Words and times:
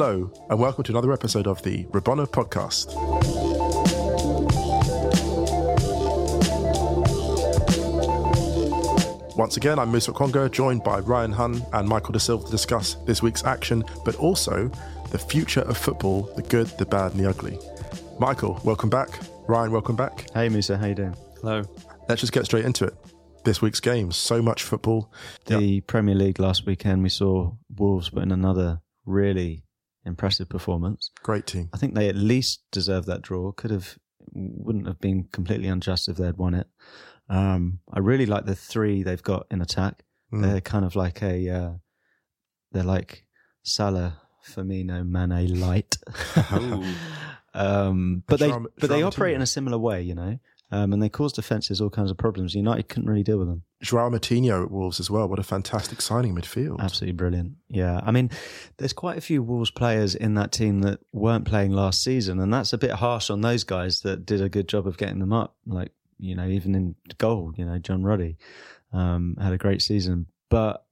Hello, 0.00 0.30
and 0.48 0.60
welcome 0.60 0.84
to 0.84 0.92
another 0.92 1.12
episode 1.12 1.48
of 1.48 1.60
the 1.64 1.82
Rabona 1.86 2.24
podcast. 2.24 2.94
Once 9.36 9.56
again, 9.56 9.80
I'm 9.80 9.90
Musa 9.90 10.12
Okwonga, 10.12 10.52
joined 10.52 10.84
by 10.84 11.00
Ryan 11.00 11.32
Hun 11.32 11.60
and 11.72 11.88
Michael 11.88 12.12
Da 12.12 12.20
Silva 12.20 12.44
to 12.44 12.50
discuss 12.52 12.94
this 13.06 13.24
week's 13.24 13.42
action, 13.42 13.82
but 14.04 14.14
also 14.14 14.70
the 15.10 15.18
future 15.18 15.62
of 15.62 15.76
football, 15.76 16.32
the 16.36 16.42
good, 16.42 16.68
the 16.78 16.86
bad, 16.86 17.10
and 17.10 17.20
the 17.20 17.28
ugly. 17.28 17.58
Michael, 18.20 18.60
welcome 18.62 18.90
back. 18.90 19.18
Ryan, 19.48 19.72
welcome 19.72 19.96
back. 19.96 20.30
Hey 20.32 20.48
Musa, 20.48 20.78
how 20.78 20.86
you 20.86 20.94
doing? 20.94 21.16
Hello. 21.40 21.64
Let's 22.08 22.20
just 22.20 22.32
get 22.32 22.44
straight 22.44 22.64
into 22.64 22.84
it. 22.84 22.94
This 23.42 23.60
week's 23.60 23.80
games, 23.80 24.16
so 24.16 24.42
much 24.42 24.62
football. 24.62 25.12
The 25.46 25.80
Premier 25.80 26.14
League 26.14 26.38
last 26.38 26.66
weekend, 26.66 27.02
we 27.02 27.08
saw 27.08 27.50
Wolves 27.76 28.10
put 28.10 28.22
in 28.22 28.30
another 28.30 28.80
really 29.04 29.64
impressive 30.08 30.48
performance. 30.48 31.10
Great 31.22 31.46
team. 31.46 31.70
I 31.72 31.76
think 31.76 31.94
they 31.94 32.08
at 32.08 32.16
least 32.16 32.62
deserve 32.72 33.06
that 33.06 33.22
draw. 33.22 33.52
Could 33.52 33.70
have, 33.70 33.98
wouldn't 34.32 34.86
have 34.86 35.00
been 35.00 35.28
completely 35.30 35.68
unjust 35.68 36.08
if 36.08 36.16
they'd 36.16 36.36
won 36.36 36.54
it. 36.54 36.66
Um, 37.28 37.80
I 37.92 38.00
really 38.00 38.26
like 38.26 38.46
the 38.46 38.56
three 38.56 39.02
they've 39.02 39.22
got 39.22 39.46
in 39.50 39.60
attack. 39.60 40.02
Mm. 40.32 40.42
They're 40.42 40.60
kind 40.60 40.84
of 40.84 40.96
like 40.96 41.22
a, 41.22 41.48
uh, 41.48 41.70
they're 42.72 42.82
like 42.82 43.24
Salah, 43.62 44.20
Firmino, 44.44 45.06
Mane 45.06 45.60
light. 45.60 45.96
um, 47.54 48.24
but 48.26 48.40
they, 48.40 48.50
but 48.50 48.88
they 48.88 49.02
operate 49.02 49.34
in 49.34 49.42
a 49.42 49.46
similar 49.46 49.78
way, 49.78 50.02
you 50.02 50.14
know. 50.14 50.38
Um, 50.70 50.92
and 50.92 51.02
they 51.02 51.08
caused 51.08 51.36
defenses 51.36 51.80
all 51.80 51.88
kinds 51.88 52.10
of 52.10 52.18
problems. 52.18 52.54
United 52.54 52.88
couldn't 52.88 53.08
really 53.08 53.22
deal 53.22 53.38
with 53.38 53.48
them. 53.48 53.62
Joao 53.80 54.10
Moutinho 54.10 54.64
at 54.64 54.70
Wolves 54.70 55.00
as 55.00 55.10
well. 55.10 55.26
What 55.26 55.38
a 55.38 55.42
fantastic 55.42 56.02
signing 56.02 56.34
midfield. 56.34 56.80
Absolutely 56.80 57.14
brilliant. 57.14 57.54
Yeah. 57.68 58.00
I 58.04 58.10
mean, 58.10 58.30
there's 58.76 58.92
quite 58.92 59.16
a 59.16 59.22
few 59.22 59.42
Wolves 59.42 59.70
players 59.70 60.14
in 60.14 60.34
that 60.34 60.52
team 60.52 60.80
that 60.82 61.00
weren't 61.12 61.46
playing 61.46 61.72
last 61.72 62.04
season, 62.04 62.38
and 62.38 62.52
that's 62.52 62.74
a 62.74 62.78
bit 62.78 62.90
harsh 62.90 63.30
on 63.30 63.40
those 63.40 63.64
guys 63.64 64.02
that 64.02 64.26
did 64.26 64.42
a 64.42 64.50
good 64.50 64.68
job 64.68 64.86
of 64.86 64.98
getting 64.98 65.20
them 65.20 65.32
up. 65.32 65.56
Like, 65.66 65.92
you 66.18 66.34
know, 66.34 66.46
even 66.46 66.74
in 66.74 66.96
goal, 67.16 67.54
you 67.56 67.64
know, 67.64 67.78
John 67.78 68.02
Ruddy 68.02 68.36
um, 68.92 69.36
had 69.40 69.54
a 69.54 69.58
great 69.58 69.80
season. 69.80 70.26
But 70.50 70.84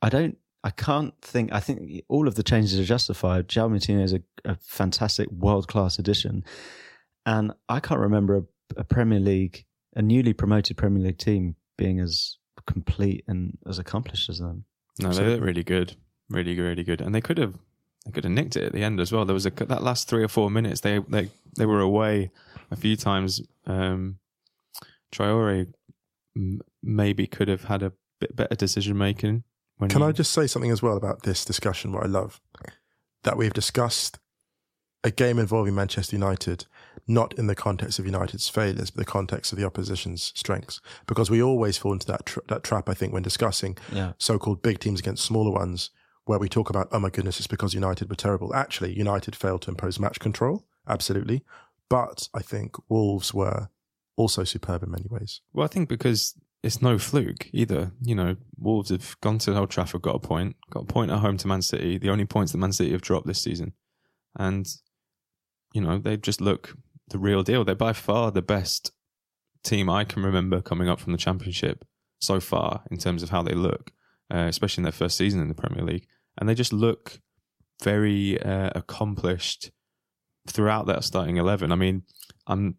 I 0.00 0.08
don't, 0.08 0.38
I 0.64 0.70
can't 0.70 1.12
think, 1.20 1.52
I 1.52 1.60
think 1.60 2.04
all 2.08 2.28
of 2.28 2.34
the 2.34 2.42
changes 2.42 2.78
are 2.80 2.84
justified. 2.84 3.48
Joao 3.48 3.68
Moutinho 3.68 4.02
is 4.02 4.14
a, 4.14 4.22
a 4.44 4.56
fantastic 4.56 5.30
world 5.30 5.68
class 5.68 5.98
addition. 5.98 6.44
And 7.26 7.52
I 7.68 7.80
can't 7.80 8.00
remember 8.00 8.36
a, 8.38 8.42
a 8.76 8.84
Premier 8.84 9.20
League, 9.20 9.64
a 9.96 10.02
newly 10.02 10.32
promoted 10.32 10.76
Premier 10.76 11.02
League 11.02 11.18
team 11.18 11.56
being 11.76 12.00
as 12.00 12.36
complete 12.66 13.24
and 13.28 13.56
as 13.66 13.78
accomplished 13.78 14.28
as 14.28 14.38
them. 14.38 14.64
No, 15.00 15.10
they 15.10 15.24
look 15.24 15.40
really 15.42 15.62
good, 15.64 15.96
really, 16.28 16.58
really 16.58 16.84
good, 16.84 17.00
and 17.00 17.14
they 17.14 17.20
could 17.20 17.38
have 17.38 17.54
they 18.04 18.12
could 18.12 18.24
have 18.24 18.32
nicked 18.32 18.56
it 18.56 18.64
at 18.64 18.72
the 18.72 18.82
end 18.82 19.00
as 19.00 19.12
well. 19.12 19.24
There 19.24 19.34
was 19.34 19.46
a 19.46 19.50
that 19.50 19.82
last 19.82 20.08
three 20.08 20.22
or 20.24 20.28
four 20.28 20.50
minutes 20.50 20.80
they 20.80 20.98
they 21.08 21.30
they 21.56 21.66
were 21.66 21.80
away 21.80 22.30
a 22.70 22.76
few 22.76 22.96
times. 22.96 23.40
Um, 23.66 24.18
Traore 25.12 25.72
m- 26.36 26.60
maybe 26.82 27.26
could 27.26 27.48
have 27.48 27.64
had 27.64 27.82
a 27.82 27.92
bit 28.20 28.34
better 28.36 28.54
decision 28.54 28.98
making. 28.98 29.44
When 29.78 29.88
Can 29.90 30.02
he- 30.02 30.08
I 30.08 30.12
just 30.12 30.32
say 30.32 30.46
something 30.46 30.70
as 30.70 30.82
well 30.82 30.96
about 30.96 31.22
this 31.22 31.44
discussion? 31.44 31.92
What 31.92 32.04
I 32.04 32.08
love 32.08 32.40
that 33.24 33.36
we've 33.36 33.52
discussed 33.52 34.18
a 35.04 35.10
game 35.10 35.38
involving 35.38 35.74
Manchester 35.74 36.16
United, 36.16 36.66
not 37.06 37.34
in 37.38 37.46
the 37.46 37.54
context 37.54 37.98
of 37.98 38.06
United's 38.06 38.48
failures, 38.48 38.90
but 38.90 38.98
the 39.04 39.10
context 39.10 39.52
of 39.52 39.58
the 39.58 39.64
opposition's 39.64 40.32
strengths, 40.34 40.80
because 41.06 41.30
we 41.30 41.42
always 41.42 41.78
fall 41.78 41.92
into 41.92 42.06
that 42.06 42.26
tra- 42.26 42.42
that 42.48 42.64
trap. 42.64 42.88
I 42.88 42.94
think 42.94 43.12
when 43.12 43.22
discussing 43.22 43.76
Yeah. 43.92 44.12
so-called 44.18 44.62
big 44.62 44.78
teams 44.80 45.00
against 45.00 45.24
smaller 45.24 45.50
ones, 45.50 45.90
where 46.24 46.38
we 46.38 46.48
talk 46.48 46.68
about, 46.68 46.88
oh 46.92 46.98
my 47.00 47.08
goodness, 47.10 47.38
it's 47.38 47.46
because 47.46 47.72
United 47.74 48.10
were 48.10 48.16
terrible. 48.16 48.54
Actually, 48.54 48.92
United 48.92 49.34
failed 49.34 49.62
to 49.62 49.70
impose 49.70 49.98
match 49.98 50.20
control, 50.20 50.66
absolutely, 50.86 51.42
but 51.88 52.28
I 52.34 52.42
think 52.42 52.76
Wolves 52.90 53.32
were 53.32 53.68
also 54.16 54.44
superb 54.44 54.82
in 54.82 54.90
many 54.90 55.06
ways. 55.08 55.40
Well, 55.54 55.64
I 55.64 55.68
think 55.68 55.88
because 55.88 56.34
it's 56.62 56.82
no 56.82 56.98
fluke 56.98 57.48
either. 57.52 57.92
You 58.02 58.14
know, 58.16 58.36
Wolves 58.58 58.90
have 58.90 59.18
gone 59.20 59.38
to 59.38 59.56
Old 59.56 59.70
Trafford, 59.70 60.02
got 60.02 60.16
a 60.16 60.18
point, 60.18 60.56
got 60.70 60.82
a 60.82 60.86
point 60.86 61.10
at 61.10 61.20
home 61.20 61.36
to 61.38 61.46
Man 61.48 61.62
City. 61.62 61.96
The 61.98 62.10
only 62.10 62.24
points 62.26 62.52
that 62.52 62.58
Man 62.58 62.72
City 62.72 62.90
have 62.92 63.00
dropped 63.00 63.26
this 63.28 63.40
season, 63.40 63.72
and 64.36 64.66
you 65.72 65.80
know 65.80 65.98
they 65.98 66.16
just 66.16 66.40
look 66.40 66.76
the 67.10 67.18
real 67.18 67.42
deal. 67.42 67.64
They're 67.64 67.74
by 67.74 67.92
far 67.92 68.30
the 68.30 68.42
best 68.42 68.92
team 69.64 69.88
I 69.90 70.04
can 70.04 70.22
remember 70.22 70.60
coming 70.60 70.88
up 70.88 71.00
from 71.00 71.12
the 71.12 71.18
Championship 71.18 71.84
so 72.20 72.40
far 72.40 72.82
in 72.90 72.98
terms 72.98 73.22
of 73.22 73.30
how 73.30 73.42
they 73.42 73.54
look, 73.54 73.92
uh, 74.32 74.46
especially 74.48 74.82
in 74.82 74.84
their 74.84 74.92
first 74.92 75.16
season 75.16 75.40
in 75.40 75.48
the 75.48 75.54
Premier 75.54 75.84
League, 75.84 76.06
and 76.38 76.48
they 76.48 76.54
just 76.54 76.72
look 76.72 77.20
very 77.82 78.40
uh, 78.42 78.70
accomplished 78.74 79.70
throughout 80.46 80.86
that 80.86 81.04
starting 81.04 81.36
eleven. 81.36 81.72
I 81.72 81.76
mean, 81.76 82.02
I'm 82.46 82.76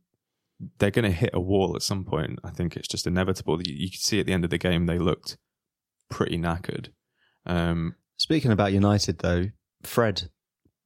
they're 0.79 0.91
going 0.91 1.05
to 1.05 1.11
hit 1.11 1.29
a 1.33 1.39
wall 1.39 1.75
at 1.75 1.81
some 1.81 2.03
point. 2.03 2.39
I 2.43 2.49
think 2.49 2.75
it's 2.75 2.87
just 2.87 3.07
inevitable. 3.07 3.61
You, 3.61 3.73
you 3.75 3.89
could 3.89 4.01
see 4.01 4.19
at 4.19 4.25
the 4.25 4.33
end 4.33 4.43
of 4.43 4.49
the 4.49 4.57
game 4.57 4.85
they 4.87 4.99
looked 4.99 5.37
pretty 6.09 6.37
knackered. 6.37 6.89
Um, 7.45 7.95
Speaking 8.17 8.51
about 8.51 8.73
United, 8.73 9.19
though, 9.19 9.45
Fred 9.83 10.29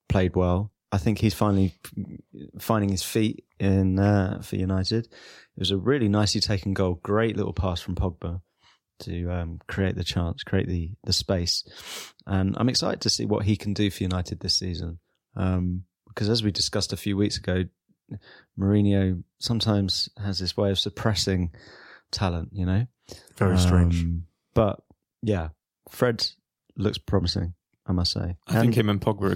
played 0.08 0.36
well. 0.36 0.72
I 0.94 1.00
think 1.00 1.18
he's 1.18 1.34
finally 1.34 1.74
finding 2.59 2.90
his 2.92 3.02
feet 3.02 3.46
in 3.59 3.98
uh, 3.98 4.44
for 4.44 4.58
United. 4.58 5.06
It 5.06 5.59
was 5.59 5.72
a 5.72 5.78
really 5.78 6.08
nicely 6.08 6.40
taken 6.40 6.76
goal. 6.76 7.00
Great 7.02 7.36
little 7.36 7.52
pass 7.52 7.81
from 7.81 7.96
Pogba 7.96 8.42
to 9.00 9.28
um, 9.31 9.59
create 9.68 9.96
the 9.96 10.04
chance, 10.04 10.44
create 10.44 10.68
the 10.68 10.92
the 11.04 11.12
space. 11.12 11.64
And 12.28 12.56
I'm 12.59 12.70
excited 12.70 13.02
to 13.02 13.09
see 13.09 13.26
what 13.26 13.44
he 13.44 13.56
can 13.56 13.74
do 13.74 13.90
for 13.90 14.04
United 14.04 14.40
this 14.40 14.56
season. 14.56 15.00
Um, 15.36 15.86
because 16.08 16.30
as 16.30 16.44
we 16.44 16.52
discussed 16.52 16.94
a 16.94 16.98
few 16.98 17.18
weeks 17.18 17.38
ago, 17.38 17.64
Mourinho 18.60 19.24
sometimes 19.40 20.10
has 20.24 20.38
this 20.38 20.56
way 20.56 20.70
of 20.70 20.78
suppressing 20.78 21.54
talent. 22.12 22.50
You 22.52 22.68
know, 22.68 22.86
Very 23.38 23.58
strange. 23.58 24.04
um, 24.04 24.25
but 24.54 24.80
yeah, 25.24 25.50
Fred 25.90 26.28
looks 26.78 27.00
promising, 27.00 27.56
I 27.88 27.94
must 27.94 28.12
say. 28.12 28.36
I 28.46 28.62
think 28.62 28.75
him 28.75 28.90
and 28.90 29.02
Pogba 29.02 29.31
are 29.31 29.36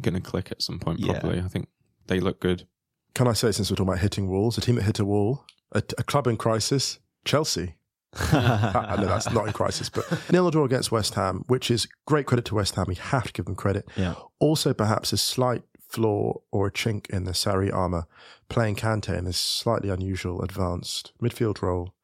gonna 0.00 0.18
gonna 0.18 0.20
click 0.20 0.50
at 0.50 0.62
some 0.62 0.78
point. 0.78 1.00
Yeah. 1.00 1.20
Probably. 1.20 1.40
I 1.40 1.48
think 1.48 1.68
they 2.06 2.20
look 2.20 2.40
good. 2.40 2.66
Can 3.14 3.28
I 3.28 3.32
say, 3.34 3.52
since 3.52 3.70
we're 3.70 3.76
talking 3.76 3.90
about 3.90 4.00
hitting 4.00 4.28
walls, 4.28 4.56
a 4.56 4.60
team 4.62 4.76
that 4.76 4.82
hit 4.82 4.98
a 4.98 5.04
wall, 5.04 5.44
a, 5.72 5.82
a 5.98 6.04
club 6.04 6.26
in 6.26 6.36
crisis, 6.36 6.98
Chelsea. 7.24 7.74
I 8.14 8.96
know 8.98 9.06
that's 9.06 9.30
not 9.30 9.46
in 9.46 9.52
crisis, 9.54 9.88
but 9.88 10.06
nil 10.30 10.50
draw 10.50 10.64
against 10.64 10.92
West 10.92 11.14
Ham, 11.14 11.44
which 11.46 11.70
is 11.70 11.88
great 12.06 12.26
credit 12.26 12.44
to 12.46 12.54
West 12.54 12.74
Ham. 12.74 12.84
We 12.86 12.94
have 12.96 13.24
to 13.24 13.32
give 13.32 13.46
them 13.46 13.54
credit. 13.54 13.88
yeah, 13.96 14.14
Also, 14.38 14.74
perhaps 14.74 15.12
a 15.14 15.16
slight 15.16 15.62
flaw 15.88 16.40
or 16.50 16.66
a 16.66 16.70
chink 16.70 17.08
in 17.10 17.24
the 17.24 17.32
Sarri 17.32 17.72
armour, 17.72 18.06
playing 18.48 18.76
Kante 18.76 19.16
in 19.16 19.24
this 19.24 19.38
slightly 19.38 19.88
unusual 19.88 20.42
advanced 20.42 21.12
midfield 21.22 21.62
role, 21.62 21.94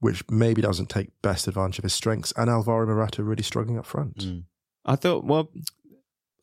which 0.00 0.22
maybe 0.28 0.60
doesn't 0.60 0.90
take 0.90 1.10
best 1.22 1.48
advantage 1.48 1.78
of 1.78 1.84
his 1.84 1.94
strengths, 1.94 2.32
and 2.36 2.50
Alvaro 2.50 2.86
Morata 2.86 3.22
really 3.22 3.42
struggling 3.42 3.78
up 3.78 3.86
front. 3.86 4.18
Mm. 4.18 4.44
I 4.84 4.96
thought. 4.96 5.24
Well, 5.24 5.48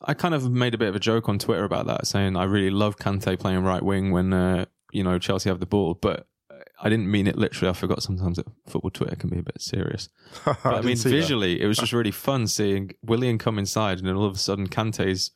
I 0.02 0.14
kind 0.14 0.34
of 0.34 0.50
made 0.50 0.74
a 0.74 0.78
bit 0.78 0.88
of 0.88 0.96
a 0.96 1.00
joke 1.00 1.28
on 1.28 1.38
Twitter 1.38 1.64
about 1.64 1.86
that, 1.86 2.06
saying 2.06 2.36
I 2.36 2.44
really 2.44 2.70
love 2.70 2.96
Kante 2.96 3.38
playing 3.38 3.62
right 3.62 3.82
wing 3.82 4.10
when 4.10 4.32
uh, 4.32 4.66
you 4.92 5.04
know 5.04 5.18
Chelsea 5.18 5.48
have 5.48 5.60
the 5.60 5.66
ball, 5.66 5.94
but. 5.94 6.26
I 6.82 6.88
didn't 6.88 7.10
mean 7.10 7.26
it 7.26 7.36
literally. 7.36 7.68
I 7.68 7.74
forgot 7.74 8.02
sometimes 8.02 8.38
that 8.38 8.46
football 8.66 8.90
Twitter 8.90 9.14
can 9.14 9.28
be 9.28 9.38
a 9.38 9.42
bit 9.42 9.60
serious. 9.60 10.08
But 10.46 10.64
I, 10.64 10.70
didn't 10.76 10.86
mean, 10.86 10.96
see 10.96 11.10
that. 11.10 11.14
visually, 11.14 11.60
it 11.60 11.66
was 11.66 11.76
just 11.78 11.92
really 11.92 12.10
fun 12.10 12.46
seeing 12.46 12.92
Willian 13.02 13.36
come 13.36 13.58
inside, 13.58 13.98
and 13.98 14.08
then 14.08 14.14
all 14.14 14.24
of 14.24 14.34
a 14.34 14.38
sudden, 14.38 14.66
Kante's 14.66 15.30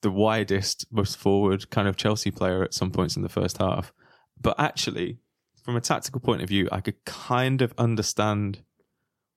the 0.00 0.10
widest, 0.10 0.86
most 0.90 1.16
forward 1.16 1.68
kind 1.70 1.88
of 1.88 1.96
Chelsea 1.96 2.30
player 2.30 2.62
at 2.62 2.74
some 2.74 2.90
points 2.90 3.16
in 3.16 3.22
the 3.22 3.28
first 3.28 3.58
half. 3.58 3.92
But 4.40 4.58
actually, 4.58 5.18
from 5.62 5.76
a 5.76 5.80
tactical 5.80 6.20
point 6.20 6.42
of 6.42 6.48
view, 6.48 6.68
I 6.70 6.80
could 6.80 7.04
kind 7.04 7.60
of 7.60 7.74
understand 7.76 8.62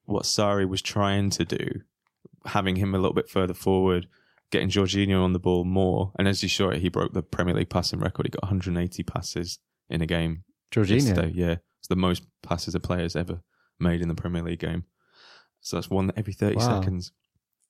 what 0.06 0.24
Sarri 0.24 0.68
was 0.68 0.82
trying 0.82 1.30
to 1.32 1.46
do, 1.46 1.82
having 2.46 2.76
him 2.76 2.94
a 2.94 2.98
little 2.98 3.14
bit 3.14 3.30
further 3.30 3.54
forward, 3.54 4.08
getting 4.52 4.70
Jorginho 4.70 5.24
on 5.24 5.34
the 5.34 5.40
ball 5.40 5.64
more. 5.64 6.12
And 6.20 6.28
as 6.28 6.44
you 6.44 6.50
saw 6.50 6.70
it, 6.70 6.82
he 6.82 6.90
broke 6.90 7.14
the 7.14 7.24
Premier 7.24 7.54
League 7.56 7.70
passing 7.70 8.00
record. 8.00 8.26
He 8.26 8.30
got 8.30 8.44
180 8.44 9.04
passes 9.04 9.60
in 9.90 10.02
a 10.02 10.06
game 10.06 10.44
Jorginho. 10.72 10.90
yesterday. 11.06 11.32
Yeah, 11.34 11.56
it's 11.80 11.88
the 11.88 11.96
most 11.96 12.24
passes 12.44 12.76
a 12.76 12.80
player's 12.80 13.16
ever 13.16 13.42
made 13.80 14.02
in 14.02 14.08
the 14.08 14.16
Premier 14.16 14.44
League 14.44 14.60
game. 14.60 14.84
So 15.62 15.78
that's 15.78 15.90
one 15.90 16.12
every 16.16 16.34
30 16.34 16.56
Wow. 16.58 16.80
seconds. 16.82 17.12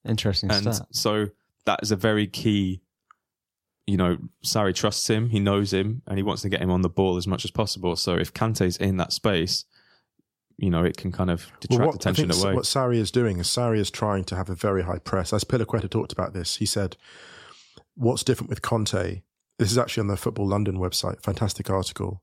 Interesting 0.07 0.49
And 0.51 0.73
stat. 0.75 0.87
so 0.91 1.27
that 1.65 1.79
is 1.83 1.91
a 1.91 1.95
very 1.95 2.27
key. 2.27 2.81
You 3.87 3.97
know, 3.97 4.17
Sarri 4.45 4.73
trusts 4.75 5.09
him, 5.09 5.29
he 5.29 5.39
knows 5.39 5.73
him, 5.73 6.01
and 6.07 6.17
he 6.17 6.23
wants 6.23 6.43
to 6.43 6.49
get 6.49 6.61
him 6.61 6.69
on 6.71 6.81
the 6.81 6.89
ball 6.89 7.17
as 7.17 7.27
much 7.27 7.43
as 7.43 7.51
possible. 7.51 7.95
So 7.95 8.15
if 8.15 8.33
Kante's 8.33 8.77
in 8.77 8.97
that 8.97 9.11
space, 9.11 9.65
you 10.61 10.69
know, 10.69 10.83
it 10.83 10.95
can 10.95 11.11
kind 11.11 11.31
of 11.31 11.51
detract 11.59 11.79
Well, 11.79 11.87
what, 11.87 11.95
attention 11.95 12.29
I 12.29 12.33
think 12.33 12.45
away. 12.45 12.55
what 12.55 12.65
Sarri 12.65 12.97
is 12.97 13.09
doing 13.09 13.39
is 13.39 13.47
Sarri 13.47 13.79
is 13.79 13.89
trying 13.89 14.23
to 14.25 14.35
have 14.35 14.49
a 14.49 14.55
very 14.55 14.83
high 14.83 14.99
press. 14.99 15.31
Azpilicueta 15.31 15.89
talked 15.89 16.13
about 16.13 16.33
this, 16.33 16.57
he 16.57 16.67
said, 16.67 16.97
"What's 17.95 18.23
different 18.23 18.49
with 18.49 18.61
Conte?" 18.61 19.23
This 19.57 19.71
is 19.71 19.77
actually 19.77 20.01
on 20.01 20.07
the 20.07 20.17
Football 20.17 20.47
London 20.47 20.77
website. 20.77 21.21
Fantastic 21.23 21.69
article. 21.69 22.21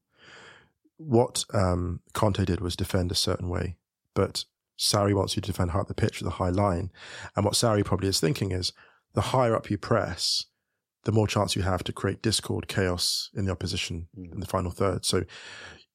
What 0.96 1.44
um, 1.52 2.00
Conte 2.14 2.44
did 2.44 2.60
was 2.60 2.76
defend 2.76 3.10
a 3.10 3.16
certain 3.16 3.48
way, 3.48 3.76
but 4.14 4.44
Sarri 4.78 5.14
wants 5.14 5.34
you 5.36 5.42
to 5.42 5.46
defend 5.52 5.72
high 5.72 5.80
up 5.80 5.88
the 5.88 5.94
pitch 5.94 6.20
with 6.20 6.28
a 6.28 6.36
high 6.36 6.50
line. 6.50 6.90
And 7.34 7.44
what 7.44 7.54
Sarri 7.54 7.84
probably 7.84 8.08
is 8.08 8.20
thinking 8.20 8.52
is 8.52 8.72
the 9.14 9.20
higher 9.20 9.54
up 9.56 9.68
you 9.70 9.78
press, 9.78 10.46
the 11.04 11.12
more 11.12 11.26
chance 11.26 11.56
you 11.56 11.62
have 11.62 11.82
to 11.84 11.92
create 11.92 12.22
discord, 12.22 12.68
chaos 12.68 13.30
in 13.34 13.44
the 13.46 13.52
opposition 13.52 14.08
in 14.16 14.40
the 14.40 14.46
final 14.46 14.70
third. 14.70 15.04
So 15.04 15.24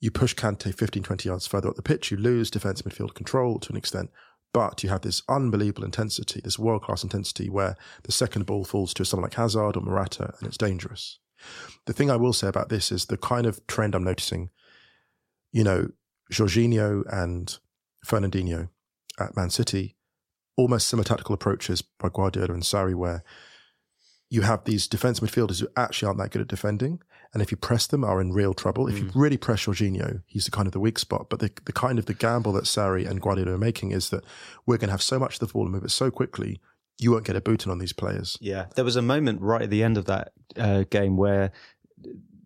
you 0.03 0.11
push 0.11 0.35
Kante 0.35 0.75
15, 0.75 1.01
20 1.01 1.29
yards 1.29 1.47
further 1.47 1.69
up 1.69 1.77
the 1.77 1.81
pitch, 1.81 2.11
you 2.11 2.17
lose 2.17 2.51
defense 2.51 2.81
midfield 2.81 3.13
control 3.13 3.57
to 3.57 3.71
an 3.71 3.77
extent, 3.77 4.11
but 4.53 4.83
you 4.83 4.89
have 4.89 4.99
this 4.99 5.23
unbelievable 5.29 5.85
intensity, 5.85 6.41
this 6.43 6.59
world 6.59 6.83
class 6.83 7.03
intensity 7.03 7.49
where 7.49 7.77
the 8.03 8.11
second 8.11 8.45
ball 8.45 8.65
falls 8.65 8.93
to 8.95 9.05
someone 9.05 9.23
like 9.23 9.35
Hazard 9.35 9.77
or 9.77 9.81
Morata 9.81 10.33
and 10.37 10.47
it's 10.47 10.57
dangerous. 10.57 11.19
The 11.85 11.93
thing 11.93 12.11
I 12.11 12.17
will 12.17 12.33
say 12.33 12.49
about 12.49 12.67
this 12.67 12.91
is 12.91 13.05
the 13.05 13.15
kind 13.15 13.45
of 13.45 13.65
trend 13.65 13.95
I'm 13.95 14.03
noticing, 14.03 14.49
you 15.53 15.63
know, 15.63 15.87
Jorginho 16.29 17.05
and 17.07 17.57
Fernandinho 18.05 18.67
at 19.17 19.37
Man 19.37 19.51
City, 19.51 19.95
almost 20.57 20.89
similar 20.89 21.05
tactical 21.05 21.33
approaches 21.33 21.81
by 21.81 22.09
Guardiola 22.09 22.53
and 22.53 22.63
Sarri, 22.63 22.93
where 22.93 23.23
you 24.29 24.41
have 24.41 24.65
these 24.65 24.85
defense 24.85 25.21
midfielders 25.21 25.61
who 25.61 25.69
actually 25.77 26.07
aren't 26.07 26.19
that 26.19 26.31
good 26.31 26.41
at 26.41 26.49
defending. 26.49 26.99
And 27.33 27.41
if 27.41 27.49
you 27.49 27.57
press 27.57 27.87
them, 27.87 28.03
are 28.03 28.21
in 28.21 28.31
real 28.31 28.53
trouble. 28.53 28.87
If 28.87 28.99
you 28.99 29.09
really 29.15 29.37
press 29.37 29.65
Jorginho, 29.65 30.21
he's 30.27 30.45
the 30.45 30.51
kind 30.51 30.67
of 30.67 30.71
the 30.71 30.79
weak 30.79 30.99
spot. 30.99 31.27
But 31.29 31.39
the, 31.39 31.51
the 31.65 31.73
kind 31.73 31.97
of 31.97 32.05
the 32.05 32.13
gamble 32.13 32.53
that 32.53 32.65
Sarri 32.65 33.09
and 33.09 33.19
Guardiola 33.19 33.53
are 33.53 33.57
making 33.57 33.91
is 33.91 34.09
that 34.11 34.23
we're 34.67 34.77
going 34.77 34.89
to 34.89 34.93
have 34.93 35.01
so 35.01 35.17
much 35.17 35.35
of 35.35 35.39
the 35.39 35.51
ball 35.51 35.63
and 35.63 35.71
move 35.71 35.83
it 35.83 35.89
so 35.89 36.11
quickly, 36.11 36.61
you 36.99 37.11
won't 37.11 37.25
get 37.25 37.35
a 37.35 37.41
booting 37.41 37.71
on 37.71 37.79
these 37.79 37.93
players. 37.93 38.37
Yeah, 38.39 38.67
there 38.75 38.85
was 38.85 38.95
a 38.95 39.01
moment 39.01 39.41
right 39.41 39.63
at 39.63 39.71
the 39.71 39.83
end 39.83 39.97
of 39.97 40.05
that 40.05 40.31
uh, 40.57 40.83
game 40.89 41.17
where 41.17 41.51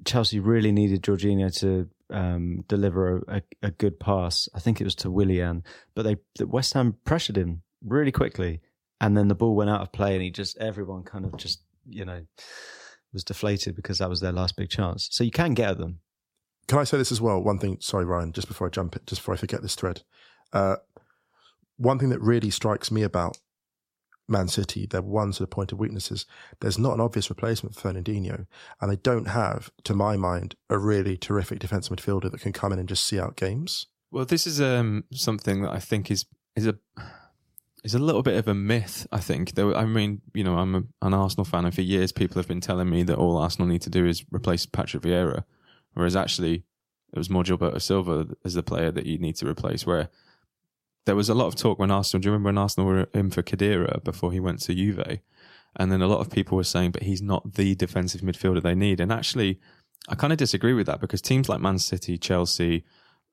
Chelsea 0.05 0.39
really 0.39 0.71
needed 0.71 1.03
Jorginho 1.03 1.53
to 1.59 1.89
um, 2.09 2.63
deliver 2.67 3.17
a, 3.17 3.37
a, 3.37 3.41
a 3.63 3.71
good 3.71 3.99
pass. 3.99 4.47
I 4.55 4.59
think 4.59 4.79
it 4.79 4.85
was 4.85 4.95
to 4.95 5.11
Willian, 5.11 5.63
but 5.95 6.03
they 6.03 6.45
West 6.45 6.73
Ham 6.73 6.95
pressured 7.03 7.37
him 7.37 7.61
really 7.83 8.11
quickly, 8.11 8.61
and 9.01 9.17
then 9.17 9.27
the 9.27 9.35
ball 9.35 9.55
went 9.55 9.69
out 9.69 9.81
of 9.81 9.91
play, 9.91 10.13
and 10.13 10.23
he 10.23 10.31
just 10.31 10.57
everyone 10.59 11.03
kind 11.03 11.25
of 11.25 11.35
just 11.37 11.61
you 11.85 12.05
know 12.05 12.21
was 13.17 13.23
deflated 13.23 13.75
because 13.75 13.97
that 13.97 14.09
was 14.09 14.21
their 14.21 14.31
last 14.31 14.55
big 14.55 14.69
chance. 14.69 15.09
So 15.11 15.23
you 15.23 15.31
can 15.31 15.53
get 15.53 15.71
at 15.71 15.77
them. 15.77 15.99
Can 16.67 16.79
I 16.79 16.83
say 16.83 16.97
this 16.97 17.11
as 17.11 17.19
well? 17.19 17.41
One 17.41 17.59
thing, 17.59 17.77
sorry, 17.79 18.05
Ryan, 18.05 18.31
just 18.31 18.47
before 18.47 18.67
I 18.67 18.69
jump 18.69 18.95
it, 18.95 19.07
just 19.07 19.21
before 19.21 19.33
I 19.33 19.37
forget 19.37 19.61
this 19.61 19.75
thread. 19.75 20.03
Uh, 20.53 20.77
one 21.77 21.97
thing 21.97 22.09
that 22.09 22.21
really 22.21 22.49
strikes 22.49 22.91
me 22.91 23.03
about 23.03 23.37
Man 24.27 24.47
City, 24.47 24.85
their 24.85 25.01
one 25.01 25.31
sort 25.31 25.47
of 25.47 25.51
point 25.51 25.71
of 25.71 25.79
weakness 25.79 26.11
is 26.11 26.25
there's 26.59 26.77
not 26.77 26.93
an 26.93 26.99
obvious 26.99 27.29
replacement 27.29 27.75
for 27.75 27.89
Fernandinho, 27.89 28.45
and 28.81 28.91
they 28.91 28.97
don't 28.97 29.29
have, 29.29 29.71
to 29.85 29.93
my 29.93 30.17
mind, 30.17 30.55
a 30.69 30.77
really 30.77 31.15
terrific 31.17 31.59
defensive 31.59 31.95
midfielder 31.95 32.29
that 32.29 32.41
can 32.41 32.53
come 32.53 32.73
in 32.73 32.79
and 32.79 32.89
just 32.89 33.05
see 33.05 33.19
out 33.19 33.37
games. 33.37 33.87
Well, 34.11 34.25
this 34.25 34.45
is 34.45 34.59
um, 34.59 35.05
something 35.13 35.61
that 35.61 35.71
I 35.71 35.79
think 35.79 36.11
is 36.11 36.25
is 36.55 36.67
a 36.67 36.77
is 37.87 37.95
a 37.95 37.99
little 37.99 38.21
bit 38.21 38.37
of 38.37 38.47
a 38.47 38.53
myth. 38.53 39.07
I 39.11 39.19
think. 39.19 39.55
There, 39.55 39.75
I 39.75 39.85
mean, 39.85 40.21
you 40.33 40.43
know, 40.43 40.57
I'm 40.57 40.75
a, 40.75 40.83
an 41.01 41.13
Arsenal 41.13 41.45
fan, 41.45 41.65
and 41.65 41.73
for 41.73 41.81
years 41.81 42.11
people 42.11 42.39
have 42.39 42.47
been 42.47 42.61
telling 42.61 42.89
me 42.89 43.03
that 43.03 43.17
all 43.17 43.37
Arsenal 43.37 43.67
need 43.67 43.81
to 43.83 43.89
do 43.89 44.05
is 44.05 44.25
replace 44.31 44.65
Patrick 44.65 45.03
Vieira, 45.03 45.43
whereas 45.93 46.15
actually 46.15 46.63
it 47.13 47.17
was 47.17 47.29
more 47.29 47.43
Gilberto 47.43 47.81
Silva 47.81 48.27
as 48.43 48.53
the 48.53 48.63
player 48.63 48.91
that 48.91 49.05
you 49.05 49.17
need 49.17 49.37
to 49.37 49.47
replace. 49.47 49.85
Where 49.85 50.09
there 51.05 51.15
was 51.15 51.29
a 51.29 51.33
lot 51.33 51.47
of 51.47 51.55
talk 51.55 51.79
when 51.79 51.91
Arsenal. 51.91 52.21
Do 52.21 52.27
you 52.27 52.31
remember 52.33 52.49
when 52.49 52.57
Arsenal 52.57 52.89
were 52.89 53.07
in 53.13 53.31
for 53.31 53.41
Khedira 53.41 54.03
before 54.03 54.31
he 54.31 54.39
went 54.39 54.59
to 54.61 54.75
Juve? 54.75 55.19
And 55.79 55.91
then 55.91 56.01
a 56.01 56.07
lot 56.07 56.19
of 56.19 56.29
people 56.29 56.57
were 56.57 56.63
saying, 56.63 56.91
but 56.91 57.03
he's 57.03 57.21
not 57.21 57.53
the 57.53 57.75
defensive 57.75 58.21
midfielder 58.21 58.61
they 58.61 58.75
need. 58.75 58.99
And 58.99 59.11
actually, 59.11 59.59
I 60.09 60.15
kind 60.15 60.33
of 60.33 60.39
disagree 60.39 60.73
with 60.73 60.87
that 60.87 60.99
because 60.99 61.21
teams 61.21 61.47
like 61.47 61.61
Man 61.61 61.77
City, 61.77 62.17
Chelsea, 62.17 62.83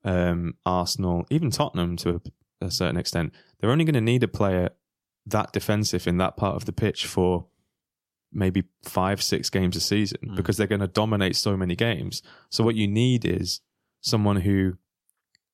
um, 0.03 0.53
Arsenal, 0.65 1.25
even 1.29 1.49
Tottenham 1.49 1.97
to 1.97 2.21
a, 2.61 2.65
a 2.67 2.71
certain 2.71 2.97
extent, 2.97 3.33
they're 3.59 3.71
only 3.71 3.85
going 3.85 3.93
to 3.95 4.01
need 4.01 4.23
a 4.23 4.27
player 4.27 4.69
that 5.25 5.51
defensive 5.53 6.07
in 6.07 6.17
that 6.17 6.37
part 6.37 6.55
of 6.55 6.65
the 6.65 6.71
pitch 6.71 7.05
for 7.05 7.47
maybe 8.31 8.63
five, 8.83 9.21
six 9.23 9.49
games 9.49 9.75
a 9.75 9.79
season 9.79 10.33
because 10.35 10.57
they're 10.57 10.67
going 10.67 10.81
to 10.81 10.87
dominate 10.87 11.35
so 11.35 11.55
many 11.55 11.75
games. 11.75 12.21
So 12.49 12.63
what 12.63 12.75
you 12.75 12.87
need 12.87 13.25
is 13.25 13.61
someone 14.01 14.37
who, 14.37 14.73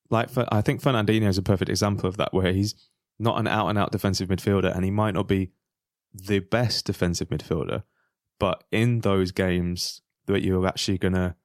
like, 0.10 0.30
I 0.52 0.62
think 0.62 0.82
Fernandinho 0.82 1.28
is 1.28 1.38
a 1.38 1.44
perfect 1.44 1.70
example 1.70 2.10
of 2.10 2.18
that, 2.18 2.34
where 2.34 2.52
he's 2.52 2.76
not 3.20 3.40
an 3.40 3.48
out 3.48 3.68
and 3.68 3.78
out 3.78 3.92
defensive 3.92 4.30
midfielder 4.30 4.76
and 4.76 4.84
he 4.84 4.92
might 4.92 5.14
not 5.14 5.28
be 5.28 5.52
the 6.14 6.40
best 6.40 6.86
defensive 6.86 7.30
midfielder, 7.30 7.84
but 8.40 8.64
in 8.72 9.02
those 9.02 9.32
games 9.32 10.02
that 10.26 10.42
you're 10.42 10.68
actually 10.68 10.98
going 10.98 11.14
to, 11.14 11.36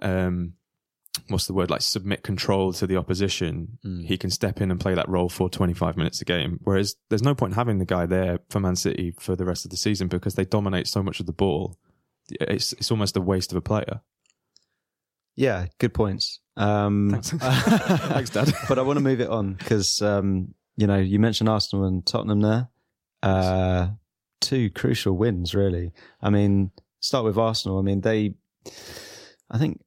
um, 0.00 0.54
what's 1.28 1.46
the 1.46 1.54
word, 1.54 1.70
like 1.70 1.80
submit 1.80 2.22
control 2.22 2.72
to 2.72 2.86
the 2.86 2.96
opposition, 2.96 3.78
he 4.04 4.18
can 4.18 4.30
step 4.30 4.60
in 4.60 4.70
and 4.70 4.80
play 4.80 4.94
that 4.94 5.08
role 5.08 5.28
for 5.28 5.48
25 5.48 5.96
minutes 5.96 6.20
a 6.20 6.24
game. 6.24 6.60
Whereas 6.64 6.96
there's 7.08 7.22
no 7.22 7.34
point 7.34 7.54
having 7.54 7.78
the 7.78 7.84
guy 7.84 8.06
there 8.06 8.40
for 8.50 8.60
Man 8.60 8.76
City 8.76 9.14
for 9.18 9.36
the 9.36 9.44
rest 9.44 9.64
of 9.64 9.70
the 9.70 9.76
season 9.76 10.08
because 10.08 10.34
they 10.34 10.44
dominate 10.44 10.88
so 10.88 11.02
much 11.02 11.20
of 11.20 11.26
the 11.26 11.32
ball. 11.32 11.78
It's, 12.30 12.72
it's 12.74 12.90
almost 12.90 13.16
a 13.16 13.20
waste 13.20 13.52
of 13.52 13.56
a 13.56 13.60
player. 13.60 14.00
Yeah, 15.36 15.66
good 15.78 15.94
points. 15.94 16.40
Um, 16.56 17.10
Thanks. 17.10 17.30
Thanks, 17.30 18.30
Dad. 18.30 18.52
but 18.68 18.78
I 18.78 18.82
want 18.82 18.98
to 18.98 19.02
move 19.02 19.20
it 19.20 19.28
on 19.28 19.54
because 19.54 20.00
um, 20.00 20.54
you 20.76 20.86
know 20.86 20.98
you 20.98 21.18
mentioned 21.18 21.48
Arsenal 21.48 21.86
and 21.86 22.06
Tottenham 22.06 22.40
there. 22.40 22.68
Uh, 23.22 23.88
two 24.40 24.70
crucial 24.70 25.16
wins, 25.16 25.54
really. 25.54 25.92
I 26.22 26.30
mean, 26.30 26.70
start 27.00 27.24
with 27.24 27.38
Arsenal. 27.38 27.78
I 27.78 27.82
mean, 27.82 28.00
they. 28.00 28.34
I 29.50 29.58
think 29.58 29.80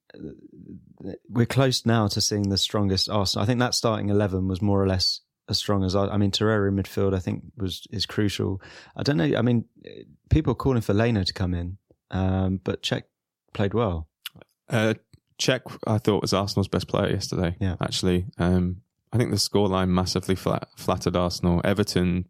we're 1.29 1.45
close 1.45 1.85
now 1.85 2.07
to 2.07 2.21
seeing 2.21 2.49
the 2.49 2.57
strongest 2.57 3.09
Arsenal. 3.09 3.43
I 3.43 3.45
think 3.45 3.59
that 3.59 3.73
starting 3.73 4.09
eleven 4.09 4.47
was 4.47 4.61
more 4.61 4.81
or 4.81 4.87
less 4.87 5.21
as 5.49 5.57
strong 5.57 5.83
as 5.83 5.95
I. 5.95 6.07
I 6.07 6.17
mean, 6.17 6.31
Torreira 6.31 6.67
in 6.67 6.75
midfield, 6.75 7.15
I 7.15 7.19
think 7.19 7.43
was 7.57 7.87
is 7.91 8.05
crucial. 8.05 8.61
I 8.95 9.03
don't 9.03 9.17
know. 9.17 9.37
I 9.37 9.41
mean, 9.41 9.65
people 10.29 10.51
are 10.51 10.55
calling 10.55 10.81
for 10.81 10.93
Leno 10.93 11.23
to 11.23 11.33
come 11.33 11.53
in, 11.53 11.77
um, 12.11 12.59
but 12.63 12.83
Cech 12.83 13.03
played 13.53 13.73
well. 13.73 14.07
Uh, 14.69 14.95
Cech, 15.39 15.61
I 15.85 15.97
thought 15.97 16.21
was 16.21 16.33
Arsenal's 16.33 16.67
best 16.67 16.87
player 16.87 17.11
yesterday. 17.11 17.55
Yeah. 17.59 17.75
actually, 17.79 18.25
um, 18.37 18.81
I 19.13 19.17
think 19.17 19.31
the 19.31 19.37
scoreline 19.37 19.89
massively 19.89 20.35
flat, 20.35 20.67
flattered 20.75 21.15
Arsenal. 21.15 21.61
Everton 21.63 22.27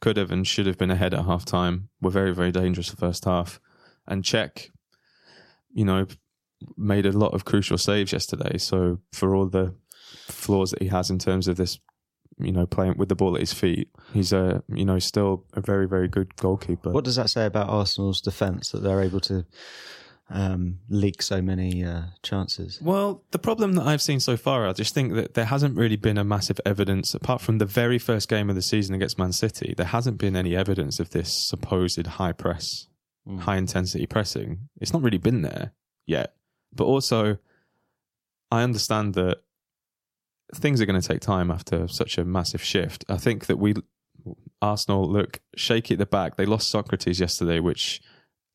could 0.00 0.16
have 0.16 0.30
and 0.30 0.46
should 0.46 0.66
have 0.66 0.78
been 0.78 0.90
ahead 0.90 1.14
at 1.14 1.24
half 1.24 1.44
time. 1.44 1.88
Were 2.00 2.10
very 2.10 2.34
very 2.34 2.52
dangerous 2.52 2.90
the 2.90 2.96
first 2.96 3.24
half, 3.24 3.60
and 4.06 4.22
Cech, 4.22 4.70
you 5.72 5.84
know, 5.84 6.06
made 6.76 7.06
a 7.06 7.12
lot 7.12 7.34
of 7.34 7.44
crucial 7.44 7.78
saves 7.78 8.12
yesterday. 8.12 8.58
So 8.58 8.98
for 9.12 9.34
all 9.34 9.46
the 9.46 9.74
flaws 10.28 10.70
that 10.70 10.82
he 10.82 10.88
has 10.88 11.10
in 11.10 11.18
terms 11.18 11.48
of 11.48 11.56
this. 11.56 11.78
You 12.42 12.52
know, 12.52 12.64
playing 12.64 12.96
with 12.96 13.10
the 13.10 13.14
ball 13.14 13.34
at 13.34 13.40
his 13.40 13.52
feet, 13.52 13.90
he's 14.14 14.32
a 14.32 14.62
you 14.68 14.86
know 14.86 14.98
still 14.98 15.44
a 15.52 15.60
very 15.60 15.86
very 15.86 16.08
good 16.08 16.36
goalkeeper. 16.36 16.90
What 16.90 17.04
does 17.04 17.16
that 17.16 17.28
say 17.28 17.44
about 17.44 17.68
Arsenal's 17.68 18.22
defence 18.22 18.70
that 18.70 18.82
they're 18.82 19.02
able 19.02 19.20
to 19.20 19.44
um, 20.30 20.78
leak 20.88 21.22
so 21.22 21.42
many 21.42 21.84
uh, 21.84 22.02
chances? 22.22 22.80
Well, 22.80 23.24
the 23.32 23.38
problem 23.38 23.74
that 23.74 23.86
I've 23.86 24.00
seen 24.00 24.20
so 24.20 24.36
far, 24.36 24.66
I 24.66 24.72
just 24.72 24.94
think 24.94 25.14
that 25.14 25.34
there 25.34 25.44
hasn't 25.44 25.76
really 25.76 25.96
been 25.96 26.16
a 26.16 26.24
massive 26.24 26.60
evidence, 26.64 27.14
apart 27.14 27.40
from 27.40 27.58
the 27.58 27.66
very 27.66 27.98
first 27.98 28.28
game 28.28 28.48
of 28.48 28.56
the 28.56 28.62
season 28.62 28.94
against 28.94 29.18
Man 29.18 29.32
City, 29.32 29.74
there 29.76 29.86
hasn't 29.86 30.18
been 30.18 30.36
any 30.36 30.56
evidence 30.56 31.00
of 31.00 31.10
this 31.10 31.32
supposed 31.32 32.06
high 32.06 32.32
press, 32.32 32.86
high 33.40 33.56
intensity 33.56 34.06
pressing. 34.06 34.68
It's 34.80 34.92
not 34.92 35.02
really 35.02 35.18
been 35.18 35.42
there 35.42 35.72
yet. 36.06 36.34
But 36.72 36.84
also, 36.84 37.38
I 38.50 38.62
understand 38.62 39.14
that 39.14 39.38
things 40.54 40.80
are 40.80 40.86
going 40.86 41.00
to 41.00 41.06
take 41.06 41.20
time 41.20 41.50
after 41.50 41.86
such 41.88 42.18
a 42.18 42.24
massive 42.24 42.62
shift. 42.62 43.04
I 43.08 43.16
think 43.16 43.46
that 43.46 43.58
we, 43.58 43.74
Arsenal, 44.60 45.10
look 45.10 45.40
shaky 45.56 45.94
at 45.94 45.98
the 45.98 46.06
back. 46.06 46.36
They 46.36 46.46
lost 46.46 46.72
Sokratis 46.72 47.20
yesterday, 47.20 47.60
which 47.60 48.00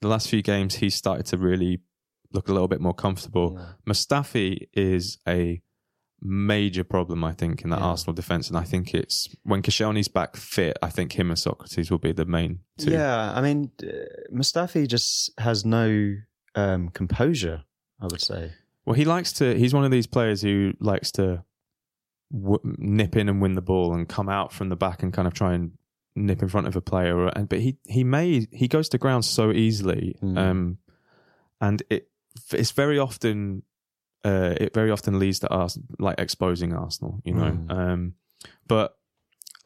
the 0.02 0.08
last 0.08 0.30
few 0.30 0.42
games 0.42 0.76
he 0.76 0.90
started 0.90 1.26
to 1.28 1.38
really 1.38 1.80
look 2.34 2.50
a 2.50 2.54
little 2.54 2.68
bit 2.68 2.82
more 2.82 2.94
comfortable. 2.94 3.60
Mustafi 3.88 4.68
is 4.74 5.18
a 5.28 5.62
major 6.22 6.84
problem, 6.84 7.24
I 7.24 7.34
think, 7.34 7.62
in 7.64 7.70
that 7.70 7.80
Yeah. 7.80 7.86
Arsenal 7.86 8.14
defence, 8.14 8.50
and 8.50 8.58
I 8.58 8.64
think 8.64 8.94
it's 8.94 9.34
when 9.44 9.62
Koscielny's 9.62 10.08
back 10.08 10.36
fit. 10.36 10.78
I 10.82 10.90
think 10.90 11.14
him 11.18 11.30
and 11.30 11.38
Sokratis 11.38 11.92
will 11.92 11.98
be 11.98 12.12
the 12.12 12.26
main 12.26 12.60
two. 12.78 12.92
Yeah, 12.92 13.32
I 13.34 13.42
mean, 13.42 13.72
Mustafi 14.34 14.88
just 14.88 15.32
has 15.38 15.66
no 15.66 16.16
um, 16.56 16.90
composure. 16.90 17.64
I 18.00 18.06
would 18.06 18.22
say. 18.22 18.52
Well, 18.86 18.94
he 18.96 19.06
likes 19.06 19.34
to. 19.34 19.58
He's 19.58 19.74
one 19.74 19.86
of 19.86 19.92
these 19.92 20.08
players 20.08 20.42
who 20.42 20.74
likes 20.80 21.12
to 21.14 21.44
w- 22.32 22.60
nip 22.78 23.16
in 23.16 23.30
and 23.30 23.42
win 23.42 23.56
the 23.56 23.62
ball 23.62 23.94
and 23.94 24.08
come 24.08 24.30
out 24.30 24.52
from 24.54 24.70
the 24.70 24.76
back 24.76 25.02
and 25.04 25.12
kind 25.14 25.28
of 25.28 25.34
try 25.34 25.54
and 25.54 25.72
nip 26.16 26.42
in 26.42 26.48
front 26.50 26.68
of 26.68 26.76
a 26.76 26.82
player. 26.82 27.28
And 27.28 27.50
but 27.50 27.60
he 27.60 27.78
he 27.88 28.04
may 28.04 28.48
he 28.52 28.68
goes 28.68 28.90
to 28.90 28.98
ground 28.98 29.26
so 29.26 29.52
easily, 29.52 30.16
Mm. 30.22 30.38
um, 30.38 30.78
and 31.62 31.82
it 31.90 32.10
it's 32.52 32.72
very 32.72 33.00
often 33.00 33.64
uh, 34.24 34.56
it 34.60 34.74
very 34.74 34.92
often 34.92 35.20
leads 35.20 35.40
to 35.40 35.52
us 35.52 35.78
like 36.00 36.20
exposing 36.20 36.74
Arsenal, 36.74 37.22
you 37.24 37.34
know. 37.34 37.52
Mm. 37.52 37.72
Um, 37.72 38.14
but 38.68 38.92
uh, 38.92 38.94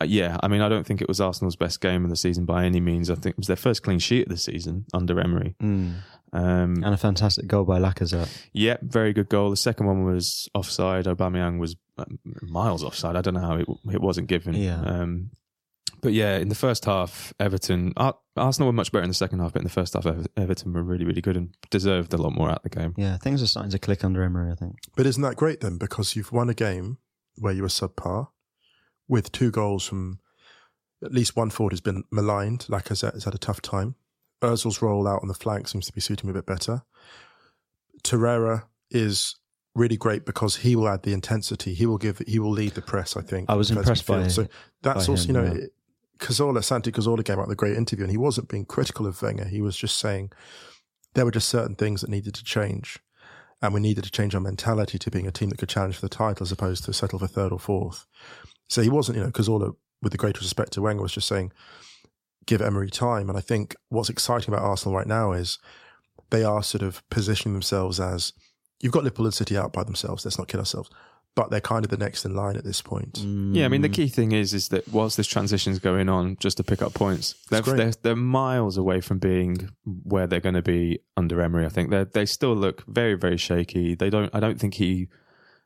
yeah, 0.08 0.38
I 0.42 0.48
mean, 0.48 0.62
I 0.62 0.70
don't 0.70 0.86
think 0.86 1.02
it 1.02 1.08
was 1.08 1.20
Arsenal's 1.20 1.56
best 1.56 1.82
game 1.82 2.04
of 2.04 2.10
the 2.10 2.16
season 2.16 2.46
by 2.46 2.66
any 2.66 2.80
means. 2.80 3.10
I 3.10 3.16
think 3.16 3.34
it 3.34 3.38
was 3.38 3.48
their 3.48 3.56
first 3.56 3.84
clean 3.84 4.00
sheet 4.00 4.24
of 4.24 4.30
the 4.30 4.38
season 4.38 4.86
under 4.94 5.20
Emery. 5.20 5.56
Mm. 5.62 5.96
Um, 6.32 6.84
And 6.84 6.94
a 6.94 6.98
fantastic 6.98 7.48
goal 7.48 7.64
by 7.66 7.80
Lacazette. 7.80 8.30
yeah, 8.54 8.78
very 8.82 9.14
good 9.14 9.30
goal. 9.30 9.50
The 9.50 9.58
second 9.58 9.88
one 9.88 10.04
was 10.06 10.48
offside. 10.54 11.06
Aubameyang 11.06 11.60
was 11.60 11.76
um, 11.98 12.20
miles 12.42 12.84
offside. 12.84 13.16
I 13.16 13.22
don't 13.22 13.34
know 13.34 13.40
how 13.42 13.56
it, 13.56 13.68
it 13.92 14.02
wasn't 14.02 14.28
given. 14.28 14.54
Yeah. 14.56 14.80
Um, 14.82 15.32
But 16.02 16.14
yeah, 16.14 16.38
in 16.38 16.48
the 16.48 16.56
first 16.56 16.86
half, 16.86 17.34
Everton, 17.42 17.92
Ar- 17.98 18.16
Arsenal 18.38 18.68
were 18.68 18.74
much 18.74 18.92
better 18.94 19.04
in 19.04 19.10
the 19.10 19.14
second 19.16 19.40
half, 19.40 19.52
but 19.52 19.60
in 19.64 19.66
the 19.66 19.70
first 19.74 19.96
half, 19.96 20.06
Ever- 20.06 20.28
Everton 20.38 20.72
were 20.72 20.84
really, 20.84 21.04
really 21.04 21.20
good 21.22 21.36
and 21.36 21.50
deserved 21.72 22.14
a 22.14 22.18
lot 22.18 22.32
more 22.34 22.50
out 22.50 22.64
of 22.64 22.72
the 22.72 22.80
game. 22.80 22.94
Yeah, 22.96 23.18
things 23.18 23.42
are 23.42 23.48
starting 23.48 23.72
to 23.72 23.80
click 23.80 24.06
under 24.06 24.24
Emery. 24.24 24.50
I 24.52 24.56
think. 24.56 24.76
But 24.96 25.08
isn't 25.08 25.22
that 25.24 25.36
great 25.36 25.60
then? 25.60 25.78
Because 25.78 26.16
you've 26.16 26.32
won 26.32 26.48
a 26.50 26.54
game 26.54 27.00
where 27.38 27.52
you 27.54 27.64
were 27.64 27.68
subpar 27.70 28.28
with 29.10 29.34
two 29.34 29.52
goals 29.52 29.86
from 29.86 30.20
at 31.04 31.12
least 31.12 31.36
one 31.36 31.50
forward 31.50 31.74
has 31.74 31.82
been 31.82 32.04
maligned. 32.12 32.66
Lacazette 32.70 33.14
has 33.14 33.26
had 33.26 33.36
a 33.36 33.40
tough 33.40 33.62
time. 33.62 33.96
Ozil's 34.42 34.82
role 34.82 35.08
out 35.08 35.22
on 35.22 35.28
the 35.28 35.34
flank 35.34 35.68
seems 35.68 35.86
to 35.88 35.94
be 35.94 36.00
suiting 36.00 36.30
him 36.30 36.36
a 36.36 36.40
bit 36.40 36.46
better. 36.46 36.84
Torreira 38.04 38.64
is 38.90 39.36
really 39.76 39.98
great 39.98 40.26
because 40.26 40.58
he 40.58 40.76
will 40.76 40.88
add 40.88 41.04
the 41.04 41.14
intensity. 41.14 41.74
He 41.74 41.86
will 41.86 41.98
give. 41.98 42.20
He 42.20 42.40
will 42.40 42.52
lead 42.52 42.76
the 42.76 42.82
press. 42.82 43.18
I 43.18 43.22
think. 43.22 43.50
I 43.50 43.56
was 43.56 43.72
impressed 43.72 44.06
by-. 44.06 44.28
So 44.28 44.48
that's 44.82 45.08
by 45.08 45.12
also 45.12 45.30
him, 45.30 45.36
you 45.36 45.42
know. 45.42 45.54
yeah. 45.56 45.66
Cazorla, 46.20 46.62
Santi 46.62 46.92
Cazorla 46.92 47.24
came 47.24 47.40
out 47.40 47.48
with 47.48 47.54
a 47.54 47.56
great 47.56 47.78
interview 47.78 48.04
and 48.04 48.12
he 48.12 48.18
wasn't 48.18 48.50
being 48.50 48.66
critical 48.66 49.08
of 49.08 49.22
Wenger. 49.22 49.46
He 49.46 49.62
was 49.62 49.78
just 49.78 49.98
saying 49.98 50.32
there 51.14 51.24
were 51.24 51.32
just 51.32 51.48
certain 51.48 51.76
things 51.76 52.02
that 52.02 52.10
needed 52.10 52.36
to 52.36 52.44
change. 52.44 53.00
And 53.62 53.74
we 53.74 53.82
needed 53.82 54.06
to 54.06 54.12
change 54.12 54.36
our 54.36 54.42
mentality 54.42 54.98
to 54.98 55.12
being 55.12 55.28
a 55.28 55.32
team 55.32 55.50
that 55.50 55.58
could 55.58 55.70
challenge 55.70 55.96
for 55.96 56.02
the 56.02 56.10
title 56.10 56.44
as 56.44 56.52
opposed 56.52 56.86
to 56.86 56.94
settle 56.94 57.20
for 57.20 57.28
third 57.28 57.52
or 57.52 57.60
fourth. 57.60 58.06
So 58.68 58.82
he 58.82 58.90
wasn't, 58.90 59.18
you 59.18 59.24
know, 59.24 59.30
because 59.30 59.50
Cazorla, 59.50 59.76
with 60.02 60.12
the 60.12 60.18
greatest 60.18 60.44
respect 60.44 60.74
to 60.74 60.82
Wenger, 60.82 61.02
was 61.02 61.14
just 61.14 61.28
saying, 61.28 61.52
give 62.46 62.62
Emery 62.62 62.90
time. 62.90 63.28
And 63.30 63.38
I 63.38 63.42
think 63.42 63.76
what's 63.90 64.10
exciting 64.10 64.54
about 64.54 64.66
Arsenal 64.66 64.96
right 64.96 65.08
now 65.08 65.34
is 65.34 65.60
they 66.30 66.44
are 66.44 66.64
sort 66.64 66.84
of 66.84 67.08
positioning 67.10 67.54
themselves 67.54 68.00
as 68.00 68.34
you've 68.80 68.94
got 68.94 69.04
Liverpool 69.04 69.26
and 69.26 69.34
City 69.34 69.58
out 69.58 69.74
by 69.74 69.84
themselves. 69.84 70.24
Let's 70.24 70.38
not 70.38 70.48
kid 70.48 70.60
ourselves. 70.60 70.90
But 71.36 71.52
they're 71.52 71.62
kind 71.62 71.86
of 71.86 71.92
the 71.92 71.98
next 71.98 72.26
in 72.26 72.36
line 72.36 72.58
at 72.58 72.66
this 72.66 72.82
point. 72.82 73.20
Yeah, 73.20 73.64
I 73.64 73.70
mean, 73.70 73.82
the 73.82 73.88
key 73.88 74.10
thing 74.10 74.34
is 74.34 74.54
is 74.54 74.70
that 74.70 74.88
whilst 74.90 75.16
this 75.16 75.28
transition's 75.28 75.80
going 75.80 76.10
on, 76.10 76.36
just 76.40 76.58
to 76.58 76.64
pick 76.64 76.82
up 76.82 76.94
points, 76.94 77.36
they're, 77.50 77.62
they're, 77.62 77.94
they're 78.02 78.16
miles 78.16 78.78
away 78.78 79.00
from 79.00 79.20
being 79.20 79.70
where 79.86 80.28
they're 80.28 80.42
going 80.42 80.56
to 80.56 80.62
be 80.62 81.00
under 81.16 81.42
Emery. 81.42 81.66
I 81.66 81.70
think 81.70 81.92
they 81.92 82.04
they 82.04 82.26
still 82.26 82.56
look 82.56 82.84
very 82.88 83.14
very 83.14 83.38
shaky. 83.38 83.96
They 83.96 84.10
don't. 84.10 84.34
I 84.34 84.40
don't 84.42 84.60
think 84.60 84.74
he 84.74 85.08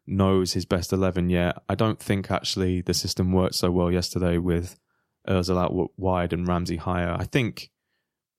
knows 0.05 0.53
his 0.53 0.65
best 0.65 0.93
eleven 0.93 1.29
yet. 1.29 1.57
I 1.67 1.75
don't 1.75 1.99
think 1.99 2.29
actually 2.29 2.81
the 2.81 2.93
system 2.93 3.31
worked 3.31 3.55
so 3.55 3.71
well 3.71 3.91
yesterday 3.91 4.37
with 4.37 4.77
Özil 5.27 5.57
out 5.57 5.91
wide 5.97 6.33
and 6.33 6.47
Ramsey 6.47 6.77
higher. 6.77 7.15
I 7.17 7.23
think 7.23 7.71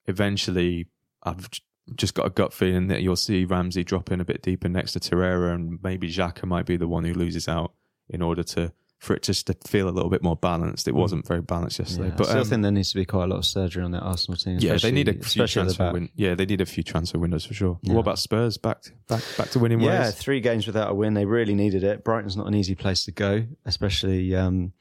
eventually 0.05 0.87
I've 1.23 1.49
just 1.95 2.13
got 2.15 2.25
a 2.25 2.29
gut 2.31 2.51
feeling 2.53 2.87
that 2.87 3.01
you'll 3.03 3.15
see 3.15 3.45
Ramsey 3.45 3.83
drop 3.83 4.11
in 4.11 4.19
a 4.19 4.25
bit 4.25 4.41
deeper 4.41 4.67
next 4.69 4.93
to 4.93 4.99
Torreira 4.99 5.53
and 5.53 5.77
maybe 5.83 6.09
Xhaka 6.11 6.45
might 6.45 6.65
be 6.65 6.77
the 6.77 6.87
one 6.87 7.03
who 7.03 7.13
loses 7.13 7.47
out 7.47 7.73
in 8.09 8.21
order 8.21 8.43
to 8.43 8.71
for 8.97 9.13
it 9.13 9.21
just 9.21 9.45
to 9.47 9.55
feel 9.67 9.87
a 9.87 9.91
little 9.91 10.09
bit 10.09 10.23
more 10.23 10.37
balanced. 10.37 10.87
It 10.87 10.95
wasn't 10.95 11.27
very 11.27 11.41
balanced 11.41 11.77
yesterday, 11.77 12.07
Yeah, 12.07 12.15
but 12.17 12.27
I 12.27 12.29
still 12.29 12.41
um, 12.41 12.47
think 12.47 12.61
there 12.63 12.71
needs 12.71 12.89
to 12.91 12.95
be 12.95 13.05
quite 13.05 13.25
a 13.25 13.27
lot 13.27 13.37
of 13.37 13.45
surgery 13.45 13.83
on 13.83 13.91
that 13.91 14.01
Arsenal 14.01 14.37
team. 14.37 14.57
yeah, 14.61 14.77
they 14.77 14.89
need 14.91 15.09
a 15.09 15.13
few 15.13 15.21
especially 15.43 15.61
at 15.63 15.67
the 15.67 15.73
transfer 15.75 15.93
win- 15.93 16.09
Yeah, 16.15 16.33
they 16.33 16.45
need 16.45 16.61
a 16.61 16.65
few 16.65 16.81
transfer 16.81 17.19
windows 17.19 17.45
for 17.45 17.53
sure. 17.53 17.77
Yeah. 17.83 17.93
What 17.93 17.99
about 17.99 18.17
Spurs? 18.19 18.57
Back 18.57 18.81
to, 18.83 18.91
back 19.07 19.21
back 19.37 19.49
to 19.51 19.59
winning 19.59 19.81
Yeah, 19.81 20.05
ways. 20.05 20.15
three 20.15 20.39
games 20.39 20.65
without 20.65 20.89
a 20.89 20.93
win. 20.95 21.13
They 21.13 21.25
really 21.25 21.53
needed 21.53 21.83
it. 21.83 22.03
Brighton's 22.03 22.35
not 22.37 22.47
an 22.47 22.55
easy 22.55 22.73
place 22.73 23.03
to 23.05 23.11
go, 23.11 23.45
especially, 23.65 24.33
um, 24.33 24.71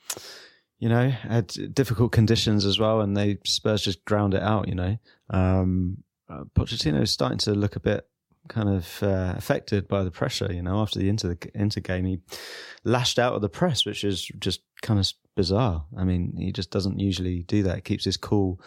you 0.78 0.88
know, 0.88 1.08
had 1.10 1.48
difficult 1.74 2.12
conditions 2.12 2.64
as 2.64 2.78
well, 2.78 3.00
and 3.02 3.16
they 3.16 3.38
Spurs 3.44 3.82
just 3.82 4.04
ground 4.06 4.32
it 4.32 4.42
out. 4.42 4.68
You 4.68 4.76
know, 4.76 4.96
um, 5.30 5.98
uh, 6.34 6.44
Pochettino 6.54 7.02
is 7.02 7.10
starting 7.10 7.38
to 7.38 7.52
look 7.52 7.76
a 7.76 7.80
bit 7.80 8.06
kind 8.48 8.68
of 8.68 9.02
uh, 9.02 9.34
affected 9.36 9.88
by 9.88 10.02
the 10.02 10.10
pressure. 10.10 10.52
You 10.52 10.62
know, 10.62 10.80
after 10.80 10.98
the 10.98 11.08
inter 11.08 11.36
inter 11.54 11.80
game, 11.80 12.04
he 12.04 12.20
lashed 12.84 13.18
out 13.18 13.34
at 13.34 13.40
the 13.40 13.48
press, 13.48 13.86
which 13.86 14.04
is 14.04 14.30
just 14.38 14.60
kind 14.82 15.00
of 15.00 15.10
bizarre. 15.36 15.84
I 15.96 16.04
mean, 16.04 16.34
he 16.38 16.52
just 16.52 16.70
doesn't 16.70 16.98
usually 16.98 17.42
do 17.42 17.62
that. 17.64 17.76
He 17.76 17.80
keeps 17.82 18.04
his 18.04 18.16
cool 18.16 18.60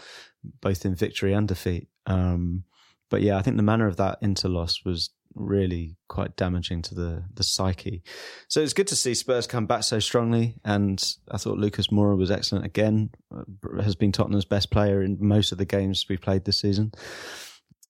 both 0.61 0.85
in 0.85 0.95
victory 0.95 1.33
and 1.33 1.47
defeat. 1.47 1.87
Um, 2.05 2.63
but 3.09 3.21
yeah, 3.21 3.37
I 3.37 3.41
think 3.41 3.57
the 3.57 3.63
manner 3.63 3.87
of 3.87 3.97
that 3.97 4.19
inter 4.21 4.49
loss 4.49 4.83
was 4.83 5.11
really 5.35 5.95
quite 6.07 6.35
damaging 6.35 6.81
to 6.81 6.95
the 6.95 7.23
the 7.33 7.43
psyche. 7.43 8.03
So 8.47 8.61
it's 8.61 8.73
good 8.73 8.87
to 8.87 8.95
see 8.95 9.13
Spurs 9.13 9.47
come 9.47 9.67
back 9.67 9.83
so 9.83 9.99
strongly, 9.99 10.55
and 10.65 11.15
I 11.29 11.37
thought 11.37 11.57
Lucas 11.57 11.87
Moura 11.87 12.17
was 12.17 12.31
excellent 12.31 12.65
again. 12.65 13.11
Uh, 13.33 13.81
Has 13.81 13.95
been 13.95 14.11
Tottenham's 14.11 14.45
best 14.45 14.71
player 14.71 15.03
in 15.03 15.17
most 15.19 15.51
of 15.51 15.57
the 15.57 15.65
games 15.65 16.05
we 16.09 16.17
played 16.17 16.45
this 16.45 16.59
season. 16.59 16.91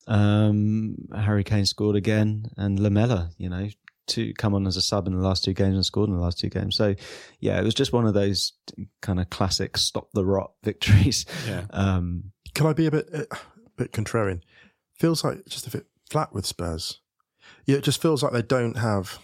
Um, 0.07 0.95
Harry 1.15 1.43
Kane 1.43 1.65
scored 1.65 1.95
again, 1.95 2.49
and 2.57 2.79
Lamela, 2.79 3.31
you 3.37 3.49
know, 3.49 3.69
to 4.07 4.33
come 4.35 4.53
on 4.55 4.65
as 4.65 4.77
a 4.77 4.81
sub 4.81 5.07
in 5.07 5.13
the 5.13 5.25
last 5.25 5.43
two 5.43 5.53
games 5.53 5.75
and 5.75 5.85
scored 5.85 6.09
in 6.09 6.15
the 6.15 6.21
last 6.21 6.39
two 6.39 6.49
games. 6.49 6.75
So 6.75 6.95
yeah, 7.39 7.59
it 7.59 7.63
was 7.63 7.73
just 7.73 7.93
one 7.93 8.07
of 8.07 8.13
those 8.13 8.53
kind 9.01 9.19
of 9.19 9.29
classic 9.29 9.77
stop 9.77 10.09
the 10.13 10.25
rot 10.25 10.51
victories. 10.63 11.25
Yeah. 11.47 11.65
Um, 11.71 12.31
Can 12.53 12.67
I 12.67 12.73
be 12.73 12.87
a 12.87 12.91
bit 12.91 13.09
a 13.13 13.27
bit 13.75 13.91
contrarian? 13.91 14.41
Feels 14.95 15.23
like 15.23 15.45
just 15.45 15.67
a 15.67 15.71
bit 15.71 15.85
flat 16.09 16.33
with 16.33 16.45
Spurs. 16.45 16.99
Yeah, 17.65 17.77
it 17.77 17.83
just 17.83 18.01
feels 18.01 18.23
like 18.23 18.33
they 18.33 18.41
don't 18.41 18.77
have. 18.77 19.19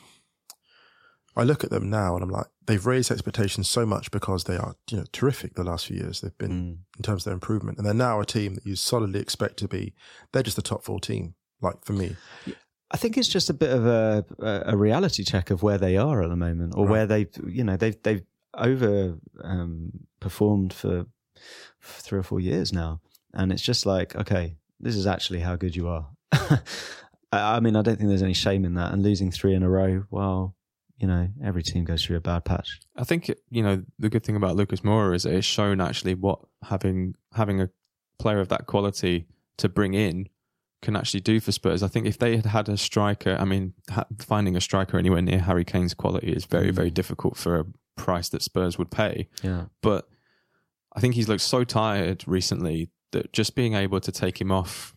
I 1.36 1.44
look 1.44 1.64
at 1.64 1.70
them 1.70 1.90
now 1.90 2.16
and 2.16 2.24
I'm 2.24 2.30
like, 2.30 2.46
they've 2.66 2.86
raised 2.86 3.12
expectations 3.12 3.70
so 3.70 3.86
much 3.86 4.12
because 4.12 4.44
they 4.44 4.56
are, 4.56 4.76
you 4.90 4.98
know, 4.98 5.06
terrific 5.12 5.56
the 5.56 5.64
last 5.64 5.88
few 5.88 5.98
years. 5.98 6.22
They've 6.22 6.38
been 6.38 6.52
mm. 6.52 6.78
in 6.98 7.04
terms 7.04 7.22
of 7.22 7.26
their 7.26 7.34
improvement, 7.34 7.78
and 7.78 7.88
they're 7.88 7.94
now 7.94 8.20
a 8.20 8.26
team 8.26 8.56
that 8.56 8.66
you 8.66 8.76
solidly 8.76 9.20
expect 9.20 9.58
to 9.58 9.68
be. 9.68 9.94
They're 10.32 10.44
just 10.44 10.56
the 10.56 10.62
top 10.62 10.84
four 10.84 11.00
team, 11.00 11.36
like 11.62 11.84
for 11.84 11.94
me. 11.94 12.16
I 12.92 12.98
think 12.98 13.18
it's 13.18 13.28
just 13.28 13.50
a 13.50 13.54
bit 13.54 13.72
of 13.72 13.86
a 13.86 14.26
a 14.40 14.78
reality 14.78 15.24
check 15.24 15.50
of 15.50 15.64
where 15.64 15.80
they 15.80 15.98
are 15.98 16.22
at 16.22 16.30
the 16.30 16.36
moment, 16.36 16.74
or 16.76 16.86
Right. 16.86 16.92
where 16.92 17.06
they, 17.08 17.28
you 17.48 17.64
know, 17.64 17.78
they've 17.78 18.02
they've 18.04 18.24
over 18.56 19.18
um, 19.44 19.92
performed 20.20 20.74
for 20.74 21.08
three 21.82 22.20
or 22.20 22.24
four 22.24 22.40
years 22.40 22.72
now, 22.72 23.02
and 23.34 23.52
it's 23.52 23.64
just 23.64 23.86
like, 23.86 24.16
okay, 24.16 24.58
this 24.80 24.96
is 24.96 25.08
actually 25.08 25.40
how 25.40 25.56
good 25.56 25.76
you 25.76 25.88
are. 25.88 26.08
I 26.32 26.60
I 27.32 27.60
mean, 27.60 27.76
I 27.76 27.82
don't 27.82 27.98
think 27.98 28.10
there's 28.10 28.22
any 28.22 28.34
shame 28.34 28.64
in 28.64 28.76
that, 28.76 28.94
and 28.94 29.02
losing 29.02 29.32
three 29.32 29.56
in 29.56 29.64
a 29.64 29.70
row. 29.70 30.04
Well, 30.12 30.56
you 31.04 31.08
know, 31.08 31.28
every 31.44 31.64
team 31.64 31.84
goes 31.84 32.02
through 32.02 32.16
a 32.16 32.22
bad 32.22 32.46
patch. 32.46 32.80
I 32.96 33.04
think 33.04 33.30
you 33.50 33.62
know 33.62 33.84
the 34.00 34.08
good 34.08 34.24
thing 34.24 34.38
about 34.38 34.56
Lucas 34.56 34.80
Moura 34.80 35.14
is 35.14 35.24
that 35.24 35.34
it's 35.34 35.46
shown 35.46 35.82
actually 35.82 36.16
what 36.16 36.40
having 36.64 37.16
having 37.34 37.60
a 37.60 37.70
player 38.20 38.40
of 38.40 38.48
that 38.48 38.68
quality 38.68 39.28
to 39.58 39.68
bring 39.68 39.96
in 39.96 40.30
can 40.82 40.96
actually 40.96 41.20
do 41.20 41.42
for 41.42 41.52
Spurs. 41.52 41.84
I 41.84 41.90
think 41.90 42.06
if 42.06 42.20
they 42.20 42.38
had 42.38 42.46
had 42.46 42.70
a 42.70 42.78
striker, 42.78 43.36
I 43.38 43.44
mean, 43.44 43.74
ha- 43.90 44.06
finding 44.18 44.56
a 44.56 44.62
striker 44.62 44.98
anywhere 44.98 45.22
near 45.22 45.40
Harry 45.40 45.66
Kane's 45.66 45.94
quality 45.94 46.32
is 46.32 46.46
very 46.46 46.72
very 46.72 46.90
mm. 46.90 46.94
difficult 46.94 47.36
for 47.36 47.60
a 47.60 47.66
price 47.98 48.30
that 48.30 48.42
Spurs 48.42 48.78
would 48.78 48.90
pay. 48.90 49.28
Yeah, 49.42 49.66
But 49.82 50.08
I 50.96 51.02
think 51.02 51.16
he's 51.16 51.28
looked 51.28 51.42
so 51.42 51.66
tired 51.66 52.24
recently 52.26 52.92
that 53.12 53.34
just 53.34 53.56
being 53.56 53.74
able 53.74 54.00
to 54.00 54.12
take 54.14 54.40
him 54.40 54.54
off 54.54 54.96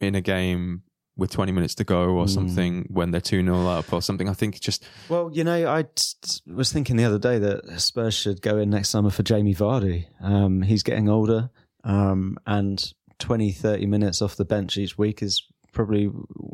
in 0.00 0.14
a 0.14 0.22
game 0.22 0.84
with 1.16 1.30
20 1.30 1.52
minutes 1.52 1.74
to 1.76 1.84
go 1.84 2.04
or 2.10 2.24
Mm. 2.24 2.30
something 2.30 2.86
when 2.90 3.10
they're 3.10 3.20
2 3.20 3.42
0 3.42 3.66
up 3.66 3.92
or 3.92 4.00
something, 4.00 4.28
I 4.28 4.32
think 4.32 4.60
just 4.60 4.84
Well, 5.08 5.30
you 5.32 5.44
know, 5.44 5.70
I 5.70 5.82
t- 5.94 6.40
was 6.46 6.72
thinking 6.72 6.96
the 6.96 7.04
other 7.04 7.18
day 7.18 7.38
that 7.38 7.80
Spurs 7.80 8.14
should 8.14 8.40
go 8.42 8.56
in 8.58 8.70
next 8.70 8.88
summer 8.88 9.10
for 9.10 9.22
Jamie 9.22 9.54
Vardy. 9.54 10.06
Um, 10.22 10.62
he's 10.62 10.82
getting 10.82 11.08
older, 11.08 11.50
um, 11.84 12.38
and 12.46 12.92
20, 13.18 13.52
30 13.52 13.86
minutes 13.86 14.22
off 14.22 14.36
the 14.36 14.44
bench 14.44 14.76
each 14.78 14.96
week 14.98 15.22
is 15.22 15.42
probably 15.72 16.10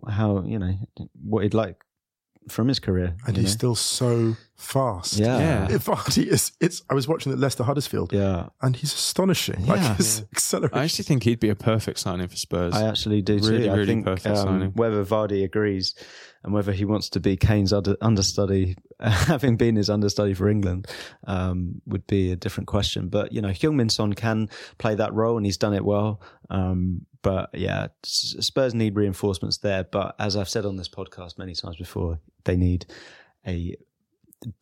how, 0.08 0.42
you 0.44 0.58
know, 0.58 0.74
what 1.24 1.42
he'd 1.42 1.54
like 1.54 1.82
from 2.52 2.68
his 2.68 2.78
career. 2.78 3.14
And 3.26 3.36
he's 3.36 3.46
know? 3.46 3.50
still 3.50 3.74
so 3.74 4.36
fast. 4.56 5.16
yeah. 5.18 5.38
Yeah. 5.38 5.74
If 5.76 5.84
Vardy 5.86 6.26
is, 6.26 6.52
it's. 6.60 6.82
I 6.90 6.94
was 6.94 7.06
watching 7.06 7.32
at 7.32 7.38
Leicester 7.38 7.62
Huddersfield, 7.64 8.12
Yeah, 8.12 8.48
and 8.60 8.74
he's 8.76 8.92
astonishing. 8.92 9.66
Like 9.66 9.80
Yeah. 9.80 9.94
his 9.96 10.18
Yeah. 10.20 10.24
acceleration. 10.32 10.78
I 10.78 10.84
actually 10.84 11.04
think 11.04 11.22
he'd 11.24 11.40
be 11.40 11.48
a 11.48 11.54
perfect 11.54 11.98
signing 12.00 12.28
for 12.28 12.36
Spurs. 12.36 12.74
I 12.74 12.88
actually 12.88 13.22
do 13.22 13.38
too. 13.38 13.50
Really, 13.50 13.68
I 13.70 13.74
really 13.74 13.86
think 13.86 14.04
perfect 14.04 14.36
um, 14.36 14.46
signing. 14.46 14.70
whether 14.74 15.04
Vardy 15.04 15.44
agrees 15.44 15.94
and 16.42 16.52
whether 16.52 16.72
he 16.72 16.84
wants 16.84 17.08
to 17.10 17.20
be 17.20 17.36
Kane's 17.36 17.72
under, 17.72 17.96
understudy, 18.00 18.76
having 19.00 19.56
been 19.56 19.76
his 19.76 19.90
understudy 19.90 20.34
for 20.34 20.48
England, 20.48 20.86
um, 21.26 21.80
would 21.86 22.06
be 22.06 22.32
a 22.32 22.36
different 22.36 22.68
question. 22.68 23.08
But 23.08 23.32
you 23.32 23.40
know, 23.40 23.48
Heung-Min 23.48 23.88
Son 23.88 24.12
can 24.12 24.48
play 24.78 24.94
that 24.94 25.12
role, 25.14 25.36
and 25.36 25.44
he's 25.46 25.56
done 25.58 25.74
it 25.74 25.84
well. 25.84 26.20
Um, 26.50 27.06
but 27.22 27.50
yeah, 27.52 27.88
Spurs 28.04 28.74
need 28.74 28.94
reinforcements 28.96 29.58
there. 29.58 29.84
But 29.84 30.14
as 30.18 30.36
I've 30.36 30.48
said 30.48 30.64
on 30.64 30.76
this 30.76 30.88
podcast 30.88 31.38
many 31.38 31.54
times 31.54 31.76
before, 31.76 32.20
they 32.44 32.56
need 32.56 32.86
a 33.46 33.76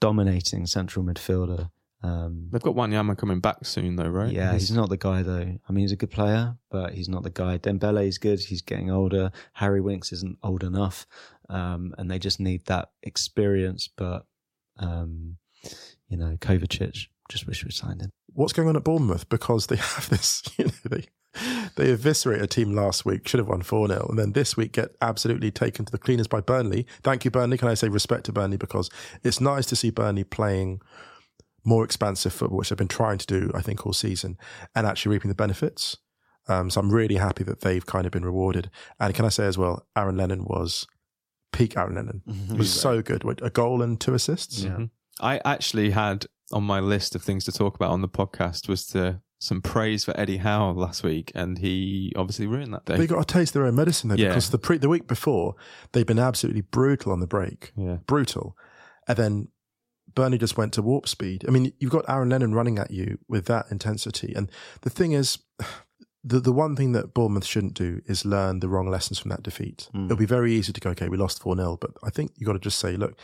dominating 0.01 0.67
central 0.67 1.05
midfielder. 1.05 1.71
Um, 2.03 2.49
They've 2.53 2.63
got 2.63 2.77
Wanyama 2.77 3.17
coming 3.17 3.41
back 3.41 3.65
soon, 3.65 3.97
though, 3.97 4.09
right? 4.09 4.31
yeah, 4.31 4.53
he's 4.53 4.71
not 4.71 4.91
the 4.91 4.97
guy 4.97 5.23
though. 5.23 5.59
I 5.69 5.73
mean, 5.73 5.83
he's 5.83 5.93
a 5.93 5.97
good 5.97 6.11
player, 6.11 6.57
but 6.71 6.93
he's 6.93 7.09
not 7.09 7.23
the 7.23 7.31
guy. 7.31 7.59
Dembele 7.59 8.07
is 8.07 8.19
good. 8.19 8.39
He's 8.39 8.63
getting 8.63 8.91
older. 8.91 9.33
Harry 9.55 9.81
Winks 9.81 10.13
isn't 10.13 10.39
old 10.43 10.63
enough, 10.63 11.07
um, 11.49 11.95
and 11.99 12.11
they 12.11 12.19
just 12.19 12.41
need 12.41 12.67
that 12.67 12.91
experience. 13.03 13.89
But 13.95 14.27
um, 14.79 15.37
you 16.09 16.17
know, 16.17 16.37
Kovacic. 16.41 17.07
Just 17.29 17.47
wish 17.47 17.65
we 17.65 17.73
signed 17.73 18.03
him. 18.03 18.11
What's 18.35 18.53
going 18.53 18.69
on 18.69 18.77
at 18.77 18.85
Bournemouth? 18.85 19.29
Because 19.29 19.67
they 19.67 19.77
have 19.95 20.09
this, 20.11 20.43
you 20.59 20.67
know, 20.67 20.71
they 20.85 21.07
they 21.77 21.91
eviscerate 21.91 22.41
a 22.41 22.47
team 22.47 22.73
last 22.73 23.05
week, 23.05 23.29
should 23.29 23.39
have 23.39 23.49
won 23.49 23.63
4 23.63 23.89
0, 23.89 24.07
and 24.09 24.19
then 24.19 24.33
this 24.33 24.57
week 24.57 24.73
get 24.73 24.97
absolutely 25.03 25.51
taken 25.51 25.85
to 25.85 25.93
the 25.93 25.99
cleaners 25.99 26.29
by 26.29 26.41
Burnley. 26.41 26.87
Thank 27.03 27.25
you, 27.25 27.31
Burnley. 27.31 27.59
Can 27.59 27.69
I 27.69 27.75
say 27.75 27.89
respect 27.89 28.25
to 28.25 28.33
Burnley? 28.33 28.57
Because 28.57 28.91
it's 29.23 29.41
nice 29.41 29.67
to 29.67 29.77
see 29.77 29.91
Burnley 29.91 30.25
playing 30.25 30.81
more 31.65 31.85
expansive 31.85 32.33
football, 32.33 32.59
which 32.59 32.71
they've 32.71 32.79
been 32.79 32.89
trying 32.89 33.19
to 33.19 33.27
do, 33.27 33.51
I 33.55 33.61
think, 33.61 33.85
all 33.85 33.93
season, 33.93 34.39
and 34.75 34.87
actually 34.87 35.15
reaping 35.15 35.29
the 35.29 35.35
benefits. 35.35 35.99
Um, 36.49 36.71
so 36.71 36.81
I'm 36.81 36.91
really 36.91 37.17
happy 37.17 37.43
that 37.45 37.61
they've 37.61 37.85
kind 37.85 38.07
of 38.07 38.13
been 38.13 38.25
rewarded. 38.25 38.71
And 39.01 39.13
can 39.15 39.25
I 39.25 39.31
say 39.31 39.47
as 39.47 39.59
well, 39.59 39.85
Aaron 39.97 40.17
Lennon 40.17 40.45
was 40.45 40.87
peak 41.53 41.77
Aaron 41.77 41.95
Lennon. 41.95 42.23
He 42.51 42.57
was 42.57 42.73
so 42.73 43.03
good. 43.03 43.25
What, 43.25 43.41
A 43.45 43.51
goal 43.51 43.83
and 43.83 44.01
two 44.01 44.15
assists. 44.15 44.63
Yeah. 44.63 44.71
Mhm. 44.77 44.91
I 45.21 45.41
actually 45.45 45.91
had 45.91 46.27
on 46.53 46.63
my 46.65 46.81
list 46.81 47.15
of 47.15 47.23
things 47.23 47.45
to 47.47 47.53
talk 47.53 47.75
about 47.75 47.91
on 47.91 48.03
the 48.03 48.09
podcast 48.09 48.69
was 48.69 48.87
to 48.89 49.21
some 49.39 49.61
praise 49.61 50.05
for 50.05 50.19
Eddie 50.19 50.39
Howe 50.39 50.71
last 50.73 51.03
week, 51.03 51.31
and 51.35 51.59
he 51.59 52.13
obviously 52.17 52.47
ruined 52.47 52.73
that 52.75 52.85
day. 52.87 52.97
They 52.97 53.07
got 53.07 53.21
a 53.21 53.25
taste 53.25 53.51
of 53.51 53.61
their 53.61 53.67
own 53.67 53.75
medicine 53.77 54.09
though, 54.09 54.17
Yeah. 54.17 54.29
because 54.29 54.51
the 54.51 54.59
pre- 54.59 54.79
the 54.79 54.89
week 54.89 55.07
before 55.07 55.55
they'd 55.93 56.07
been 56.07 56.19
absolutely 56.19 56.63
brutal 56.63 57.13
on 57.13 57.21
the 57.21 57.27
break, 57.27 57.73
yeah, 57.77 57.97
brutal, 58.07 58.57
and 59.09 59.17
then 59.19 59.49
Burnley 60.15 60.39
just 60.39 60.57
went 60.57 60.73
to 60.75 60.83
warp 60.83 61.07
speed. 61.07 61.45
I 61.47 61.51
mean, 61.51 61.73
you've 61.79 61.91
got 61.91 62.09
Aaron 62.09 62.31
Lennon 62.31 62.55
running 62.55 62.79
at 62.79 62.91
you 62.91 63.19
with 63.29 63.45
that 63.47 63.67
intensity, 63.71 64.33
and 64.35 64.51
the 64.83 64.91
thing 64.91 65.13
is, 65.13 65.39
the 66.27 66.41
the 66.41 66.53
one 66.53 66.75
thing 66.77 66.93
that 66.93 67.15
Bournemouth 67.15 67.45
shouldn't 67.47 67.75
do 67.75 68.03
is 68.07 68.25
learn 68.25 68.61
the 68.61 68.69
wrong 68.69 68.89
lessons 68.91 69.19
from 69.19 69.31
that 69.31 69.43
defeat. 69.43 69.89
Mm. 69.95 70.07
It'll 70.07 70.17
be 70.17 70.27
very 70.27 70.53
easy 70.53 70.73
to 70.73 70.81
go, 70.81 70.91
okay, 70.91 71.09
we 71.09 71.17
lost 71.17 71.41
four 71.43 71.55
0 71.57 71.79
but 71.81 71.93
I 72.03 72.11
think 72.11 72.33
you've 72.37 72.47
got 72.47 72.55
to 72.55 72.59
just 72.59 72.79
say, 72.79 72.97
look, 72.97 73.15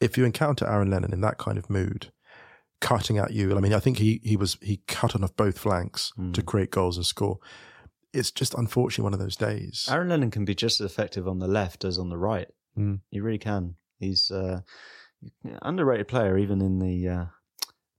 if 0.00 0.18
you 0.18 0.24
encounter 0.24 0.66
Aaron 0.68 0.90
Lennon 0.90 1.12
in 1.12 1.20
that 1.22 1.38
kind 1.38 1.58
of 1.58 1.70
mood. 1.70 2.12
Cutting 2.80 3.16
at 3.16 3.32
you. 3.32 3.56
I 3.56 3.60
mean, 3.60 3.72
I 3.72 3.80
think 3.80 3.96
he, 3.96 4.20
he 4.22 4.36
was 4.36 4.58
he 4.60 4.82
cut 4.86 5.14
on 5.14 5.24
off 5.24 5.34
both 5.36 5.58
flanks 5.58 6.12
Mm. 6.18 6.34
to 6.34 6.42
create 6.42 6.70
goals 6.70 6.98
and 6.98 7.06
score. 7.06 7.38
It's 8.12 8.30
just 8.30 8.52
unfortunately 8.52 9.04
one 9.04 9.14
of 9.14 9.20
those 9.20 9.36
days. 9.36 9.88
Aaron 9.90 10.08
Lennon 10.10 10.30
can 10.30 10.44
be 10.44 10.54
just 10.54 10.80
as 10.82 10.90
effective 10.90 11.26
on 11.26 11.38
the 11.38 11.48
left 11.48 11.84
as 11.84 11.98
on 11.98 12.10
the 12.10 12.18
right. 12.18 12.48
Mm. 12.76 13.00
He 13.10 13.20
really 13.20 13.38
can. 13.38 13.76
He's 13.98 14.30
uh, 14.30 14.60
underrated 15.62 16.08
player, 16.08 16.36
even 16.36 16.60
in 16.60 16.78
the 16.78 17.08
uh, 17.08 17.24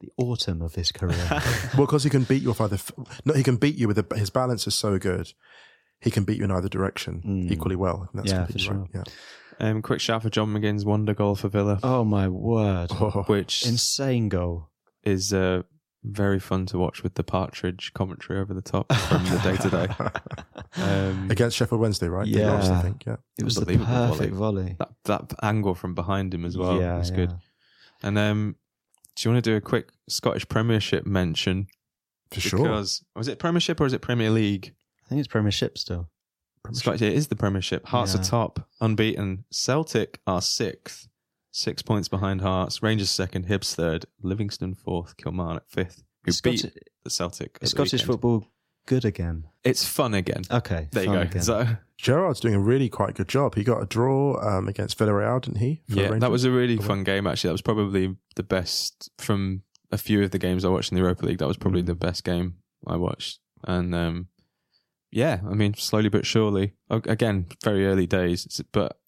the 0.06 0.24
autumn 0.24 0.62
of 0.62 0.76
his 0.76 0.92
career. 0.92 1.28
Well, 1.78 1.86
because 1.86 2.04
he 2.04 2.10
can 2.10 2.24
beat 2.24 2.42
you 2.44 2.52
off 2.52 2.62
either. 2.62 2.78
No, 3.26 3.34
he 3.34 3.44
can 3.44 3.58
beat 3.58 3.76
you 3.76 3.88
with 3.88 3.98
a, 4.00 4.16
his 4.18 4.30
balance 4.30 4.66
is 4.68 4.76
so 4.76 4.98
good. 4.98 5.34
He 6.02 6.12
can 6.12 6.24
beat 6.24 6.38
you 6.38 6.44
in 6.44 6.52
either 6.52 6.70
direction 6.70 7.22
Mm. 7.26 7.52
equally 7.52 7.76
well. 7.76 8.08
And 8.12 8.22
that's 8.22 8.32
Yeah, 8.32 8.46
completely 8.46 8.68
for 8.68 8.74
right. 8.76 8.90
Yeah. 9.60 9.68
um, 9.70 9.82
quick 9.82 10.00
shout 10.02 10.22
for 10.24 10.30
John 10.30 10.50
McGinn's 10.54 10.86
wonder 10.86 11.14
goal 11.14 11.36
for 11.36 11.50
Villa, 11.50 11.80
oh 11.84 12.04
my 12.04 12.28
word! 12.28 12.90
Oh. 13.00 13.24
which 13.28 13.66
Insane 13.66 14.30
goal. 14.30 14.70
is 15.04 15.34
uh, 15.34 15.64
very 16.04 16.40
fun 16.40 16.66
to 16.68 16.78
watch 16.78 17.02
with 17.04 17.16
the 17.16 17.24
Partridge 17.24 17.92
commentary 17.94 18.40
over 18.40 18.54
the 18.54 18.62
top 18.62 18.92
from 18.94 19.24
the 19.26 19.38
day 19.40 19.58
to 19.58 19.70
day. 19.70 19.88
Um, 20.78 21.30
Against 21.32 21.56
Sheffield 21.56 21.80
Wednesday, 21.80 22.10
right? 22.10 22.30
They 22.32 22.46
lost, 22.46 22.70
I 22.70 22.76
Yeah. 22.76 22.82
think. 22.82 23.04
Yeah. 23.08 23.16
It 23.40 23.46
was 23.46 23.56
the 23.56 23.62
Unbelievable 23.62 23.86
perfect 24.10 24.34
volley. 24.34 24.76
that 24.78 24.90
that 25.06 25.34
angle 25.42 25.74
from 25.74 25.96
behind 25.96 26.34
him 26.34 26.44
as 26.44 26.58
well 26.58 26.82
yeah, 26.82 26.98
was 26.98 27.12
yeah. 27.12 27.16
good. 27.16 27.34
And 28.04 28.18
um, 28.18 28.56
do 29.16 29.28
you 29.30 29.34
want 29.34 29.44
to 29.44 29.50
do 29.52 29.56
a 29.56 29.62
quick 29.62 29.92
Scottish 30.10 30.48
Premiership 30.48 31.06
mention? 31.06 31.68
For 32.32 32.40
sure. 32.42 32.60
Because 32.60 33.04
was 33.16 33.28
it 33.28 33.40
Premiership 33.40 33.80
or 33.80 33.86
is 33.86 33.94
it 33.94 34.02
Premier 34.02 34.30
League? 34.30 34.74
I 35.06 35.10
think 35.10 35.20
it's 35.20 35.28
Premiership 35.28 35.78
still. 35.78 36.10
Scottish, 36.72 37.02
it 37.04 37.14
is 37.14 37.28
the 37.28 37.36
Premiership. 37.36 37.86
Hearts 37.86 38.16
Yeah. 38.16 38.22
are 38.22 38.24
top, 38.24 38.68
unbeaten. 38.82 39.46
Celtic 39.52 40.20
are 40.26 40.42
sixth, 40.42 41.08
six 41.52 41.84
points 41.84 42.08
behind 42.08 42.42
Hearts. 42.42 42.82
Rangers 42.82 43.12
second, 43.12 43.46
Hibs 43.48 43.76
third, 43.76 44.06
Livingston 44.24 44.74
fourth, 44.74 45.16
Kilmarnock 45.18 45.70
fifth. 45.70 46.04
Who 46.24 46.30
Is 46.30 46.42
beat 46.42 46.60
Scottish, 46.62 46.80
the 47.04 47.10
Celtic? 47.12 47.58
at 47.58 47.64
is 47.64 47.72
the 47.72 47.76
Scottish 47.78 48.04
football 48.04 48.48
good 48.86 49.06
again? 49.06 49.46
It's 49.64 49.86
fun 49.88 50.14
again. 50.14 50.44
Okay, 50.52 50.88
There 50.92 51.04
you 51.04 51.10
fun 51.10 51.16
go. 51.18 51.22
again. 51.24 51.42
So 51.42 51.68
Gerrard's 51.98 52.40
doing 52.40 52.54
a 52.56 52.60
really 52.60 52.90
quite 52.90 53.16
good 53.16 53.28
job. 53.28 53.56
He 53.56 53.64
got 53.64 53.82
a 53.82 53.86
draw 53.86 54.38
um, 54.46 54.68
against 54.68 54.98
Villarreal, 55.00 55.42
didn't 55.42 55.60
he? 55.60 55.82
for 55.90 55.96
yeah, 55.96 56.04
that 56.04 56.12
Rangers? 56.14 56.30
was 56.30 56.44
a 56.46 56.52
really 56.52 56.78
fun 56.78 57.04
game. 57.04 57.26
Actually, 57.28 57.50
that 57.50 57.54
was 57.54 57.62
probably 57.62 58.16
the 58.36 58.44
best 58.44 59.10
from 59.18 59.64
a 59.92 59.98
few 59.98 60.24
of 60.24 60.32
the 60.32 60.40
games 60.40 60.64
I 60.66 60.70
watched 60.70 60.92
in 60.92 60.96
the 60.98 61.02
Europa 61.02 61.26
League. 61.26 61.38
That 61.40 61.48
was 61.48 61.58
probably 61.58 61.84
Mm. 61.84 61.88
the 61.88 61.96
best 61.96 62.24
game 62.24 62.56
I 62.86 62.96
watched. 62.98 63.40
And 63.64 63.96
um, 63.96 64.28
yeah, 65.12 65.40
I 65.50 65.54
mean, 65.54 65.74
slowly 65.76 66.10
but 66.10 66.26
surely. 66.26 66.74
a- 66.90 67.02
Again, 67.06 67.48
very 67.64 67.86
early 67.88 68.06
days, 68.08 68.46
It's- 68.46 68.62
but 68.72 69.00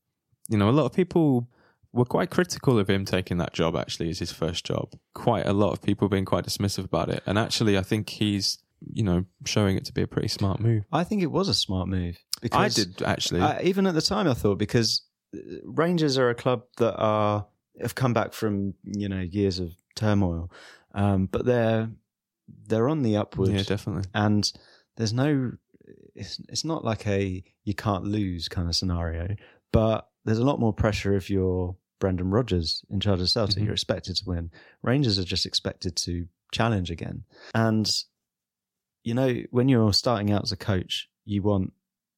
you 0.49 0.57
know, 0.57 0.69
a 0.69 0.71
lot 0.71 0.85
of 0.85 0.93
people 0.93 1.49
were 1.91 2.05
quite 2.05 2.29
critical 2.29 2.79
of 2.79 2.89
him 2.89 3.05
taking 3.05 3.37
that 3.37 3.53
job. 3.53 3.75
Actually, 3.75 4.09
as 4.09 4.19
his 4.19 4.31
first 4.31 4.65
job, 4.65 4.93
quite 5.13 5.45
a 5.45 5.53
lot 5.53 5.71
of 5.73 5.81
people 5.81 6.07
being 6.09 6.25
quite 6.25 6.45
dismissive 6.45 6.85
about 6.85 7.09
it. 7.09 7.21
And 7.25 7.37
actually, 7.37 7.77
I 7.77 7.81
think 7.81 8.09
he's 8.09 8.57
you 8.93 9.03
know 9.03 9.25
showing 9.45 9.77
it 9.77 9.85
to 9.85 9.93
be 9.93 10.01
a 10.01 10.07
pretty 10.07 10.27
smart 10.27 10.59
move. 10.59 10.83
I 10.91 11.03
think 11.03 11.21
it 11.23 11.31
was 11.31 11.49
a 11.49 11.53
smart 11.53 11.87
move. 11.87 12.17
Because 12.41 12.77
I 12.79 12.83
did 12.83 13.01
actually. 13.01 13.41
I, 13.41 13.61
even 13.61 13.87
at 13.87 13.95
the 13.95 14.01
time, 14.01 14.27
I 14.27 14.33
thought 14.33 14.57
because 14.57 15.01
uh, 15.35 15.39
Rangers 15.65 16.17
are 16.17 16.29
a 16.29 16.35
club 16.35 16.63
that 16.77 16.95
are 16.95 17.47
have 17.81 17.95
come 17.95 18.13
back 18.13 18.33
from 18.33 18.73
you 18.83 19.09
know 19.09 19.21
years 19.21 19.59
of 19.59 19.73
turmoil, 19.95 20.51
um, 20.93 21.25
but 21.25 21.45
they're 21.45 21.89
they're 22.67 22.87
on 22.89 23.01
the 23.01 23.17
upward, 23.17 23.49
yeah, 23.49 23.63
definitely. 23.63 24.09
and 24.13 24.51
there's 24.95 25.13
no. 25.13 25.51
It's 26.15 26.39
it's 26.49 26.65
not 26.65 26.83
like 26.83 27.05
a 27.07 27.43
you 27.63 27.73
can't 27.73 28.03
lose 28.03 28.49
kind 28.49 28.67
of 28.67 28.75
scenario, 28.75 29.35
but 29.71 30.07
there's 30.25 30.39
a 30.39 30.43
lot 30.45 30.59
more 30.59 30.73
pressure 30.73 31.15
if 31.15 31.29
you're 31.29 31.75
Brendan 31.99 32.29
Rodgers 32.29 32.83
in 32.89 32.99
charge 32.99 33.21
of 33.21 33.29
Celtic. 33.29 33.57
Mhm. 33.61 33.65
You're 33.65 33.73
expected 33.73 34.15
to 34.17 34.23
win. 34.25 34.51
Rangers 34.81 35.17
are 35.19 35.23
just 35.23 35.45
expected 35.45 35.95
to 35.97 36.27
challenge 36.51 36.91
again, 36.91 37.23
and 37.53 37.89
you 39.03 39.13
know 39.13 39.36
when 39.51 39.69
you're 39.69 39.93
starting 39.93 40.31
out 40.31 40.43
as 40.43 40.51
a 40.51 40.57
coach, 40.57 41.10
you 41.25 41.41
want 41.41 41.73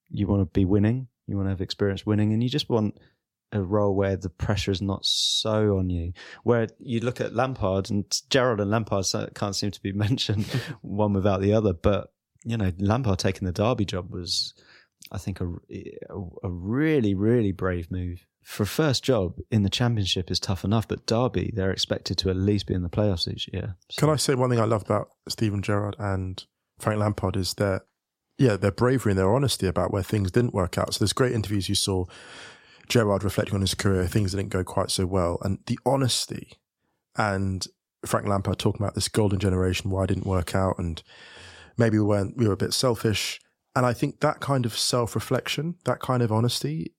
you 0.10 0.28
want 0.28 0.42
to 0.42 0.46
be 0.46 0.66
winning, 0.66 1.08
you 1.28 1.36
want 1.36 1.48
to 1.48 1.52
have 1.52 1.62
experience 1.62 2.06
winning, 2.06 2.34
and 2.34 2.42
you 2.42 2.50
just 2.50 2.70
want 2.70 2.98
a 3.52 3.62
role 3.62 3.96
where 3.96 4.16
the 4.16 4.30
pressure 4.30 4.72
is 4.72 4.82
not 4.82 5.06
so 5.06 5.78
on 5.78 5.90
you. 5.90 6.14
Where 6.44 6.68
you 6.80 7.00
look 7.00 7.20
at 7.22 7.34
Lampard 7.34 7.90
and 7.90 8.06
Gerrard 8.30 8.60
and 8.60 8.70
Lampard 8.70 9.06
can't 9.34 9.56
seem 9.56 9.72
to 9.72 9.82
be 9.82 9.92
mentioned 9.94 10.46
one 10.82 11.14
without 11.14 11.42
the 11.42 11.54
other, 11.54 11.74
but 11.74 12.12
you 12.44 12.58
know 12.58 12.72
Lampard 12.80 13.20
taking 13.20 13.46
the 13.46 13.52
Derby 13.52 13.86
job 13.86 14.12
was, 14.12 14.54
I 15.12 15.18
think, 15.18 15.42
a, 15.42 15.46
a, 16.44 16.50
really 16.50 17.14
really 17.14 17.52
brave 17.52 17.92
move. 17.92 18.26
For 18.42 18.64
a 18.64 18.68
first 18.68 19.04
job 19.04 19.38
in 19.52 19.64
the 19.64 19.70
Championship 19.70 20.32
is 20.32 20.40
tough 20.40 20.64
enough, 20.64 20.88
but 20.88 21.06
Derby 21.06 21.52
they're 21.56 21.72
expected 21.72 22.18
to 22.20 22.30
at 22.30 22.36
least 22.36 22.68
be 22.68 22.74
in 22.74 22.84
the 22.84 22.90
playoffs 22.90 23.28
each 23.28 23.50
year. 23.52 23.76
So- 23.90 24.00
Can 24.00 24.10
I 24.10 24.16
say 24.16 24.36
one 24.36 24.50
thing 24.50 24.60
I 24.60 24.66
love 24.66 24.84
about 24.84 25.10
Stephen 25.28 25.62
Gerrard 25.62 25.96
and 26.00 26.44
Frank 26.80 27.00
Lampard 27.00 27.36
is 27.36 27.54
their 27.56 27.82
yeah 28.38 28.56
their 28.56 28.72
bravery 28.72 29.12
and 29.12 29.20
their 29.20 29.34
honesty 29.34 29.68
about 29.68 29.92
where 29.92 30.04
things 30.04 30.32
didn't 30.32 30.54
work 30.54 30.78
out. 30.78 30.94
So 30.94 31.00
there's 31.00 31.14
great 31.14 31.34
interviews 31.34 31.70
you 31.70 31.76
saw 31.76 32.06
Gerrard 32.88 33.24
reflecting 33.24 33.56
on 33.56 33.62
his 33.62 33.76
career, 33.76 34.08
things 34.08 34.32
didn't 34.32 34.50
go 34.50 34.64
quite 34.64 34.92
so 34.92 35.06
well, 35.06 35.38
and 35.44 35.60
the 35.68 35.78
honesty 35.86 36.54
and 37.16 37.68
Frank 38.06 38.28
Lampard 38.28 38.60
talking 38.60 38.82
about 38.82 38.96
this 38.96 39.10
golden 39.10 39.40
generation, 39.40 39.92
why 39.92 40.06
it 40.06 40.08
didn't 40.08 40.26
work 40.26 40.56
out, 40.56 40.80
and 40.80 41.02
maybe 41.78 41.98
we 41.98 42.06
weren't 42.06 42.38
we 42.38 42.48
were 42.48 42.54
a 42.54 42.58
bit 42.58 42.74
selfish. 42.74 43.40
And 43.76 43.86
I 43.86 43.94
think 43.94 44.20
that 44.20 44.40
kind 44.40 44.66
of 44.66 44.78
self 44.78 45.16
reflection, 45.16 45.76
that 45.86 46.00
kind 46.00 46.24
of 46.24 46.32
honesty, 46.32 46.94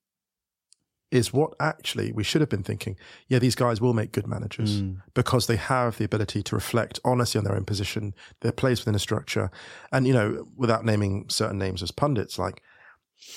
is 1.10 1.32
what 1.32 1.54
actually 1.58 2.12
we 2.12 2.22
should 2.22 2.40
have 2.40 2.48
been 2.50 2.62
thinking. 2.62 2.96
Yeah, 3.28 3.40
these 3.40 3.54
guys 3.56 3.80
will 3.80 3.94
make 3.94 4.12
good 4.12 4.26
managers 4.28 4.80
Mm. 4.82 5.02
because 5.14 5.46
they 5.48 5.56
have 5.56 5.98
the 5.98 6.04
ability 6.04 6.42
to 6.44 6.54
reflect 6.54 7.00
honestly 7.04 7.38
on 7.38 7.44
their 7.44 7.56
own 7.56 7.64
position, 7.64 8.14
their 8.42 8.52
place 8.52 8.80
within 8.80 8.94
a 8.94 9.00
structure. 9.00 9.50
And, 9.92 10.06
you 10.06 10.12
know, 10.12 10.46
without 10.56 10.84
naming 10.84 11.28
certain 11.28 11.58
names 11.58 11.82
as 11.82 11.90
pundits, 11.90 12.38
like 12.38 12.62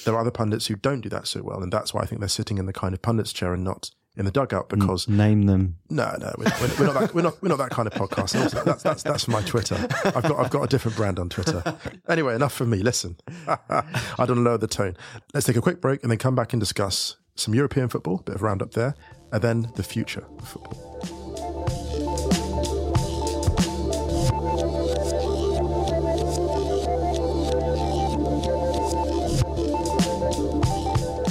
there 0.05 0.13
are 0.13 0.19
other 0.21 0.31
pundits 0.31 0.67
who 0.67 0.75
don't 0.75 1.01
do 1.01 1.09
that 1.09 1.27
so 1.27 1.41
well. 1.41 1.62
And 1.63 1.73
that's 1.73 1.93
why 1.93 2.01
I 2.01 2.05
think 2.05 2.19
they're 2.21 2.29
sitting 2.29 2.57
in 2.59 2.67
the 2.67 2.73
kind 2.73 2.93
of 2.93 3.01
pundits 3.01 3.33
chair 3.33 3.53
and 3.53 3.63
not 3.63 3.89
in 4.15 4.25
the 4.25 4.31
dugout 4.31 4.69
because 4.69 5.07
name 5.07 5.47
them. 5.47 5.77
no, 5.89 6.15
no, 6.19 6.31
we're, 6.38 6.45
we're, 6.79 6.86
not 6.86 6.93
that, 6.99 7.13
we're 7.15 7.21
not 7.23 7.41
we're 7.41 7.49
not 7.49 7.57
that 7.57 7.71
kind 7.71 7.88
of 7.88 7.93
podcast. 7.95 8.39
Also, 8.39 8.63
that's 8.63 8.83
that's 8.83 9.01
that's 9.01 9.23
for 9.25 9.31
my 9.31 9.41
Twitter. 9.41 9.75
I've 10.05 10.21
got 10.21 10.38
I've 10.38 10.51
got 10.51 10.62
a 10.62 10.67
different 10.67 10.95
brand 10.95 11.17
on 11.17 11.29
Twitter. 11.29 11.63
Anyway, 12.07 12.36
enough 12.36 12.53
for 12.53 12.65
me. 12.67 12.77
Listen, 12.83 13.17
I 13.47 14.25
don't 14.27 14.43
lower 14.43 14.59
the 14.59 14.67
tone. 14.67 14.95
Let's 15.33 15.47
take 15.47 15.55
a 15.55 15.62
quick 15.62 15.81
break 15.81 16.03
and 16.03 16.12
then 16.12 16.19
come 16.19 16.36
back 16.36 16.53
and 16.53 16.59
discuss 16.59 17.15
some 17.36 17.54
European 17.54 17.89
football, 17.89 18.19
a 18.19 18.24
bit 18.24 18.36
of 18.36 18.41
roundup 18.41 18.72
there, 18.72 18.96
and 19.32 19.41
then 19.41 19.72
the 19.76 19.84
future 19.84 20.26
of 20.39 20.48
football. 20.48 20.80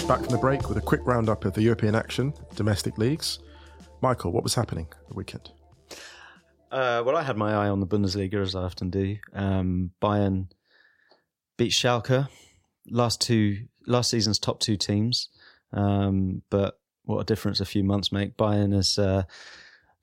Back 0.08 0.20
from 0.20 0.30
the 0.30 0.38
break 0.38 0.68
with 0.68 0.76
a 0.76 0.82
quick 0.82 1.00
roundup 1.04 1.44
of 1.44 1.54
the 1.54 1.62
European 1.62 1.94
action, 1.94 2.34
domestic 2.56 2.98
leagues. 2.98 3.38
Michael, 4.02 4.32
what 4.32 4.42
was 4.42 4.54
happening 4.54 4.88
the 5.08 5.14
weekend? 5.14 5.52
Uh, 6.70 7.02
well, 7.06 7.16
I 7.16 7.22
had 7.22 7.36
my 7.36 7.52
eye 7.52 7.68
on 7.68 7.80
the 7.80 7.86
Bundesliga 7.86 8.42
as 8.42 8.54
I 8.54 8.62
often 8.62 8.90
do. 8.90 9.16
Um, 9.32 9.92
Bayern 10.02 10.48
beat 11.56 11.72
Schalke, 11.72 12.28
last 12.90 13.20
two 13.20 13.68
last 13.86 14.10
season's 14.10 14.38
top 14.38 14.60
two 14.60 14.76
teams. 14.76 15.28
Um, 15.72 16.42
but 16.50 16.78
what 17.04 17.20
a 17.20 17.24
difference 17.24 17.60
a 17.60 17.64
few 17.64 17.84
months 17.84 18.12
make. 18.12 18.36
Bayern 18.36 18.74
is 18.74 18.98
uh, 18.98 19.24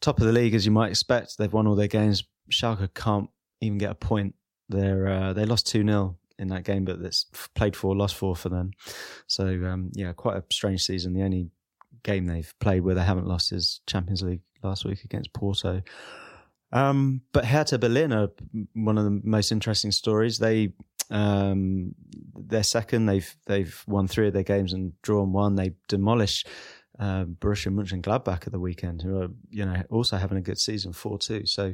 top 0.01 0.19
of 0.19 0.25
the 0.25 0.33
league 0.33 0.53
as 0.53 0.65
you 0.65 0.71
might 0.71 0.89
expect. 0.89 1.37
They've 1.37 1.51
won 1.51 1.67
all 1.67 1.75
their 1.75 1.87
games. 1.87 2.23
Schalke 2.51 2.93
can't 2.93 3.29
even 3.61 3.77
get 3.77 3.91
a 3.91 3.95
point. 3.95 4.35
They're 4.67 5.07
uh, 5.07 5.33
they 5.33 5.45
lost 5.45 5.67
two 5.67 5.83
0 5.83 6.17
in 6.37 6.47
that 6.49 6.63
game, 6.63 6.85
but 6.85 7.01
that's 7.01 7.25
played 7.55 7.75
four, 7.75 7.95
lost 7.95 8.15
four 8.15 8.35
for 8.35 8.49
them. 8.49 8.71
So 9.27 9.45
um, 9.45 9.91
yeah, 9.93 10.13
quite 10.13 10.37
a 10.37 10.43
strange 10.51 10.83
season. 10.83 11.13
The 11.13 11.23
only 11.23 11.49
game 12.03 12.25
they've 12.25 12.53
played 12.59 12.83
where 12.83 12.95
they 12.95 13.03
haven't 13.03 13.27
lost 13.27 13.51
is 13.51 13.81
Champions 13.87 14.23
League 14.23 14.41
last 14.63 14.85
week 14.85 15.03
against 15.03 15.33
Porto. 15.33 15.81
Um, 16.71 17.21
but 17.33 17.45
Hertha 17.45 17.79
Berlin 17.79 18.13
are 18.13 18.29
one 18.73 18.97
of 18.97 19.03
the 19.03 19.21
most 19.23 19.51
interesting 19.51 19.91
stories. 19.91 20.37
They 20.37 20.73
um, 21.09 21.95
they're 22.35 22.63
second. 22.63 23.05
They've 23.05 23.35
they've 23.45 23.83
won 23.87 24.07
three 24.07 24.27
of 24.27 24.33
their 24.33 24.43
games 24.43 24.73
and 24.73 24.93
drawn 25.01 25.33
one. 25.33 25.55
They 25.55 25.73
demolished 25.87 26.47
uh, 26.99 27.25
Borussia 27.25 27.73
Mönchengladbach 27.73 28.45
at 28.45 28.51
the 28.51 28.59
weekend, 28.59 29.01
who 29.01 29.21
are 29.21 29.29
you 29.49 29.65
know 29.65 29.83
also 29.89 30.17
having 30.17 30.37
a 30.37 30.41
good 30.41 30.59
season, 30.59 30.93
four 30.93 31.17
two. 31.17 31.45
So, 31.45 31.73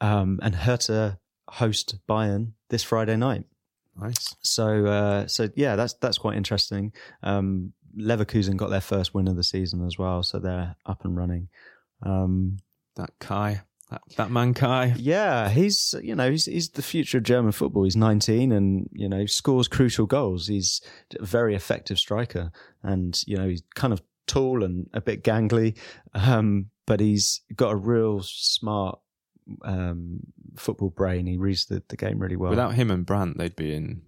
um, 0.00 0.40
and 0.42 0.54
Hertha 0.54 1.18
host 1.48 1.96
Bayern 2.08 2.52
this 2.70 2.82
Friday 2.82 3.16
night. 3.16 3.44
Nice. 4.00 4.34
So 4.40 4.86
uh, 4.86 5.26
so 5.26 5.48
yeah, 5.54 5.76
that's 5.76 5.94
that's 5.94 6.18
quite 6.18 6.36
interesting. 6.36 6.92
Um, 7.22 7.72
Leverkusen 7.96 8.56
got 8.56 8.70
their 8.70 8.80
first 8.80 9.14
win 9.14 9.28
of 9.28 9.36
the 9.36 9.44
season 9.44 9.86
as 9.86 9.98
well, 9.98 10.22
so 10.22 10.38
they're 10.38 10.74
up 10.84 11.04
and 11.04 11.16
running. 11.16 11.48
Um, 12.02 12.58
That 12.96 13.10
Kai, 13.20 13.62
that, 13.90 14.02
that 14.16 14.30
man 14.30 14.54
Kai. 14.54 14.94
yeah, 14.96 15.48
he's 15.48 15.94
you 16.02 16.14
know 16.14 16.30
he's 16.30 16.46
he's 16.46 16.70
the 16.70 16.82
future 16.82 17.18
of 17.18 17.24
German 17.24 17.52
football. 17.52 17.84
He's 17.84 17.96
19 17.96 18.52
and 18.52 18.88
you 18.92 19.08
know 19.08 19.26
scores 19.26 19.68
crucial 19.68 20.06
goals. 20.06 20.46
He's 20.46 20.80
a 21.18 21.24
very 21.24 21.54
effective 21.54 21.98
striker, 21.98 22.50
and 22.82 23.20
you 23.26 23.36
know 23.36 23.48
he's 23.48 23.62
kind 23.74 23.92
of 23.92 24.02
tall 24.26 24.64
and 24.64 24.88
a 24.94 25.00
bit 25.00 25.22
gangly, 25.22 25.76
um, 26.14 26.70
but 26.86 27.00
he's 27.00 27.42
got 27.54 27.72
a 27.72 27.76
real 27.76 28.22
smart 28.22 28.98
um, 29.62 30.20
football 30.56 30.90
brain. 30.90 31.26
He 31.26 31.36
reads 31.36 31.66
the, 31.66 31.82
the 31.88 31.96
game 31.96 32.18
really 32.18 32.36
well. 32.36 32.50
Without 32.50 32.74
him 32.74 32.90
and 32.90 33.04
Brandt, 33.04 33.38
they'd 33.38 33.56
be 33.56 33.74
in 33.74 34.02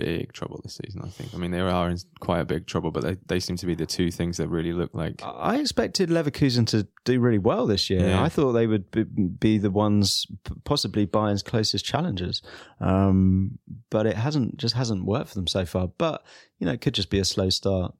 big 0.00 0.32
trouble 0.32 0.60
this 0.62 0.76
season. 0.84 1.02
I 1.04 1.08
think. 1.08 1.34
I 1.34 1.38
mean, 1.38 1.50
they 1.50 1.60
are 1.60 1.88
in 1.90 1.98
quite 2.20 2.40
a 2.40 2.44
big 2.44 2.66
trouble, 2.66 2.90
but 2.90 3.02
they 3.02 3.16
they 3.26 3.40
seem 3.40 3.56
to 3.56 3.66
be 3.66 3.74
the 3.74 3.86
two 3.86 4.10
things 4.10 4.36
that 4.36 4.48
really 4.48 4.72
look 4.72 4.94
like. 4.94 5.22
I 5.24 5.56
expected 5.58 6.08
Leverkusen 6.10 6.66
to 6.68 6.86
do 7.04 7.20
really 7.20 7.38
well 7.38 7.66
this 7.66 7.90
year. 7.90 8.08
Yeah. 8.08 8.22
I 8.22 8.28
thought 8.28 8.52
they 8.52 8.66
would 8.66 8.90
be, 8.90 9.04
be 9.04 9.58
the 9.58 9.70
ones, 9.70 10.26
p- 10.44 10.54
possibly 10.64 11.06
Bayern's 11.06 11.42
closest 11.42 11.84
challengers, 11.84 12.42
um, 12.80 13.58
but 13.90 14.06
it 14.06 14.16
hasn't 14.16 14.56
just 14.56 14.74
hasn't 14.74 15.04
worked 15.04 15.28
for 15.30 15.34
them 15.34 15.46
so 15.46 15.64
far. 15.64 15.88
But 15.88 16.24
you 16.58 16.66
know, 16.66 16.72
it 16.72 16.80
could 16.80 16.94
just 16.94 17.10
be 17.10 17.18
a 17.18 17.24
slow 17.24 17.50
start. 17.50 17.94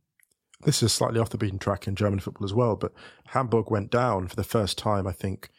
This 0.65 0.83
is 0.83 0.93
slightly 0.93 1.21
off 1.21 1.31
the 1.31 1.39
beaten 1.39 1.59
track 1.61 1.87
in 1.87 1.95
German 1.95 2.19
football 2.19 2.45
as 2.45 2.53
well, 2.53 2.75
but 2.75 2.93
Hamburg 3.29 3.71
went 3.71 3.91
down 3.93 4.27
for 4.27 4.35
the 4.35 4.43
first 4.43 4.77
time, 4.77 5.07
I 5.07 5.13
think, 5.13 5.51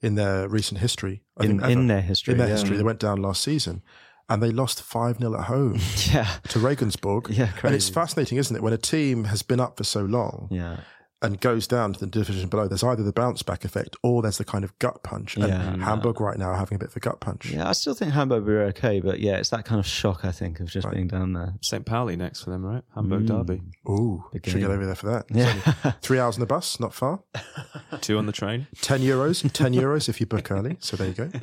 in 0.00 0.14
their 0.14 0.48
recent 0.48 0.80
history. 0.80 1.22
I 1.36 1.44
In, 1.44 1.50
think 1.50 1.62
ever. 1.62 1.72
in 1.72 1.86
their 1.88 2.02
history, 2.02 2.32
in 2.32 2.38
their 2.38 2.46
yeah. 2.46 2.54
history, 2.54 2.76
they 2.76 2.84
went 2.84 3.00
down 3.00 3.20
last 3.20 3.42
season, 3.42 3.82
and 4.28 4.42
they 4.42 4.50
lost 4.50 4.82
five 4.82 5.18
0 5.18 5.34
at 5.38 5.44
home 5.46 5.78
yeah, 6.12 6.28
to 6.48 6.58
Regensburg. 6.58 7.28
Yeah, 7.30 7.50
and 7.62 7.74
it's 7.74 7.88
fascinating, 7.88 8.38
isn't 8.38 8.54
it, 8.56 8.62
when 8.62 8.72
a 8.72 8.78
team 8.78 9.24
has 9.24 9.42
been 9.42 9.60
up 9.60 9.76
for 9.76 9.84
so 9.84 10.00
long 10.02 10.48
yeah, 10.50 10.80
and 11.22 11.40
goes 11.40 11.66
down 11.66 11.92
to 11.94 12.00
the 12.00 12.06
division 12.06 12.48
below? 12.48 12.66
There's 12.68 12.82
either 12.84 13.02
the 13.02 13.12
bounce 13.12 13.42
back 13.42 13.64
effect 13.64 13.96
or 14.02 14.20
there's 14.22 14.38
the 14.38 14.44
kind 14.44 14.64
of 14.64 14.78
gut 14.78 15.02
punch. 15.02 15.36
And 15.36 15.48
Yeah. 15.48 15.76
Hamburg 15.84 16.20
right 16.20 16.38
now 16.38 16.50
are 16.50 16.56
having 16.56 16.76
a 16.76 16.78
bit 16.78 16.88
of 16.88 16.96
a 16.96 17.00
gut 17.00 17.20
punch. 17.20 17.50
yeah. 17.50 17.68
I 17.68 17.72
still 17.72 17.94
think 17.94 18.12
Hamburg 18.12 18.44
were 18.44 18.62
okay, 18.64 19.00
but 19.00 19.20
yeah, 19.20 19.36
it's 19.36 19.50
that 19.50 19.64
kind 19.64 19.78
of 19.78 19.86
shock 19.86 20.24
I 20.24 20.32
think 20.32 20.60
of 20.60 20.66
just 20.68 20.84
Right. 20.86 20.94
being 20.94 21.08
down 21.08 21.32
there. 21.34 21.54
St. 21.62 21.84
Pauli 21.86 22.16
next 22.16 22.42
for 22.42 22.50
them, 22.50 22.64
right? 22.64 22.82
Hamburg 22.94 23.22
Mm. 23.24 23.26
Derby. 23.28 23.62
Ooh, 23.88 24.24
Big 24.32 24.46
should 24.46 24.60
get 24.60 24.70
over 24.70 24.84
there 24.86 24.94
for 24.94 25.06
that. 25.06 25.26
Yeah, 25.30 25.92
Three 26.02 26.18
hours 26.18 26.36
on 26.36 26.40
the 26.40 26.46
bus, 26.46 26.78
not 26.80 26.92
far. 26.94 27.20
Two 28.00 28.18
on 28.18 28.26
the 28.26 28.32
train. 28.32 28.66
10 28.80 29.00
euros, 29.00 29.50
10 29.52 29.72
euros 29.74 30.08
if 30.08 30.20
you 30.20 30.26
book 30.26 30.50
early. 30.50 30.76
So 30.80 30.96
there 30.96 31.08
you 31.08 31.14
go. 31.14 31.30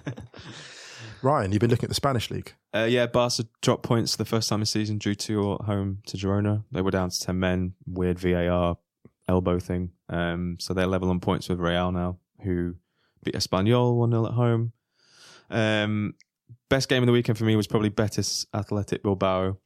Ryan, 1.24 1.52
you've 1.52 1.60
been 1.60 1.70
looking 1.70 1.86
at 1.86 1.90
the 1.90 1.96
Spanish 1.96 2.32
league. 2.32 2.54
Uh, 2.74 2.88
yeah, 2.90 3.06
Barca 3.06 3.46
dropped 3.62 3.84
points 3.84 4.16
the 4.16 4.26
first 4.26 4.50
time 4.50 4.62
this 4.62 4.72
season, 4.72 4.98
drew 4.98 5.14
two 5.14 5.54
at 5.54 5.62
home 5.62 6.00
to 6.08 6.18
Girona. 6.18 6.64
They 6.72 6.82
were 6.82 6.92
down 6.92 7.10
to 7.10 7.20
10 7.20 7.40
men, 7.40 7.74
weird 7.86 8.20
VAR 8.20 8.78
elbow 9.28 9.60
thing. 9.60 9.92
Um, 10.10 10.58
so 10.60 10.74
they're 10.74 10.88
level 10.88 11.10
on 11.10 11.20
points 11.20 11.48
with 11.48 11.60
Real 11.60 11.92
now, 11.92 12.18
who 12.44 12.76
beat 13.24 13.36
Espanyol 13.36 13.96
1 13.96 14.12
0 14.12 14.26
at 14.26 14.34
home. 14.34 14.74
Um, 15.50 16.16
best 16.70 16.90
game 16.90 17.04
of 17.04 17.08
the 17.08 17.14
weekend 17.14 17.38
for 17.38 17.44
me 17.44 17.56
was 17.56 17.68
probably 17.68 17.90
Betis 17.90 18.46
Athletic 18.54 19.04
Bilbao. 19.04 19.58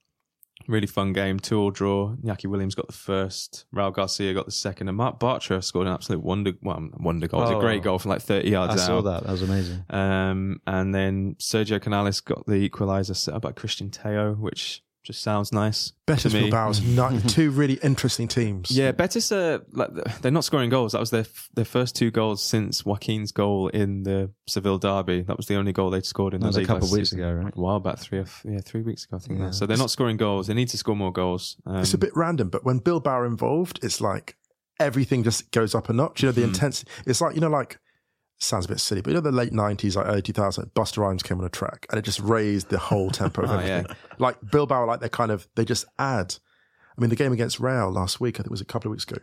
Really 0.67 0.87
fun 0.87 1.13
game, 1.13 1.39
two 1.39 1.59
all 1.59 1.69
draw. 1.71 2.15
Iñaki 2.23 2.47
Williams 2.47 2.73
got 2.75 2.87
the 2.87 2.93
first, 2.93 3.65
Raul 3.73 3.93
Garcia 3.93 4.33
got 4.33 4.45
the 4.45 4.51
second, 4.51 4.87
and 4.87 4.97
Marc 4.97 5.19
Bartra 5.19 5.63
scored 5.63 5.85
an 5.87 5.93
absolute 5.93 6.23
wonder, 6.23 6.53
well, 6.61 6.89
wonder 6.97 7.27
goal. 7.27 7.41
It 7.41 7.43
was 7.43 7.51
a 7.51 7.55
Oh. 7.57 7.59
great 7.59 7.83
goal 7.83 7.99
from 7.99 8.09
like 8.09 8.21
30 8.21 8.49
yards 8.49 8.73
out. 8.73 8.79
I 8.79 8.81
out. 8.81 8.85
saw 8.87 9.01
that. 9.01 9.23
That 9.23 9.31
was 9.31 9.41
amazing. 9.43 9.83
Um, 9.91 10.61
and 10.65 10.93
then 10.95 11.35
Sergio 11.39 11.79
Canales 11.81 12.19
got 12.21 12.45
the 12.47 12.67
equaliser 12.69 13.15
set 13.15 13.33
up 13.35 13.41
by 13.43 13.51
Cristian 13.51 13.89
Tello, 13.91 14.33
which 14.33 14.81
just 15.05 15.21
sounds 15.21 15.53
nice. 15.53 15.93
Betis 16.07 16.31
to 16.33 16.37
me. 16.41 16.49
Bilbao's 16.49 16.81
not 16.95 17.29
two 17.29 17.51
really 17.51 17.75
interesting 17.83 18.27
teams. 18.27 18.71
Yeah, 18.71 18.91
Betis 18.91 19.31
are 19.31 19.61
like 19.71 19.89
they're 20.21 20.31
not 20.31 20.43
scoring 20.43 20.69
goals. 20.69 20.91
That 20.93 20.99
was 20.99 21.11
their 21.11 21.25
their 21.53 21.63
first 21.65 21.95
two 21.95 22.11
goals 22.11 22.41
since 22.43 22.83
Joaquin's 22.85 23.31
goal 23.31 23.69
in 23.69 24.03
the 24.03 24.31
Seville 24.47 24.77
derby. 24.79 25.21
That 25.21 25.37
was 25.37 25.45
the 25.47 25.55
only 25.55 25.71
goal 25.71 25.89
they'd 25.91 26.05
scored 26.05 26.33
in 26.33 26.41
That 26.41 26.45
the 26.53 26.59
was 26.59 26.65
a 26.65 26.65
couple 26.65 26.87
of 26.87 26.91
weeks 26.91 27.11
season. 27.11 27.23
ago, 27.23 27.31
right? 27.43 27.53
A 27.55 27.59
while 27.61 27.79
back, 27.79 27.99
three 27.99 28.19
or 28.19 28.25
yeah, 28.43 28.59
three 28.65 28.81
weeks 28.81 29.05
ago, 29.05 29.17
I 29.17 29.19
think. 29.19 29.39
Yeah. 29.39 29.51
So 29.51 29.65
they're 29.65 29.77
not 29.77 29.91
scoring 29.91 30.17
goals. 30.17 30.47
They 30.47 30.53
need 30.53 30.69
to 30.69 30.77
score 30.77 30.95
more 30.95 31.13
goals. 31.13 31.55
Um, 31.65 31.77
It's 31.77 31.93
a 31.93 31.97
bit 31.97 32.11
random, 32.15 32.49
but 32.49 32.65
when 32.65 32.79
Bilbao 32.79 33.11
are 33.19 33.25
involved, 33.25 33.79
it's 33.83 34.01
like 34.01 34.35
everything 34.79 35.23
just 35.23 35.51
goes 35.51 35.73
up 35.75 35.87
a 35.89 35.93
notch. 35.93 36.21
You 36.21 36.27
know, 36.29 36.33
the 36.33 36.41
Mhm. 36.41 36.45
intensity. 36.47 36.91
It's 37.05 37.21
like, 37.21 37.35
you 37.35 37.41
know, 37.41 37.49
like, 37.49 37.79
sounds 38.37 38.65
a 38.65 38.67
bit 38.69 38.79
silly, 38.79 39.01
but 39.01 39.11
you 39.11 39.15
know, 39.15 39.21
the 39.21 39.31
late 39.31 39.51
90s, 39.53 39.95
like 39.95 40.07
early 40.07 40.21
2000s, 40.21 40.71
Busta 40.73 40.97
Rhymes 40.97 41.23
came 41.23 41.39
on 41.39 41.45
a 41.45 41.49
track 41.49 41.85
and 41.89 41.97
it 41.99 42.03
just 42.03 42.19
raised 42.19 42.69
the 42.69 42.77
whole 42.77 43.09
tempo 43.09 43.43
of 43.43 43.49
Oh, 43.51 43.53
everything. 43.57 43.95
Like 44.19 44.37
Bilbao, 44.51 44.83
are 44.83 44.87
like 44.87 44.99
they 44.99 45.09
kind 45.09 45.31
of, 45.31 45.47
they 45.55 45.65
just 45.65 45.85
add. 45.97 46.35
I 46.97 47.01
mean, 47.01 47.09
the 47.09 47.15
game 47.15 47.33
against 47.33 47.59
Real 47.59 47.91
last 47.91 48.19
week, 48.19 48.35
I 48.35 48.37
think 48.39 48.47
it 48.47 48.51
was 48.51 48.61
a 48.61 48.65
couple 48.65 48.89
of 48.89 48.91
weeks 48.91 49.03
ago, 49.03 49.17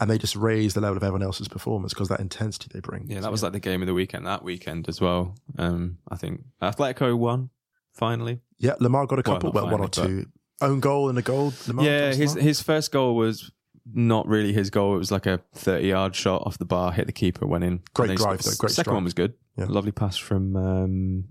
and 0.00 0.08
they 0.08 0.18
just 0.18 0.36
raised 0.36 0.76
the 0.76 0.80
level 0.80 0.96
of 0.96 1.02
everyone 1.02 1.22
else's 1.22 1.48
performance 1.48 1.92
because 1.92 2.08
that 2.08 2.20
intensity 2.20 2.70
they 2.72 2.80
bring. 2.80 3.10
Yeah, 3.10 3.20
that 3.20 3.32
was 3.32 3.42
like 3.42 3.52
the 3.52 3.60
game 3.60 3.82
of 3.82 3.86
the 3.88 3.94
weekend 3.94 4.26
that 4.26 4.44
weekend 4.44 4.88
as 4.88 5.00
well. 5.00 5.34
Um, 5.58 5.98
I 6.08 6.16
think 6.16 6.42
Atletico 6.62 7.16
won 7.18 7.50
finally. 7.92 8.40
Yeah, 8.58 8.74
Lemar 8.80 9.08
got 9.08 9.18
a 9.18 9.22
couple, 9.24 9.50
well, 9.50 9.64
one 9.68 9.80
or 9.80 9.88
finally, 9.88 10.24
two. 10.24 10.30
Own 10.60 10.80
goal 10.80 11.08
and 11.08 11.18
a 11.18 11.22
goal. 11.22 11.50
Lemar 11.50 11.84
yeah, 11.84 12.12
his 12.14 12.34
his 12.34 12.62
first 12.62 12.92
goal 12.92 13.16
was 13.16 13.50
not 13.94 14.26
really 14.26 14.52
his 14.52 14.70
goal. 14.70 14.94
It 14.94 14.98
was 14.98 15.10
like 15.10 15.26
a 15.26 15.40
thirty 15.54 15.88
yard 15.88 16.14
shot 16.14 16.42
off 16.46 16.58
the 16.58 16.64
bar, 16.64 16.92
hit 16.92 17.06
the 17.06 17.12
keeper, 17.12 17.46
went 17.46 17.64
in. 17.64 17.80
Great 17.94 18.10
And 18.10 18.18
then 18.18 18.24
he 18.24 18.24
drive, 18.24 18.42
though, 18.42 18.56
great 18.58 18.70
Second 18.70 18.84
strike. 18.84 18.94
one 18.94 19.04
was 19.04 19.14
good. 19.14 19.34
Yeah. 19.56 19.66
Lovely 19.68 19.92
pass 19.92 20.16
from 20.16 20.56
um, 20.56 21.24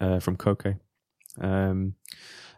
uh, 0.00 0.20
from 0.20 0.36
Koke. 0.36 0.78
Um, 1.40 1.94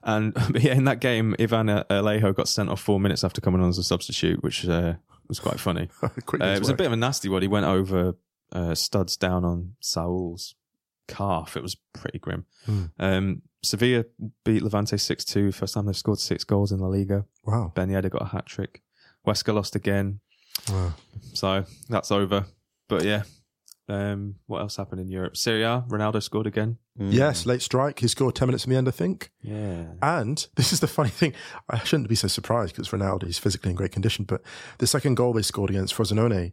and 0.02 0.34
but 0.50 0.62
yeah, 0.62 0.74
in 0.74 0.84
that 0.84 1.00
game, 1.00 1.34
Ivan 1.38 1.66
Alejo 1.66 2.34
got 2.34 2.48
sent 2.48 2.68
off 2.68 2.80
four 2.80 3.00
minutes 3.00 3.24
after 3.24 3.40
coming 3.40 3.60
on 3.60 3.68
as 3.68 3.78
a 3.78 3.84
substitute, 3.84 4.42
which 4.42 4.66
uh, 4.68 4.94
was 5.28 5.40
quite 5.40 5.60
funny. 5.60 5.88
Uh, 6.02 6.10
it 6.34 6.42
as 6.42 6.60
was 6.60 6.68
a 6.68 6.74
bit 6.74 6.86
of 6.86 6.92
a 6.92 6.96
nasty 6.96 7.28
one. 7.28 7.42
He 7.42 7.48
went 7.48 7.66
over 7.66 8.14
uh, 8.52 8.74
studs 8.74 9.16
down 9.16 9.44
on 9.44 9.74
Saul's 9.80 10.54
calf. 11.08 11.56
It 11.56 11.62
was 11.62 11.76
pretty 11.92 12.18
grim. 12.18 12.44
Hmm. 12.64 12.84
Um, 12.98 13.42
Sevilla 13.62 14.04
beat 14.44 14.62
Levante 14.62 14.96
6 14.96 15.24
2. 15.24 15.52
First 15.52 15.74
time 15.74 15.86
they've 15.86 15.96
scored 15.96 16.18
six 16.18 16.44
goals 16.44 16.70
in 16.70 16.78
La 16.78 16.86
Liga. 16.88 17.24
Wow. 17.44 17.72
Ben 17.74 17.88
Yedder 17.88 18.10
got 18.10 18.22
a 18.22 18.26
hat 18.26 18.46
trick. 18.46 18.82
Huesca 19.26 19.54
lost 19.54 19.74
again. 19.76 20.20
wow. 20.70 20.94
So 21.34 21.64
that's 21.88 22.10
over. 22.10 22.46
But 22.88 23.04
yeah. 23.04 23.22
Um, 23.90 24.34
what 24.46 24.60
else 24.60 24.76
happened 24.76 25.00
in 25.00 25.08
Europe? 25.08 25.36
Serie 25.36 25.62
A, 25.62 25.82
Ronaldo 25.88 26.22
scored 26.22 26.46
again. 26.46 26.76
Mm. 27.00 27.12
Yes, 27.12 27.46
late 27.46 27.62
strike. 27.62 28.00
He 28.00 28.08
scored 28.08 28.34
10 28.34 28.48
minutes 28.48 28.64
in 28.64 28.70
the 28.70 28.76
end, 28.76 28.86
I 28.86 28.90
think. 28.90 29.30
Yeah. 29.40 29.84
And 30.02 30.46
this 30.56 30.72
is 30.72 30.80
the 30.80 30.86
funny 30.86 31.08
thing. 31.08 31.32
I 31.70 31.78
shouldn't 31.78 32.08
be 32.08 32.14
so 32.14 32.28
surprised 32.28 32.74
because 32.74 32.90
Ronaldo 32.90 33.26
is 33.26 33.38
physically 33.38 33.70
in 33.70 33.76
great 33.76 33.92
condition. 33.92 34.24
But 34.26 34.42
the 34.78 34.86
second 34.86 35.14
goal 35.14 35.32
they 35.32 35.42
scored 35.42 35.70
against 35.70 35.94
Frosinone 35.94 36.52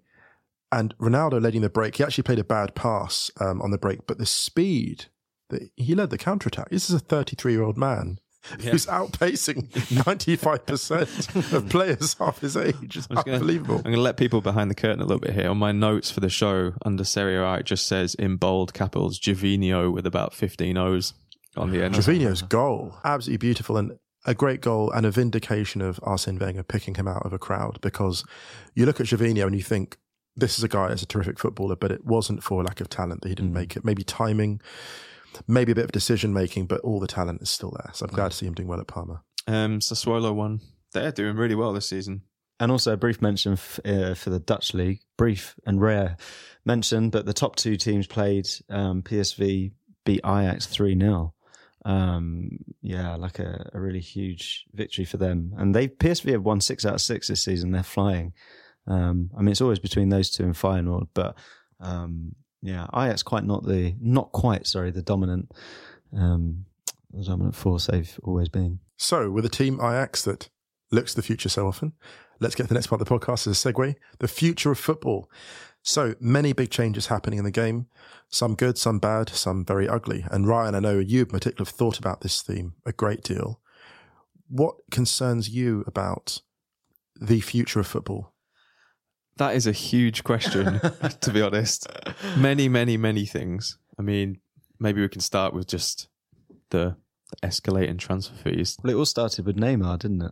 and 0.71 0.97
Ronaldo 0.97 1.41
leading 1.41 1.61
the 1.61 1.69
break, 1.69 1.97
he 1.97 2.03
actually 2.03 2.23
played 2.23 2.39
a 2.39 2.43
bad 2.43 2.73
pass 2.73 3.31
um, 3.39 3.61
on 3.61 3.71
the 3.71 3.77
break, 3.77 4.07
but 4.07 4.17
the 4.17 4.25
speed 4.25 5.05
that 5.49 5.69
he 5.75 5.93
led 5.93 6.09
the 6.09 6.17
counter 6.17 6.47
attack. 6.47 6.69
This 6.69 6.89
is 6.89 6.95
a 6.95 6.99
33 6.99 7.51
year 7.51 7.63
old 7.63 7.77
man 7.77 8.19
Yeah. 8.59 8.71
who's 8.71 8.85
outpacing 8.85 9.69
95% 9.69 11.53
of 11.53 11.69
players 11.69 12.15
half 12.15 12.39
his 12.39 12.55
age. 12.55 12.97
It's 12.97 13.07
I'm 13.09 13.15
just 13.15 13.25
gonna- 13.25 13.37
unbelievable. 13.37 13.77
I'm 13.77 13.83
going 13.83 13.95
to 13.95 14.01
let 14.01 14.17
people 14.17 14.41
behind 14.41 14.69
the 14.71 14.75
curtain 14.75 15.01
a 15.01 15.05
little 15.05 15.19
bit 15.19 15.33
here. 15.33 15.49
On 15.49 15.57
my 15.57 15.71
notes 15.71 16.11
for 16.11 16.19
the 16.19 16.29
show 16.29 16.73
under 16.85 17.03
Serie 17.03 17.37
A, 17.37 17.55
it 17.55 17.65
just 17.65 17.87
says 17.87 18.15
in 18.15 18.37
bold 18.37 18.73
capitals, 18.73 19.19
Gervinho 19.19 19.91
with 19.91 20.05
about 20.05 20.33
15 20.33 20.77
O's 20.77 21.13
on 21.57 21.71
the 21.71 21.83
end. 21.83 21.95
Gervinho's 21.95 22.41
goal, 22.41 22.97
absolutely 23.03 23.37
beautiful 23.37 23.77
and 23.77 23.97
a 24.25 24.33
great 24.33 24.61
goal 24.61 24.91
and 24.91 25.05
a 25.05 25.11
vindication 25.11 25.81
of 25.81 25.99
Arsene 26.03 26.39
Wenger 26.39 26.63
picking 26.63 26.95
him 26.95 27.07
out 27.07 27.25
of 27.25 27.33
a 27.33 27.37
crowd 27.37 27.79
because 27.81 28.25
you 28.73 28.85
look 28.85 28.99
at 28.99 29.05
Gervinho 29.05 29.45
and 29.45 29.55
you 29.55 29.61
think 29.61 29.97
this 30.35 30.57
is 30.57 30.63
a 30.63 30.67
guy 30.67 30.89
that's 30.89 31.03
a 31.03 31.07
terrific 31.07 31.39
footballer, 31.39 31.75
but 31.75 31.91
it 31.91 32.05
wasn't 32.05 32.43
for 32.43 32.63
lack 32.63 32.81
of 32.81 32.89
talent 32.89 33.21
that 33.21 33.29
he 33.29 33.35
didn't 33.35 33.51
mm. 33.51 33.55
make 33.55 33.77
it. 33.77 33.85
Maybe 33.85 34.03
timing, 34.03 34.61
maybe 35.47 35.71
a 35.71 35.75
bit 35.75 35.85
of 35.85 35.91
decision 35.91 36.33
making, 36.33 36.67
but 36.67 36.81
all 36.81 36.99
the 36.99 37.07
talent 37.07 37.41
is 37.41 37.49
still 37.49 37.71
there. 37.71 37.91
So 37.93 38.05
I'm 38.05 38.13
glad 38.13 38.31
to 38.31 38.37
see 38.37 38.45
him 38.45 38.53
doing 38.53 38.67
well 38.67 38.79
at 38.79 38.87
Parma. 38.87 39.21
Um, 39.47 39.79
Sassuolo 39.79 40.33
won. 40.33 40.61
They're 40.93 41.11
doing 41.11 41.35
really 41.35 41.55
well 41.55 41.73
this 41.73 41.89
season. 41.89 42.23
And 42.59 42.71
also 42.71 42.93
a 42.93 42.97
brief 42.97 43.21
mention 43.21 43.53
f- 43.53 43.79
uh, 43.83 44.13
for 44.13 44.29
the 44.29 44.39
Dutch 44.39 44.73
league, 44.73 45.01
brief 45.17 45.55
and 45.65 45.81
rare 45.81 46.15
mention, 46.63 47.09
but 47.09 47.25
the 47.25 47.33
top 47.33 47.55
two 47.57 47.75
teams 47.75 48.07
played. 48.07 48.47
Um, 48.69 49.01
PSV 49.03 49.71
beat 50.05 50.21
Ajax 50.25 50.65
3 50.67 50.97
0. 50.97 51.33
Um, 51.83 52.57
yeah, 52.81 53.15
like 53.15 53.39
a, 53.39 53.69
a 53.73 53.79
really 53.79 53.99
huge 53.99 54.65
victory 54.73 55.05
for 55.05 55.17
them. 55.17 55.53
And 55.57 55.75
they 55.75 55.89
PSV 55.89 56.31
have 56.31 56.43
won 56.43 56.61
six 56.61 56.85
out 56.85 56.95
of 56.95 57.01
six 57.01 57.27
this 57.27 57.43
season. 57.43 57.71
They're 57.71 57.83
flying. 57.83 58.33
Um, 58.87 59.31
I 59.37 59.41
mean, 59.41 59.49
it's 59.49 59.61
always 59.61 59.79
between 59.79 60.09
those 60.09 60.29
two 60.29 60.43
and 60.43 60.53
Feyenoord, 60.55 61.09
but 61.13 61.37
um, 61.79 62.35
Yeah, 62.61 62.87
Ajax 62.95 63.23
quite 63.23 63.43
not 63.43 63.65
the 63.65 63.95
not 63.99 64.31
quite 64.31 64.65
sorry 64.65 64.91
the 64.91 65.01
dominant 65.01 65.51
um, 66.15 66.65
the 67.11 67.23
dominant 67.23 67.55
force 67.55 67.87
they've 67.87 68.19
always 68.23 68.49
been. 68.49 68.79
So, 68.97 69.29
with 69.29 69.45
a 69.45 69.49
team 69.49 69.75
Ajax 69.75 70.23
that 70.23 70.49
looks 70.91 71.13
to 71.13 71.17
the 71.17 71.25
future 71.25 71.49
so 71.49 71.67
often, 71.67 71.93
let's 72.39 72.55
get 72.55 72.63
to 72.63 72.69
the 72.69 72.75
next 72.75 72.87
part 72.87 73.01
of 73.01 73.07
the 73.07 73.19
podcast 73.19 73.47
as 73.47 73.65
a 73.65 73.73
segue 73.73 73.95
the 74.19 74.27
future 74.27 74.71
of 74.71 74.79
football. 74.79 75.29
So, 75.83 76.15
many 76.19 76.53
big 76.53 76.71
changes 76.71 77.07
happening 77.07 77.37
in 77.37 77.45
the 77.45 77.51
game, 77.51 77.87
some 78.29 78.55
good, 78.55 78.77
some 78.77 78.99
bad, 78.99 79.29
some 79.29 79.63
very 79.63 79.87
ugly. 79.87 80.25
And 80.31 80.47
Ryan, 80.47 80.75
I 80.75 80.79
know 80.79 80.99
you 80.99 81.21
in 81.21 81.27
particular 81.27 81.65
have 81.65 81.75
thought 81.75 81.99
about 81.99 82.21
this 82.21 82.41
theme 82.41 82.73
a 82.85 82.91
great 82.91 83.23
deal. 83.23 83.61
What 84.47 84.75
concerns 84.91 85.49
you 85.49 85.83
about 85.87 86.41
the 87.19 87.41
future 87.41 87.79
of 87.79 87.87
football? 87.87 88.34
That 89.37 89.55
is 89.55 89.67
a 89.67 89.71
huge 89.71 90.23
question, 90.23 90.79
to 91.21 91.31
be 91.31 91.41
honest. 91.41 91.87
Many, 92.37 92.69
many, 92.69 92.95
many 92.97 93.25
things. 93.25 93.77
I 93.99 94.01
mean, 94.01 94.39
maybe 94.79 95.01
we 95.01 95.09
can 95.09 95.21
start 95.21 95.53
with 95.53 95.67
just 95.67 96.07
the, 96.69 96.95
the 97.31 97.47
escalating 97.47 97.97
transfer 97.99 98.35
fees. 98.35 98.77
Well, 98.83 98.93
it 98.93 98.97
all 98.97 99.05
started 99.05 99.45
with 99.45 99.57
Neymar, 99.57 99.99
didn't 99.99 100.21
it? 100.21 100.31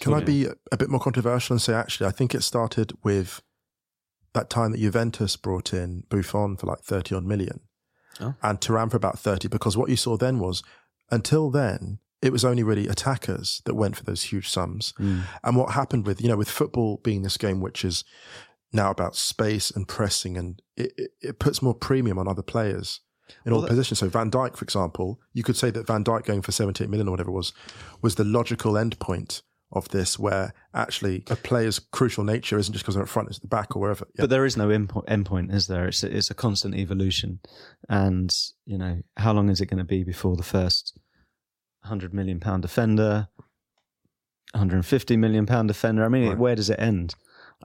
Can 0.00 0.14
I 0.14 0.20
be 0.20 0.46
a 0.72 0.76
bit 0.76 0.90
more 0.90 1.00
controversial 1.00 1.54
and 1.54 1.62
say, 1.62 1.72
actually, 1.74 2.08
I 2.08 2.10
think 2.10 2.34
it 2.34 2.42
started 2.42 2.92
with 3.04 3.40
that 4.34 4.50
time 4.50 4.72
that 4.72 4.80
Juventus 4.80 5.36
brought 5.36 5.72
in 5.72 6.02
Buffon 6.08 6.56
for 6.56 6.66
like 6.66 6.80
30 6.80 7.14
odd 7.14 7.24
million 7.24 7.60
Oh. 8.20 8.34
and 8.42 8.60
Thuram 8.60 8.90
for 8.90 8.96
about 8.98 9.18
30, 9.18 9.48
because 9.48 9.74
what 9.76 9.88
you 9.88 9.96
saw 9.96 10.16
then 10.18 10.38
was 10.38 10.62
until 11.10 11.50
then, 11.50 11.98
it 12.22 12.32
was 12.32 12.44
only 12.44 12.62
really 12.62 12.86
attackers 12.86 13.60
that 13.64 13.74
went 13.74 13.96
for 13.96 14.04
those 14.04 14.22
huge 14.22 14.48
sums. 14.48 14.94
Hmm. 14.96 15.20
And 15.42 15.56
what 15.56 15.72
happened 15.72 16.06
with, 16.06 16.20
you 16.20 16.28
know, 16.28 16.36
with 16.36 16.48
football 16.48 17.00
being 17.02 17.22
this 17.22 17.36
game, 17.36 17.60
which 17.60 17.84
is 17.84 18.04
now 18.72 18.90
about 18.90 19.16
space 19.16 19.70
and 19.70 19.86
pressing, 19.86 20.36
and 20.36 20.62
it, 20.76 20.92
it, 20.96 21.10
it 21.20 21.38
puts 21.38 21.60
more 21.60 21.74
premium 21.74 22.18
on 22.18 22.28
other 22.28 22.42
players 22.42 23.00
in 23.44 23.52
all 23.52 23.60
that- 23.60 23.68
positions. 23.68 23.98
So 23.98 24.08
Van 24.08 24.30
Dijk, 24.30 24.56
for 24.56 24.64
example, 24.64 25.20
you 25.32 25.42
could 25.42 25.56
say 25.56 25.70
that 25.70 25.86
Van 25.86 26.04
Dijk 26.04 26.24
going 26.24 26.42
for 26.42 26.52
78 26.52 26.88
million 26.88 27.08
or 27.08 27.10
whatever 27.10 27.30
it 27.30 27.34
was, 27.34 27.52
was 28.00 28.14
the 28.14 28.24
logical 28.24 28.74
endpoint 28.74 29.42
of 29.72 29.88
this, 29.88 30.18
where 30.18 30.52
actually 30.74 31.24
a 31.28 31.36
player's 31.36 31.78
crucial 31.78 32.24
nature 32.24 32.58
isn't 32.58 32.72
just 32.72 32.84
because 32.84 32.94
they're 32.94 33.04
at 33.04 33.08
front, 33.08 33.28
it's 33.28 33.38
at 33.38 33.42
the 33.42 33.48
back 33.48 33.74
or 33.74 33.80
wherever. 33.80 34.06
Yeah. 34.14 34.24
But 34.24 34.30
there 34.30 34.44
is 34.44 34.56
no 34.56 34.68
endpo- 34.68 35.06
endpoint, 35.06 35.52
is 35.52 35.66
there? 35.66 35.88
It's 35.88 36.02
a, 36.02 36.14
it's 36.14 36.30
a 36.30 36.34
constant 36.34 36.74
evolution, 36.74 37.40
and 37.88 38.30
you 38.66 38.76
know 38.76 39.00
how 39.16 39.32
long 39.32 39.48
is 39.48 39.62
it 39.62 39.66
going 39.66 39.78
to 39.78 39.84
be 39.84 40.04
before 40.04 40.36
the 40.36 40.42
first 40.42 40.98
hundred 41.84 42.14
million 42.14 42.40
pound 42.40 42.62
defender, 42.62 43.28
hundred 44.54 44.76
and 44.76 44.86
fifty 44.86 45.16
million 45.16 45.46
pound 45.46 45.68
defender? 45.68 46.04
I 46.04 46.08
mean, 46.08 46.28
Right. 46.28 46.38
where 46.38 46.54
does 46.54 46.70
it 46.70 46.78
end? 46.80 47.14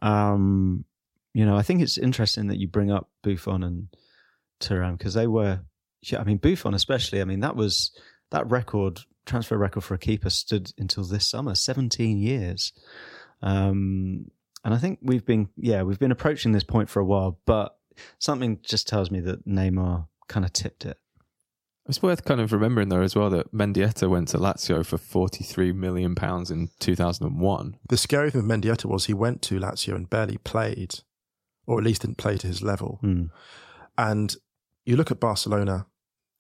Um, 0.02 0.86
you 1.34 1.46
know, 1.46 1.56
I 1.56 1.62
think 1.62 1.82
it's 1.82 1.98
interesting 1.98 2.48
that 2.48 2.58
you 2.60 2.68
bring 2.68 2.92
up 2.92 3.10
Buffon 3.24 3.64
and 3.64 3.88
Thuram 4.60 4.98
because 4.98 5.14
they 5.14 5.28
were. 5.28 5.62
I 6.18 6.24
mean, 6.24 6.38
Buffon 6.38 6.74
especially. 6.74 7.22
I 7.22 7.26
mean, 7.26 7.42
that 7.42 7.56
was 7.56 7.92
that 8.32 8.50
record 8.50 9.02
transfer 9.26 9.58
record 9.58 9.84
for 9.84 9.94
a 9.94 9.98
keeper 10.00 10.30
stood 10.30 10.72
until 10.78 11.04
this 11.04 11.28
summer, 11.28 11.54
seventeen 11.56 12.18
years. 12.18 12.72
Um, 13.42 14.32
and 14.64 14.74
I 14.74 14.78
think 14.78 15.00
we've 15.02 15.26
been, 15.26 15.50
yeah, 15.58 15.84
we've 15.84 16.00
been 16.00 16.12
approaching 16.12 16.52
this 16.52 16.64
point 16.64 16.90
for 16.90 17.00
a 17.00 17.06
while, 17.06 17.40
but 17.46 17.78
something 18.20 18.60
just 18.64 18.88
tells 18.88 19.12
me 19.12 19.20
that 19.22 19.46
Neymar 19.48 20.08
kind 20.28 20.46
of 20.46 20.52
tipped 20.54 20.86
it. 20.86 20.98
It's 21.88 22.02
worth 22.02 22.26
kind 22.26 22.42
of 22.42 22.52
remembering 22.52 22.90
though 22.90 23.02
as 23.02 23.16
well 23.16 23.30
that 23.30 23.54
Mendieta 23.54 24.10
went 24.10 24.28
to 24.30 24.38
Lazio 24.38 24.86
for 24.86 24.98
forty 24.98 25.44
three 25.44 25.72
million 25.72 26.16
pounds 26.16 26.52
in 26.52 26.70
two 26.80 26.96
thousand 26.96 27.28
and 27.28 27.40
one. 27.40 27.78
the 27.90 27.98
scary 27.98 28.30
thing 28.32 28.46
with 28.46 28.52
Mendieta 28.62 28.86
was 28.86 29.06
he 29.06 29.14
went 29.14 29.42
to 29.44 29.60
Lazio 29.60 29.96
and 29.96 30.10
barely 30.10 30.38
played, 30.38 31.00
or 31.66 31.78
at 31.80 31.84
least 31.86 32.02
didn't 32.02 32.18
play 32.18 32.38
to 32.38 32.48
his 32.48 32.62
level. 32.62 32.98
Hmm. 33.02 33.26
And 33.98 34.36
you 34.86 34.96
look 34.96 35.12
at 35.12 35.20
Barcelona 35.20 35.88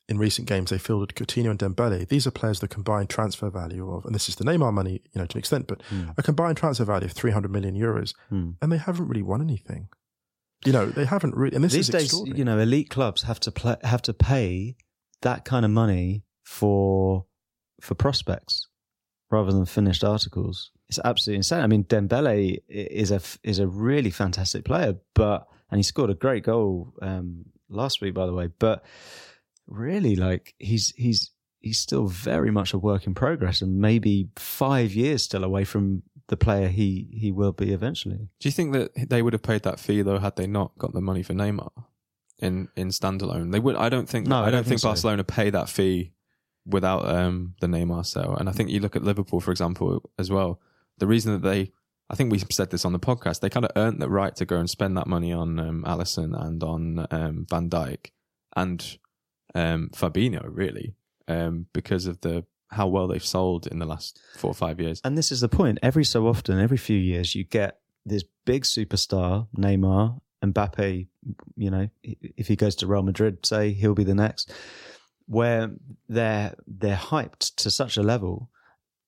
in 0.10 0.18
recent 0.18 0.48
games, 0.48 0.70
they 0.70 0.78
fielded 0.78 1.16
Coutinho 1.16 1.50
and 1.50 1.60
Dembele. 1.60 2.08
These 2.08 2.26
are 2.26 2.32
players 2.32 2.60
the 2.62 2.68
combined 2.68 3.10
transfer 3.10 3.50
value 3.50 3.92
of, 3.92 4.06
and 4.06 4.16
this 4.16 4.30
is 4.30 4.36
the 4.36 4.46
Neymar 4.46 4.72
money, 4.74 5.02
you 5.14 5.20
know, 5.20 5.26
to 5.26 5.36
an 5.36 5.40
extent, 5.40 5.68
but 5.68 5.82
Hmm. 5.90 6.10
a 6.18 6.24
combined 6.24 6.56
transfer 6.58 6.86
value 6.86 7.06
of 7.08 7.12
300 7.12 7.52
million 7.52 7.76
euros, 7.76 8.14
Hmm. 8.30 8.52
and 8.62 8.72
they 8.72 8.78
haven't 8.78 9.08
really 9.08 9.22
won 9.24 9.42
anything. 9.42 9.90
You 10.66 10.72
know, 10.72 10.86
they 10.88 11.06
haven't 11.06 11.36
really, 11.36 11.56
and 11.56 11.64
this 11.64 11.74
These 11.74 11.90
is 11.90 12.12
days, 12.12 12.38
you 12.38 12.46
know, 12.46 12.58
elite 12.58 12.90
clubs 12.90 13.24
have 13.24 13.40
to 13.42 13.52
play, 13.52 13.76
have 13.84 14.02
to 14.04 14.14
pay 14.14 14.78
that 15.22 15.46
kind 15.46 15.66
of 15.66 15.72
money 15.72 16.24
for 16.44 17.26
for 17.82 17.96
prospects 17.96 18.68
rather 19.30 19.52
than 19.52 19.66
finished 19.66 20.04
articles. 20.04 20.72
It's 20.90 21.00
absolutely 21.04 21.38
insane. 21.38 21.64
I 21.64 21.68
mean, 21.68 21.84
Dembele 21.84 22.60
is 22.70 23.12
a 23.12 23.22
is 23.44 23.60
a 23.60 23.68
really 23.68 24.12
fantastic 24.12 24.66
player, 24.66 24.96
but 25.14 25.48
and 25.70 25.80
he 25.80 25.84
scored 25.84 26.10
a 26.10 26.16
great 26.16 26.44
goal 26.44 26.94
um, 27.02 27.46
last 27.70 28.02
week, 28.02 28.14
by 28.14 28.26
the 28.26 28.34
way. 28.34 28.48
But 28.60 28.86
really, 29.68 30.16
like 30.16 30.56
he's 30.60 30.94
he's 30.96 31.32
he's 31.60 31.80
still 31.80 32.08
very 32.08 32.52
much 32.52 32.74
a 32.74 32.78
work 32.78 33.06
in 33.06 33.14
progress, 33.14 33.62
and 33.62 33.80
maybe 33.80 34.30
five 34.38 34.94
years 34.94 35.24
still 35.24 35.44
away 35.44 35.66
from 35.66 36.04
the 36.30 36.38
player 36.38 36.70
he 36.70 37.10
he 37.12 37.32
will 37.32 37.52
be 37.52 37.74
eventually. 37.74 38.30
Do 38.40 38.48
you 38.48 38.52
think 38.52 38.74
that 38.74 39.10
they 39.10 39.22
would 39.22 39.34
have 39.34 39.44
paid 39.44 39.64
that 39.64 39.80
fee 39.80 40.02
though 40.02 40.20
had 40.20 40.38
they 40.38 40.48
not 40.48 40.78
got 40.78 40.94
the 40.94 41.02
money 41.02 41.24
for 41.24 41.34
Neymar 41.34 41.72
in 42.40 42.70
in 42.76 42.90
standalone? 42.90 43.52
They 43.52 43.60
would. 43.60 43.76
I 43.76 43.90
don't 43.90 44.08
think. 44.08 44.28
No, 44.28 44.40
I 44.42 44.52
don't 44.52 44.64
think 44.64 44.68
think 44.68 44.80
so. 44.80 44.90
Barcelona 44.90 45.24
pay 45.24 45.50
that 45.50 45.70
fee 45.70 46.14
without 46.68 47.08
um, 47.08 47.56
the 47.62 47.68
Neymar 47.68 48.06
sale. 48.06 48.36
And 48.36 48.50
I 48.50 48.52
think 48.52 48.70
you 48.70 48.80
look 48.80 48.96
at 48.96 49.04
Liverpool, 49.04 49.40
for 49.40 49.52
example, 49.52 50.10
as 50.20 50.30
well. 50.30 50.60
The 50.98 51.08
reason 51.08 51.32
that 51.34 51.48
they, 51.48 51.72
I 52.10 52.16
think 52.16 52.32
we 52.32 52.40
said 52.52 52.72
this 52.72 52.86
on 52.86 52.94
the 52.94 53.00
podcast, 53.00 53.40
they 53.40 53.50
kind 53.50 53.66
of 53.66 53.72
earned 53.76 54.02
the 54.02 54.10
right 54.10 54.36
to 54.36 54.46
go 54.46 54.58
and 54.58 54.70
spend 54.70 54.98
that 54.98 55.08
money 55.08 55.32
on 55.32 55.60
um, 55.60 55.84
Alisson 55.88 56.40
and 56.40 56.62
on 56.64 57.08
um, 57.10 57.46
Van 57.50 57.70
Dijk 57.70 58.12
and 58.56 58.98
um, 59.56 59.90
Fabinho, 59.94 60.44
really, 60.50 60.96
um, 61.28 61.68
because 61.74 62.06
of 62.06 62.22
the 62.22 62.46
how 62.72 62.86
well 62.88 63.08
they've 63.08 63.24
sold 63.24 63.66
in 63.66 63.80
the 63.80 63.86
last 63.86 64.20
four 64.36 64.52
or 64.52 64.54
five 64.54 64.80
years. 64.82 65.00
And 65.06 65.18
this 65.18 65.32
is 65.32 65.40
the 65.40 65.48
point. 65.48 65.80
Every 65.82 66.04
so 66.04 66.28
often, 66.28 66.60
every 66.60 66.78
few 66.78 66.98
years, 66.98 67.34
you 67.34 67.46
get 67.46 67.80
this 68.06 68.24
big 68.46 68.64
superstar, 68.64 69.48
Neymar, 69.58 70.20
Mbappe. 70.44 71.08
You 71.56 71.72
know, 71.72 71.90
if 72.04 72.48
he 72.48 72.56
goes 72.56 72.76
to 72.78 72.88
Real 72.88 73.04
Madrid, 73.04 73.46
say 73.46 73.74
he'll 73.74 73.96
be 73.96 74.04
the 74.04 74.16
next. 74.16 74.52
Where 75.28 75.72
they're 76.08 76.56
they're 76.66 76.96
hyped 76.96 77.56
to 77.56 77.72
such 77.72 77.98
a 77.98 78.04
level, 78.04 78.50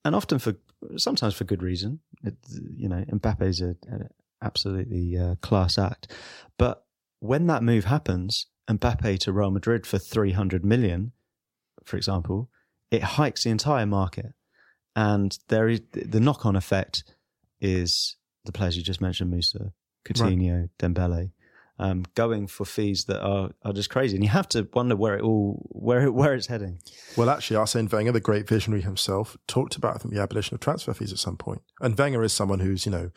and 0.03 0.15
often 0.15 0.39
for 0.39 0.55
sometimes 0.97 1.35
for 1.35 1.43
good 1.45 1.63
reason. 1.63 1.99
It, 2.23 2.35
you 2.75 2.89
know, 2.89 3.05
Mbappe's 3.09 3.61
a, 3.61 3.75
a 3.91 4.09
absolutely 4.41 5.17
uh, 5.17 5.35
class 5.35 5.77
act, 5.77 6.11
but 6.57 6.85
when 7.19 7.47
that 7.47 7.63
move 7.63 7.85
happens, 7.85 8.47
Mbappe 8.69 9.19
to 9.19 9.31
Real 9.31 9.51
Madrid 9.51 9.87
for 9.87 9.97
three 9.97 10.31
hundred 10.31 10.65
million, 10.65 11.13
for 11.85 11.95
example, 11.95 12.49
it 12.91 13.03
hikes 13.03 13.43
the 13.43 13.49
entire 13.49 13.85
market 13.85 14.33
and 14.95 15.37
there 15.47 15.69
is 15.69 15.81
the 15.93 16.19
knock-on 16.19 16.55
effect 16.55 17.03
is 17.61 18.17
the 18.43 18.51
players 18.51 18.75
you 18.75 18.83
just 18.83 18.99
mentioned, 18.99 19.31
Musa, 19.31 19.71
Coutinho, 20.05 20.69
Dembele, 20.79 21.31
um, 21.77 22.05
going 22.15 22.47
for 22.47 22.65
fees 22.65 23.05
that 23.05 23.21
are, 23.21 23.51
are 23.63 23.73
just 23.73 23.89
crazy, 23.89 24.15
and 24.15 24.23
you 24.23 24.29
have 24.29 24.49
to 24.49 24.67
wonder 24.73 24.95
where 24.95 25.15
it 25.17 25.21
all 25.21 25.65
where 25.69 26.01
it, 26.03 26.13
where 26.13 26.33
it's 26.33 26.47
heading. 26.47 26.79
Well, 27.15 27.29
actually, 27.29 27.57
Arsene 27.57 27.87
Wenger, 27.91 28.11
the 28.11 28.19
great 28.19 28.47
visionary 28.47 28.81
himself, 28.81 29.37
talked 29.47 29.75
about 29.75 29.95
I 29.95 29.99
think, 29.99 30.13
the 30.13 30.21
abolition 30.21 30.55
of 30.55 30.59
transfer 30.61 30.93
fees 30.93 31.11
at 31.13 31.19
some 31.19 31.37
point. 31.37 31.61
And 31.81 31.97
Wenger 31.97 32.23
is 32.23 32.33
someone 32.33 32.59
who's, 32.59 32.85
you 32.85 32.91
know, 32.91 33.11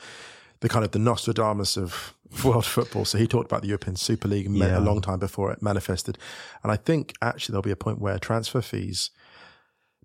the 0.60 0.68
kind 0.68 0.84
of 0.84 0.92
the 0.92 0.98
Nostradamus 1.00 1.76
of 1.76 2.14
world 2.44 2.64
football. 2.64 3.04
So 3.04 3.18
he 3.18 3.26
talked 3.26 3.50
about 3.50 3.62
the 3.62 3.68
European 3.68 3.96
Super 3.96 4.28
League 4.28 4.48
Yeah. 4.48 4.78
a 4.78 4.80
long 4.80 5.00
time 5.00 5.18
before 5.18 5.50
it 5.52 5.60
manifested. 5.60 6.16
And 6.62 6.70
I 6.70 6.76
think 6.76 7.14
actually 7.20 7.52
there'll 7.54 7.62
be 7.62 7.72
a 7.72 7.76
point 7.76 8.00
where 8.00 8.18
transfer 8.18 8.62
fees 8.62 9.10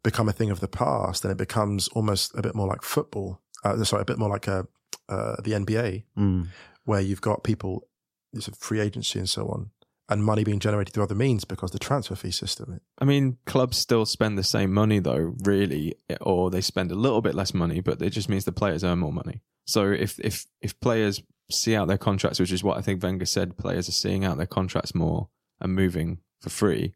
become 0.03 0.27
a 0.29 0.33
thing 0.33 0.49
of 0.51 0.59
the 0.59 0.67
past 0.67 1.23
and 1.23 1.31
it 1.31 1.37
becomes 1.37 1.87
almost 1.89 2.31
a 2.37 2.41
bit 2.41 2.55
more 2.55 2.67
like 2.67 2.81
football. 2.81 3.39
Uh, 3.63 3.83
sorry, 3.83 4.01
a 4.01 4.05
bit 4.05 4.17
more 4.17 4.29
like 4.29 4.47
uh 4.47 4.63
uh, 5.09 5.35
the 5.41 5.51
NBA, 5.53 6.03
Mm. 6.17 6.47
where 6.85 7.01
you've 7.01 7.21
got 7.21 7.43
people, 7.43 7.87
sort 8.35 8.49
of 8.49 8.57
free 8.57 8.79
agency 8.79 9.19
and 9.19 9.29
so 9.29 9.47
on, 9.47 9.71
and 10.09 10.23
money 10.23 10.43
being 10.43 10.59
generated 10.59 10.93
through 10.93 11.03
other 11.03 11.15
means 11.15 11.43
because 11.45 11.71
the 11.71 11.79
transfer 11.79 12.15
fee 12.15 12.31
system. 12.31 12.79
I 12.99 13.05
mean, 13.05 13.37
clubs 13.45 13.77
still 13.77 14.05
spend 14.05 14.37
the 14.37 14.43
same 14.43 14.73
money 14.73 14.99
though, 14.99 15.35
really, 15.43 15.95
or 16.21 16.49
they 16.49 16.61
spend 16.61 16.91
a 16.91 16.95
little 16.95 17.21
bit 17.21 17.35
less 17.35 17.53
money, 17.53 17.81
but 17.81 18.01
it 18.01 18.11
just 18.11 18.29
means 18.29 18.45
the 18.45 18.51
players 18.51 18.83
earn 18.83 18.99
more 18.99 19.11
money. 19.13 19.41
So 19.65 19.91
if 19.91 20.17
if 20.19 20.45
if 20.61 20.79
players 20.79 21.21
see 21.51 21.75
out 21.75 21.87
their 21.87 21.97
contracts, 21.97 22.39
which 22.39 22.51
is 22.53 22.63
what 22.63 22.77
I 22.77 22.81
think 22.81 23.01
Wenger 23.03 23.25
said, 23.25 23.57
players 23.57 23.87
are 23.89 23.93
seeing 23.93 24.23
out 24.23 24.37
their 24.37 24.45
contracts 24.47 24.93
more 24.95 25.29
and 25.59 25.73
moving 25.75 26.19
for 26.41 26.49
free, 26.49 26.93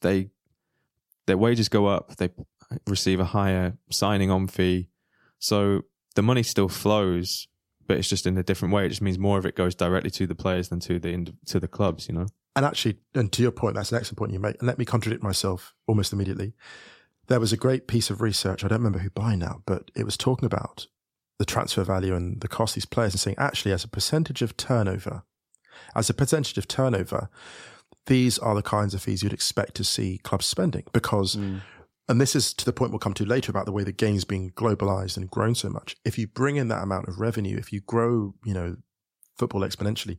they 0.00 0.30
their 1.26 1.36
wages 1.38 1.68
go 1.68 1.86
up, 1.86 2.16
they 2.16 2.30
receive 2.86 3.20
a 3.20 3.24
higher 3.26 3.76
signing 3.90 4.30
on 4.30 4.46
fee. 4.46 4.88
So 5.38 5.82
the 6.16 6.22
money 6.22 6.42
still 6.42 6.68
flows, 6.68 7.46
but 7.86 7.96
it's 7.96 8.08
just 8.08 8.26
in 8.26 8.36
a 8.36 8.42
different 8.42 8.74
way. 8.74 8.86
It 8.86 8.88
just 8.88 9.02
means 9.02 9.18
more 9.18 9.38
of 9.38 9.46
it 9.46 9.54
goes 9.54 9.74
directly 9.74 10.10
to 10.10 10.26
the 10.26 10.34
players 10.34 10.68
than 10.68 10.80
to 10.80 10.98
the 10.98 11.32
to 11.46 11.60
the 11.60 11.68
clubs, 11.68 12.08
you 12.08 12.14
know. 12.14 12.26
And 12.56 12.64
actually, 12.64 12.98
and 13.14 13.30
to 13.32 13.42
your 13.42 13.52
point, 13.52 13.76
that's 13.76 13.92
an 13.92 13.98
excellent 13.98 14.18
point 14.18 14.32
you 14.32 14.40
make. 14.40 14.56
And 14.58 14.66
let 14.66 14.78
me 14.78 14.84
contradict 14.84 15.22
myself 15.22 15.74
almost 15.86 16.12
immediately. 16.12 16.54
There 17.28 17.40
was 17.40 17.52
a 17.52 17.56
great 17.56 17.86
piece 17.86 18.08
of 18.08 18.20
research, 18.20 18.64
I 18.64 18.68
don't 18.68 18.78
remember 18.78 19.00
who 19.00 19.10
by 19.10 19.34
now, 19.34 19.62
but 19.66 19.90
it 19.94 20.04
was 20.04 20.16
talking 20.16 20.46
about 20.46 20.86
the 21.38 21.44
transfer 21.44 21.82
value 21.82 22.14
and 22.14 22.40
the 22.40 22.48
cost 22.48 22.72
of 22.72 22.74
these 22.76 22.86
players 22.86 23.12
and 23.12 23.20
saying 23.20 23.36
actually, 23.38 23.72
as 23.72 23.84
a 23.84 23.88
percentage 23.88 24.42
of 24.42 24.56
turnover, 24.56 25.24
as 25.94 26.08
a 26.08 26.14
percentage 26.14 26.56
of 26.56 26.68
turnover, 26.68 27.28
these 28.06 28.38
are 28.38 28.54
the 28.54 28.62
kinds 28.62 28.94
of 28.94 29.02
fees 29.02 29.22
you'd 29.22 29.32
expect 29.32 29.74
to 29.74 29.84
see 29.84 30.18
clubs 30.18 30.46
spending 30.46 30.84
because, 30.92 31.36
mm. 31.36 31.60
And 32.08 32.20
this 32.20 32.36
is 32.36 32.54
to 32.54 32.64
the 32.64 32.72
point 32.72 32.92
we'll 32.92 32.98
come 32.98 33.14
to 33.14 33.24
later 33.24 33.50
about 33.50 33.66
the 33.66 33.72
way 33.72 33.82
the 33.82 33.92
game's 33.92 34.24
being 34.24 34.50
globalized 34.52 35.16
and 35.16 35.30
grown 35.30 35.54
so 35.54 35.68
much. 35.68 35.96
If 36.04 36.18
you 36.18 36.26
bring 36.26 36.56
in 36.56 36.68
that 36.68 36.82
amount 36.82 37.08
of 37.08 37.18
revenue, 37.18 37.56
if 37.56 37.72
you 37.72 37.80
grow, 37.80 38.34
you 38.44 38.54
know, 38.54 38.76
football 39.36 39.62
exponentially, 39.62 40.16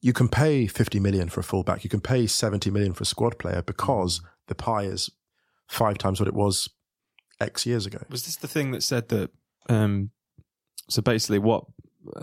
you 0.00 0.12
can 0.12 0.28
pay 0.28 0.66
50 0.66 1.00
million 1.00 1.28
for 1.28 1.40
a 1.40 1.44
fullback, 1.44 1.84
you 1.84 1.90
can 1.90 2.00
pay 2.00 2.26
70 2.26 2.70
million 2.70 2.94
for 2.94 3.02
a 3.02 3.06
squad 3.06 3.38
player 3.38 3.62
because 3.62 4.22
the 4.46 4.54
pie 4.54 4.84
is 4.84 5.10
five 5.66 5.98
times 5.98 6.20
what 6.20 6.28
it 6.28 6.34
was 6.34 6.68
X 7.40 7.66
years 7.66 7.86
ago. 7.86 8.02
Was 8.08 8.24
this 8.24 8.36
the 8.36 8.48
thing 8.48 8.70
that 8.70 8.82
said 8.82 9.08
that? 9.08 9.30
Um, 9.68 10.10
so 10.88 11.02
basically, 11.02 11.38
what 11.38 11.64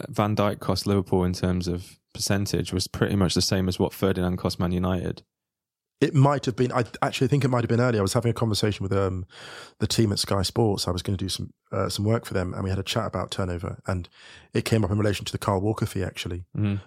Van 0.09 0.35
Dijk 0.35 0.59
cost 0.59 0.87
Liverpool 0.87 1.23
in 1.23 1.33
terms 1.33 1.67
of 1.67 1.99
percentage 2.13 2.73
was 2.73 2.87
pretty 2.87 3.15
much 3.15 3.35
the 3.35 3.41
same 3.41 3.67
as 3.67 3.77
what 3.77 3.93
Ferdinand 3.93 4.37
cost 4.37 4.59
Man 4.59 4.71
United. 4.71 5.21
It 6.01 6.13
might 6.13 6.45
have 6.45 6.55
been. 6.55 6.71
I 6.73 6.83
actually 7.01 7.27
think 7.27 7.45
it 7.45 7.47
might 7.47 7.61
have 7.61 7.69
been 7.69 7.79
earlier. 7.79 8.01
I 8.01 8.03
was 8.03 8.13
having 8.13 8.29
a 8.29 8.33
conversation 8.33 8.83
with 8.83 8.91
um, 8.91 9.25
the 9.79 9.87
team 9.87 10.11
at 10.11 10.19
Sky 10.19 10.41
Sports. 10.41 10.87
I 10.87 10.91
was 10.91 11.01
going 11.01 11.17
to 11.17 11.23
do 11.23 11.29
some 11.29 11.53
uh, 11.71 11.87
some 11.89 12.03
work 12.03 12.25
for 12.25 12.33
them, 12.33 12.53
and 12.53 12.63
we 12.63 12.69
had 12.69 12.79
a 12.79 12.83
chat 12.83 13.05
about 13.05 13.31
turnover. 13.31 13.79
And 13.87 14.09
it 14.53 14.65
came 14.65 14.83
up 14.83 14.91
in 14.91 14.97
relation 14.97 15.25
to 15.25 15.31
the 15.31 15.37
Kyle 15.37 15.61
Walker 15.61 15.85
fee, 15.85 16.03
actually, 16.03 16.43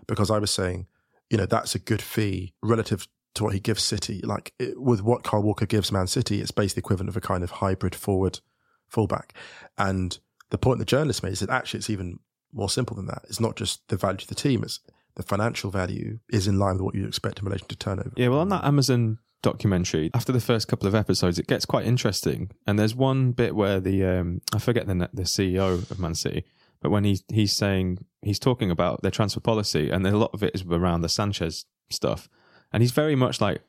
because 0.06 0.30
I 0.30 0.38
was 0.38 0.50
saying, 0.50 0.86
you 1.30 1.38
know, 1.38 1.46
that's 1.46 1.74
a 1.74 1.78
good 1.78 2.02
fee 2.02 2.52
relative 2.62 3.08
to 3.34 3.44
what 3.44 3.54
he 3.54 3.60
gives 3.60 3.82
City. 3.82 4.20
Like 4.22 4.52
it, 4.58 4.80
with 4.80 5.02
what 5.02 5.24
Kyle 5.24 5.42
Walker 5.42 5.66
gives 5.66 5.90
Man 5.90 6.06
City, 6.06 6.40
it's 6.40 6.50
basically 6.50 6.80
equivalent 6.80 7.08
of 7.08 7.16
a 7.16 7.20
kind 7.20 7.42
of 7.42 7.50
hybrid 7.50 7.94
forward 7.94 8.40
fullback. 8.88 9.32
And 9.78 10.18
the 10.50 10.58
point 10.58 10.80
the 10.80 10.84
journalist 10.84 11.22
made 11.22 11.32
is 11.32 11.40
that 11.40 11.50
actually 11.50 11.78
it's 11.78 11.90
even 11.90 12.18
more 12.52 12.68
simple 12.68 12.96
than 12.96 13.06
that. 13.06 13.22
It's 13.28 13.40
not 13.40 13.56
just 13.56 13.86
the 13.88 13.96
value 13.96 14.18
to 14.18 14.28
the 14.28 14.34
team; 14.34 14.62
it's 14.62 14.80
the 15.18 15.24
financial 15.24 15.70
value 15.70 16.20
is 16.30 16.46
in 16.46 16.58
line 16.58 16.76
with 16.76 16.82
what 16.82 16.94
you 16.94 17.06
expect 17.06 17.40
in 17.40 17.44
relation 17.44 17.66
to 17.66 17.76
turnover. 17.76 18.12
Yeah, 18.16 18.28
well, 18.28 18.38
on 18.38 18.48
that 18.50 18.64
Amazon 18.64 19.18
documentary, 19.42 20.10
after 20.14 20.32
the 20.32 20.40
first 20.40 20.68
couple 20.68 20.86
of 20.86 20.94
episodes, 20.94 21.40
it 21.40 21.48
gets 21.48 21.66
quite 21.66 21.84
interesting. 21.84 22.52
And 22.68 22.78
there's 22.78 22.94
one 22.94 23.32
bit 23.32 23.56
where 23.56 23.80
the 23.80 24.04
um, 24.04 24.40
I 24.54 24.60
forget 24.60 24.86
the 24.86 25.10
the 25.12 25.24
CEO 25.24 25.90
of 25.90 25.98
Man 25.98 26.14
City, 26.14 26.44
but 26.80 26.90
when 26.90 27.02
he 27.02 27.18
he's 27.28 27.52
saying 27.52 28.06
he's 28.22 28.38
talking 28.38 28.70
about 28.70 29.02
their 29.02 29.10
transfer 29.10 29.40
policy, 29.40 29.90
and 29.90 30.06
a 30.06 30.16
lot 30.16 30.30
of 30.32 30.44
it 30.44 30.54
is 30.54 30.62
around 30.62 31.02
the 31.02 31.08
Sanchez 31.08 31.66
stuff, 31.90 32.28
and 32.72 32.80
he's 32.80 32.92
very 32.92 33.16
much 33.16 33.40
like, 33.40 33.60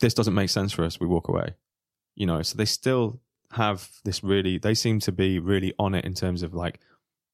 "This 0.00 0.14
doesn't 0.14 0.34
make 0.34 0.48
sense 0.48 0.72
for 0.72 0.82
us. 0.82 0.98
We 0.98 1.06
walk 1.06 1.28
away." 1.28 1.56
You 2.14 2.24
know, 2.24 2.40
so 2.40 2.56
they 2.56 2.64
still 2.64 3.20
have 3.52 3.90
this 4.04 4.24
really. 4.24 4.56
They 4.56 4.72
seem 4.72 5.00
to 5.00 5.12
be 5.12 5.38
really 5.38 5.74
on 5.78 5.94
it 5.94 6.06
in 6.06 6.14
terms 6.14 6.42
of 6.42 6.54
like 6.54 6.80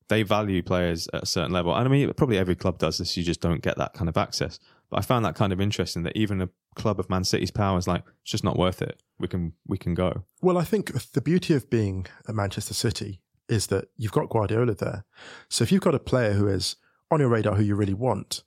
they 0.09 0.23
value 0.23 0.63
players 0.63 1.09
at 1.13 1.23
a 1.23 1.27
certain 1.27 1.53
level. 1.53 1.75
And 1.75 1.87
I 1.87 1.91
mean, 1.91 2.13
probably 2.15 2.39
every 2.39 2.55
club 2.55 2.79
does 2.79 2.99
this. 2.99 3.17
You 3.17 3.23
just 3.23 3.41
don't 3.41 3.63
get 3.63 3.77
that 3.79 3.95
kind 3.95 4.09
of 4.09 4.17
access. 4.17 4.59
But 4.91 4.99
I 4.99 5.03
found 5.03 5.25
that 5.25 5.35
kind 5.35 5.53
of 5.53 5.61
interesting 5.61 6.03
that 6.03 6.17
even 6.17 6.43
a 6.43 6.51
club 6.75 7.01
of 7.01 7.09
Man 7.09 7.25
City's 7.25 7.51
power 7.51 7.79
is 7.79 7.89
like, 7.89 8.03
it's 8.23 8.31
just 8.31 8.45
not 8.45 8.59
worth 8.59 8.83
it. 8.83 9.03
We 9.19 9.29
can 9.29 9.55
we 9.67 9.79
can 9.79 9.95
go. 9.95 10.25
Well, 10.41 10.59
I 10.59 10.65
think 10.65 10.93
the 11.13 11.21
beauty 11.21 11.55
of 11.55 11.71
being 11.71 12.07
at 12.29 12.35
Manchester 12.35 12.75
City 12.75 13.21
is 13.49 13.69
that 13.69 13.89
you've 13.97 14.13
got 14.13 14.29
Guardiola 14.29 14.75
there. 14.75 15.05
So 15.49 15.63
if 15.63 15.73
you've 15.73 15.83
got 15.83 15.95
a 15.95 15.99
player 15.99 16.33
who 16.33 16.49
is 16.49 16.77
on 17.11 17.21
your 17.21 17.29
radar 17.29 17.55
who 17.55 17.63
you 17.63 17.75
really 17.75 17.95
want, 17.95 18.43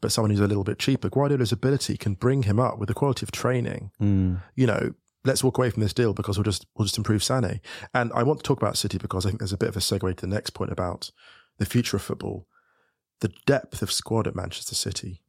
but 0.00 0.12
someone 0.12 0.30
who's 0.30 0.40
a 0.40 0.46
little 0.46 0.64
bit 0.64 0.78
cheaper, 0.78 1.08
Guardiola's 1.08 1.52
ability 1.52 1.96
can 1.96 2.14
bring 2.14 2.42
him 2.42 2.60
up 2.60 2.78
with 2.78 2.88
the 2.88 2.94
quality 2.94 3.24
of 3.24 3.30
training. 3.30 3.90
Hmm. 3.98 4.36
You 4.54 4.66
know, 4.66 4.94
let's 5.26 5.44
walk 5.44 5.58
away 5.58 5.70
from 5.70 5.82
this 5.82 5.92
deal 5.92 6.14
because 6.14 6.38
we'll 6.38 6.44
just 6.44 6.66
we'll 6.76 6.86
just 6.86 6.98
improve 6.98 7.22
Sané. 7.22 7.60
And 7.92 8.12
I 8.14 8.22
want 8.22 8.38
to 8.40 8.42
talk 8.42 8.58
about 8.60 8.76
City 8.78 8.98
because 8.98 9.26
I 9.26 9.28
think 9.28 9.40
there's 9.40 9.52
a 9.52 9.58
bit 9.58 9.68
of 9.68 9.76
a 9.76 9.80
segue 9.80 10.16
to 10.16 10.20
the 10.26 10.34
next 10.34 10.50
point 10.50 10.72
about 10.72 11.10
the 11.58 11.66
future 11.66 11.96
of 11.96 12.02
football. 12.02 12.46
The 13.20 13.32
depth 13.46 13.80
of 13.82 13.90
squad 13.90 14.26
at 14.26 14.36
Manchester 14.36 14.74
City. 14.74 15.22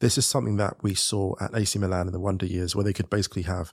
This 0.00 0.16
is 0.16 0.24
something 0.26 0.56
that 0.56 0.76
we 0.82 0.94
saw 0.94 1.34
at 1.40 1.54
AC 1.54 1.78
Milan 1.78 2.06
in 2.06 2.12
the 2.12 2.20
wonder 2.20 2.46
years, 2.46 2.74
where 2.74 2.84
they 2.84 2.94
could 2.94 3.10
basically 3.10 3.42
have 3.42 3.72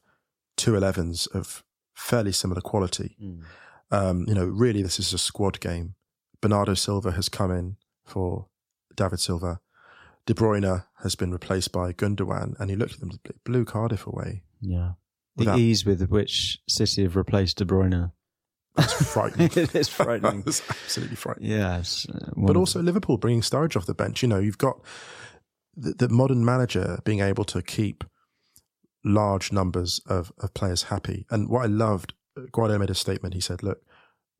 two 0.58 0.73
11s 0.73 1.34
of 1.34 1.63
fairly 1.93 2.34
similar 2.34 2.60
quality. 2.62 3.15
Um, 3.91 4.25
you 4.28 4.34
know, 4.34 4.45
really, 4.45 4.82
this 4.82 4.99
is 4.99 5.13
a 5.13 5.17
squad 5.17 5.60
game. 5.62 5.95
Bernardo 6.41 6.73
Silva 6.73 7.12
has 7.12 7.30
come 7.30 7.49
in 7.51 7.78
for 8.04 8.47
David 8.95 9.19
Silva. 9.21 9.62
De 10.25 10.34
Bruyne 10.34 10.84
has 11.04 11.15
been 11.15 11.32
replaced 11.32 11.71
by 11.71 11.93
Gundogan, 11.93 12.60
and 12.60 12.69
he 12.69 12.75
looked 12.75 12.95
at 12.95 12.99
them, 12.99 13.12
blew 13.45 13.63
Cardiff 13.63 14.06
away. 14.06 14.43
Yeah. 14.60 14.93
The 15.38 15.41
Without- 15.41 15.60
ease 15.60 15.86
with 15.86 16.10
which 16.10 16.60
City 16.67 17.04
have 17.04 17.15
replaced 17.15 17.58
De 17.58 17.65
Bruyne. 17.65 18.12
That's 18.76 19.12
frightening. 19.13 19.50
it's 19.56 19.89
frightening. 19.89 20.41
That's 20.41 20.62
absolutely 20.69 21.15
frightening. 21.15 21.52
yeah. 21.52 21.80
it's, 21.80 22.08
uh, 22.10 22.32
But 22.36 22.58
also 22.58 22.82
Liverpool 22.82 23.17
bringing 23.17 23.41
Sturridge 23.41 23.76
off 23.76 23.86
the 23.86 23.93
bench. 23.93 24.21
You 24.21 24.28
know, 24.28 24.39
you've 24.39 24.58
got 24.58 24.82
the, 25.76 25.93
the 25.93 26.10
modern 26.10 26.43
manager 26.45 27.00
being 27.04 27.19
able 27.21 27.43
to 27.45 27.62
keep 27.62 28.04
large 29.04 29.52
numbers 29.52 30.02
of, 30.08 30.32
of 30.39 30.54
players 30.54 30.84
happy. 30.84 31.26
And 31.30 31.50
what 31.50 31.63
I 31.63 31.67
loved, 31.67 32.13
Guardiola 32.52 32.80
made 32.80 32.89
a 32.89 32.95
statement. 32.95 33.34
He 33.34 33.41
said, 33.41 33.63
"Look, 33.63 33.80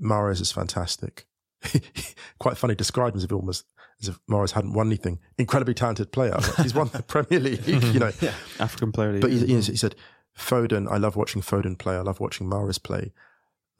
Mahrez 0.02 0.42
is 0.42 0.52
fantastic." 0.52 1.26
Quite 2.40 2.58
funny. 2.58 2.76
Described 2.76 3.16
him 3.16 3.20
as 3.20 3.24
if 3.24 3.32
almost 3.32 3.66
as 4.02 4.10
if 4.10 4.20
hadn't 4.52 4.74
won 4.74 4.88
anything. 4.88 5.20
Incredibly 5.38 5.74
talented 5.74 6.12
player. 6.12 6.38
He's 6.62 6.76
won 6.76 6.90
the 6.90 7.02
Premier 7.04 7.40
League. 7.40 7.66
You 7.68 8.00
know, 8.00 8.12
African 8.60 8.92
player. 8.92 9.10
of 9.10 9.16
the 9.16 9.22
but 9.22 9.32
year. 9.32 9.46
he, 9.48 9.54
he 9.56 9.62
he 9.62 9.78
said, 9.78 9.96
Foden, 10.38 10.92
I 10.92 10.98
love 10.98 11.16
watching 11.16 11.42
Foden 11.42 11.78
play. 11.78 11.96
I 11.96 12.02
love 12.02 12.20
watching 12.20 12.48
Mahrez 12.48 12.82
play. 12.82 13.14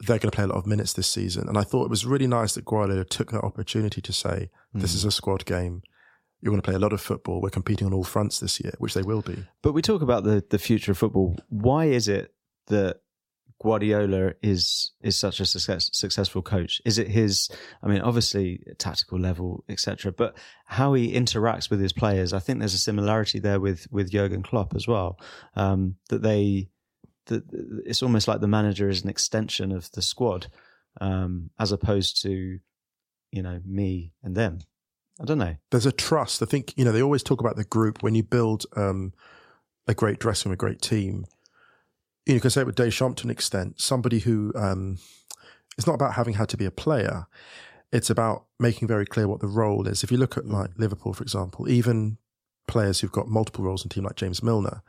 They're 0.00 0.18
going 0.18 0.30
to 0.30 0.36
play 0.36 0.44
a 0.44 0.48
lot 0.48 0.58
of 0.58 0.66
minutes 0.66 0.92
this 0.92 1.06
season. 1.06 1.48
And 1.48 1.56
I 1.56 1.62
thought 1.62 1.84
it 1.84 1.90
was 1.90 2.04
really 2.04 2.26
nice 2.26 2.54
that 2.54 2.64
Guardiola 2.64 3.04
took 3.04 3.32
that 3.32 3.44
opportunity 3.44 4.00
to 4.00 4.12
say, 4.12 4.50
this 4.74 4.94
is 4.94 5.02
hmm. 5.02 5.08
a 5.08 5.12
squad 5.12 5.44
game. 5.46 5.82
You're 6.40 6.50
going 6.50 6.60
to 6.60 6.66
play 6.66 6.74
a 6.74 6.80
lot 6.80 6.92
of 6.92 7.00
football. 7.00 7.40
We're 7.40 7.50
competing 7.50 7.86
on 7.86 7.94
all 7.94 8.04
fronts 8.04 8.40
this 8.40 8.60
year, 8.60 8.74
which 8.78 8.94
they 8.94 9.02
will 9.02 9.22
be. 9.22 9.44
But 9.62 9.72
we 9.72 9.80
talk 9.80 10.02
about 10.02 10.24
the, 10.24 10.44
the 10.48 10.58
future 10.58 10.92
of 10.92 10.98
football. 10.98 11.36
Why 11.48 11.86
is 11.86 12.08
it 12.08 12.34
that 12.66 13.00
Guardiola 13.62 14.34
is 14.42 14.92
is 15.02 15.16
such 15.16 15.40
a 15.40 15.46
success, 15.46 15.90
successful 15.92 16.42
coach? 16.42 16.82
Is 16.84 16.98
it 16.98 17.08
his? 17.08 17.48
I 17.82 17.88
mean, 17.88 18.02
obviously 18.02 18.62
tactical 18.78 19.18
level, 19.18 19.64
etc. 19.68 20.12
But 20.12 20.36
how 20.66 20.92
he 20.92 21.14
interacts 21.14 21.70
with 21.70 21.80
his 21.80 21.92
players, 21.92 22.32
I 22.32 22.38
think 22.38 22.58
there's 22.58 22.74
a 22.74 22.78
similarity 22.78 23.38
there 23.38 23.58
with 23.58 23.86
with 23.90 24.10
Jurgen 24.10 24.42
Klopp 24.42 24.74
as 24.74 24.86
well. 24.86 25.18
Um, 25.54 25.96
that 26.10 26.22
they, 26.22 26.68
that 27.26 27.44
it's 27.86 28.02
almost 28.02 28.28
like 28.28 28.40
the 28.40 28.48
manager 28.48 28.88
is 28.88 29.02
an 29.02 29.08
extension 29.08 29.72
of 29.72 29.90
the 29.92 30.02
squad, 30.02 30.48
um, 31.00 31.50
as 31.58 31.72
opposed 31.72 32.22
to, 32.22 32.58
you 33.32 33.42
know, 33.42 33.60
me 33.64 34.12
and 34.22 34.36
them. 34.36 34.58
I 35.20 35.24
don't 35.24 35.38
know. 35.38 35.56
There's 35.70 35.86
a 35.86 35.92
trust. 35.92 36.42
I 36.42 36.46
think, 36.46 36.74
you 36.76 36.84
know, 36.84 36.92
they 36.92 37.02
always 37.02 37.22
talk 37.22 37.40
about 37.40 37.56
the 37.56 37.64
group 37.64 38.02
when 38.02 38.14
you 38.14 38.22
build 38.22 38.66
um, 38.76 39.14
a 39.88 39.94
great 39.94 40.18
dressing 40.18 40.50
room, 40.50 40.54
a 40.54 40.56
great 40.56 40.82
team. 40.82 41.24
You, 42.26 42.32
know, 42.32 42.34
you 42.34 42.40
can 42.40 42.50
say 42.50 42.62
it 42.62 42.66
with 42.66 42.76
Deschamps 42.76 43.22
to 43.22 43.26
an 43.26 43.30
extent, 43.30 43.80
somebody 43.80 44.18
who 44.18 44.52
um, 44.56 44.98
it's 45.78 45.86
not 45.86 45.94
about 45.94 46.14
having 46.14 46.34
had 46.34 46.48
to 46.50 46.56
be 46.56 46.64
a 46.64 46.70
player. 46.70 47.26
It's 47.92 48.10
about 48.10 48.46
making 48.58 48.88
very 48.88 49.06
clear 49.06 49.28
what 49.28 49.40
the 49.40 49.46
role 49.46 49.86
is. 49.86 50.02
If 50.02 50.10
you 50.10 50.18
look 50.18 50.36
at 50.36 50.46
like 50.46 50.70
Liverpool, 50.76 51.12
for 51.12 51.22
example, 51.22 51.68
even 51.68 52.18
players 52.66 53.00
who've 53.00 53.12
got 53.12 53.28
multiple 53.28 53.64
roles 53.64 53.84
in 53.84 53.88
team 53.88 54.04
like 54.04 54.16
James 54.16 54.42
Milner 54.42 54.82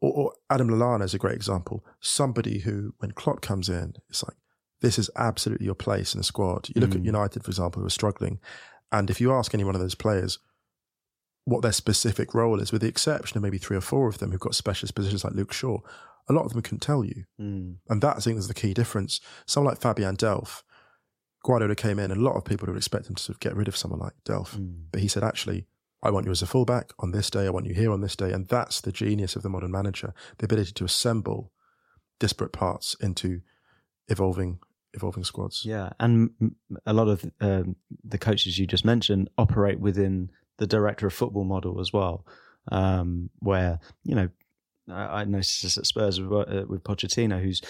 or, 0.00 0.12
or 0.12 0.32
Adam 0.50 0.68
Lallana 0.68 1.04
is 1.04 1.14
a 1.14 1.18
great 1.18 1.36
example. 1.36 1.84
Somebody 2.00 2.60
who, 2.60 2.94
when 2.98 3.12
Klopp 3.12 3.40
comes 3.40 3.68
in, 3.68 3.94
it's 4.08 4.24
like, 4.24 4.36
this 4.80 4.98
is 4.98 5.10
absolutely 5.16 5.66
your 5.66 5.74
place 5.74 6.14
in 6.14 6.18
the 6.18 6.24
squad. 6.24 6.68
You 6.74 6.80
look 6.80 6.94
at 6.94 7.04
United, 7.04 7.42
for 7.42 7.50
example, 7.50 7.80
who 7.80 7.86
are 7.86 7.90
struggling. 7.90 8.38
And 8.92 9.10
if 9.10 9.20
you 9.20 9.32
ask 9.32 9.52
any 9.52 9.64
one 9.64 9.74
of 9.74 9.80
those 9.80 9.96
players 9.96 10.38
what 11.44 11.62
their 11.62 11.72
specific 11.72 12.32
role 12.32 12.60
is, 12.60 12.70
with 12.70 12.82
the 12.82 12.88
exception 12.88 13.36
of 13.36 13.42
maybe 13.42 13.58
three 13.58 13.76
or 13.76 13.80
four 13.80 14.08
of 14.08 14.18
them 14.18 14.30
who've 14.30 14.40
got 14.40 14.54
specialist 14.54 14.94
positions 14.94 15.24
like 15.24 15.32
Luke 15.32 15.52
Shaw, 15.52 15.78
a 16.28 16.32
lot 16.32 16.44
of 16.44 16.52
them 16.52 16.62
couldn't 16.62 16.80
tell 16.80 17.04
you. 17.04 17.24
And 17.88 18.02
that, 18.02 18.16
I 18.16 18.20
think, 18.20 18.38
is 18.38 18.48
the 18.48 18.54
key 18.54 18.74
difference. 18.74 19.20
Someone 19.46 19.72
like 19.72 19.80
Fabian 19.82 20.16
Delph, 20.16 20.62
Guardiola 21.44 21.74
came 21.74 21.98
in, 21.98 22.10
and 22.10 22.20
a 22.20 22.24
lot 22.24 22.36
of 22.36 22.44
people 22.44 22.66
would 22.66 22.76
expect 22.76 23.08
him 23.08 23.14
to 23.14 23.22
sort 23.22 23.36
of 23.36 23.40
get 23.40 23.56
rid 23.56 23.68
of 23.68 23.76
someone 23.76 24.00
like 24.00 24.14
Delph. 24.26 24.54
But 24.92 25.00
he 25.00 25.08
said, 25.08 25.24
actually, 25.24 25.66
I 26.02 26.10
want 26.10 26.26
you 26.26 26.32
as 26.32 26.42
a 26.42 26.46
fullback 26.46 26.90
on 26.98 27.12
this 27.12 27.30
day. 27.30 27.46
I 27.46 27.50
want 27.50 27.66
you 27.66 27.74
here 27.74 27.92
on 27.92 28.00
this 28.00 28.16
day. 28.16 28.32
And 28.32 28.46
that's 28.48 28.80
the 28.80 28.92
genius 28.92 29.36
of 29.36 29.42
the 29.42 29.48
modern 29.48 29.70
manager, 29.70 30.14
the 30.38 30.44
ability 30.44 30.72
to 30.72 30.84
assemble 30.84 31.52
disparate 32.20 32.52
parts 32.52 32.96
into 33.00 33.40
evolving 34.08 34.58
evolving 34.94 35.24
squads. 35.24 35.64
Yeah, 35.64 35.90
and 36.00 36.30
a 36.86 36.92
lot 36.92 37.08
of 37.08 37.24
um, 37.40 37.76
the 38.04 38.18
coaches 38.18 38.58
you 38.58 38.66
just 38.66 38.84
mentioned 38.84 39.28
operate 39.36 39.80
within 39.80 40.30
the 40.58 40.66
director 40.66 41.06
of 41.06 41.12
football 41.14 41.44
model 41.44 41.80
as 41.80 41.92
well, 41.92 42.26
um, 42.72 43.30
where 43.38 43.80
you 44.04 44.14
know 44.14 44.28
I, 44.90 45.24
noticed 45.24 45.62
this 45.62 45.78
at 45.78 45.86
Spurs 45.86 46.20
with, 46.20 46.32
uh, 46.32 46.64
with 46.66 46.82
Pochettino, 46.84 47.42
who's 47.42 47.60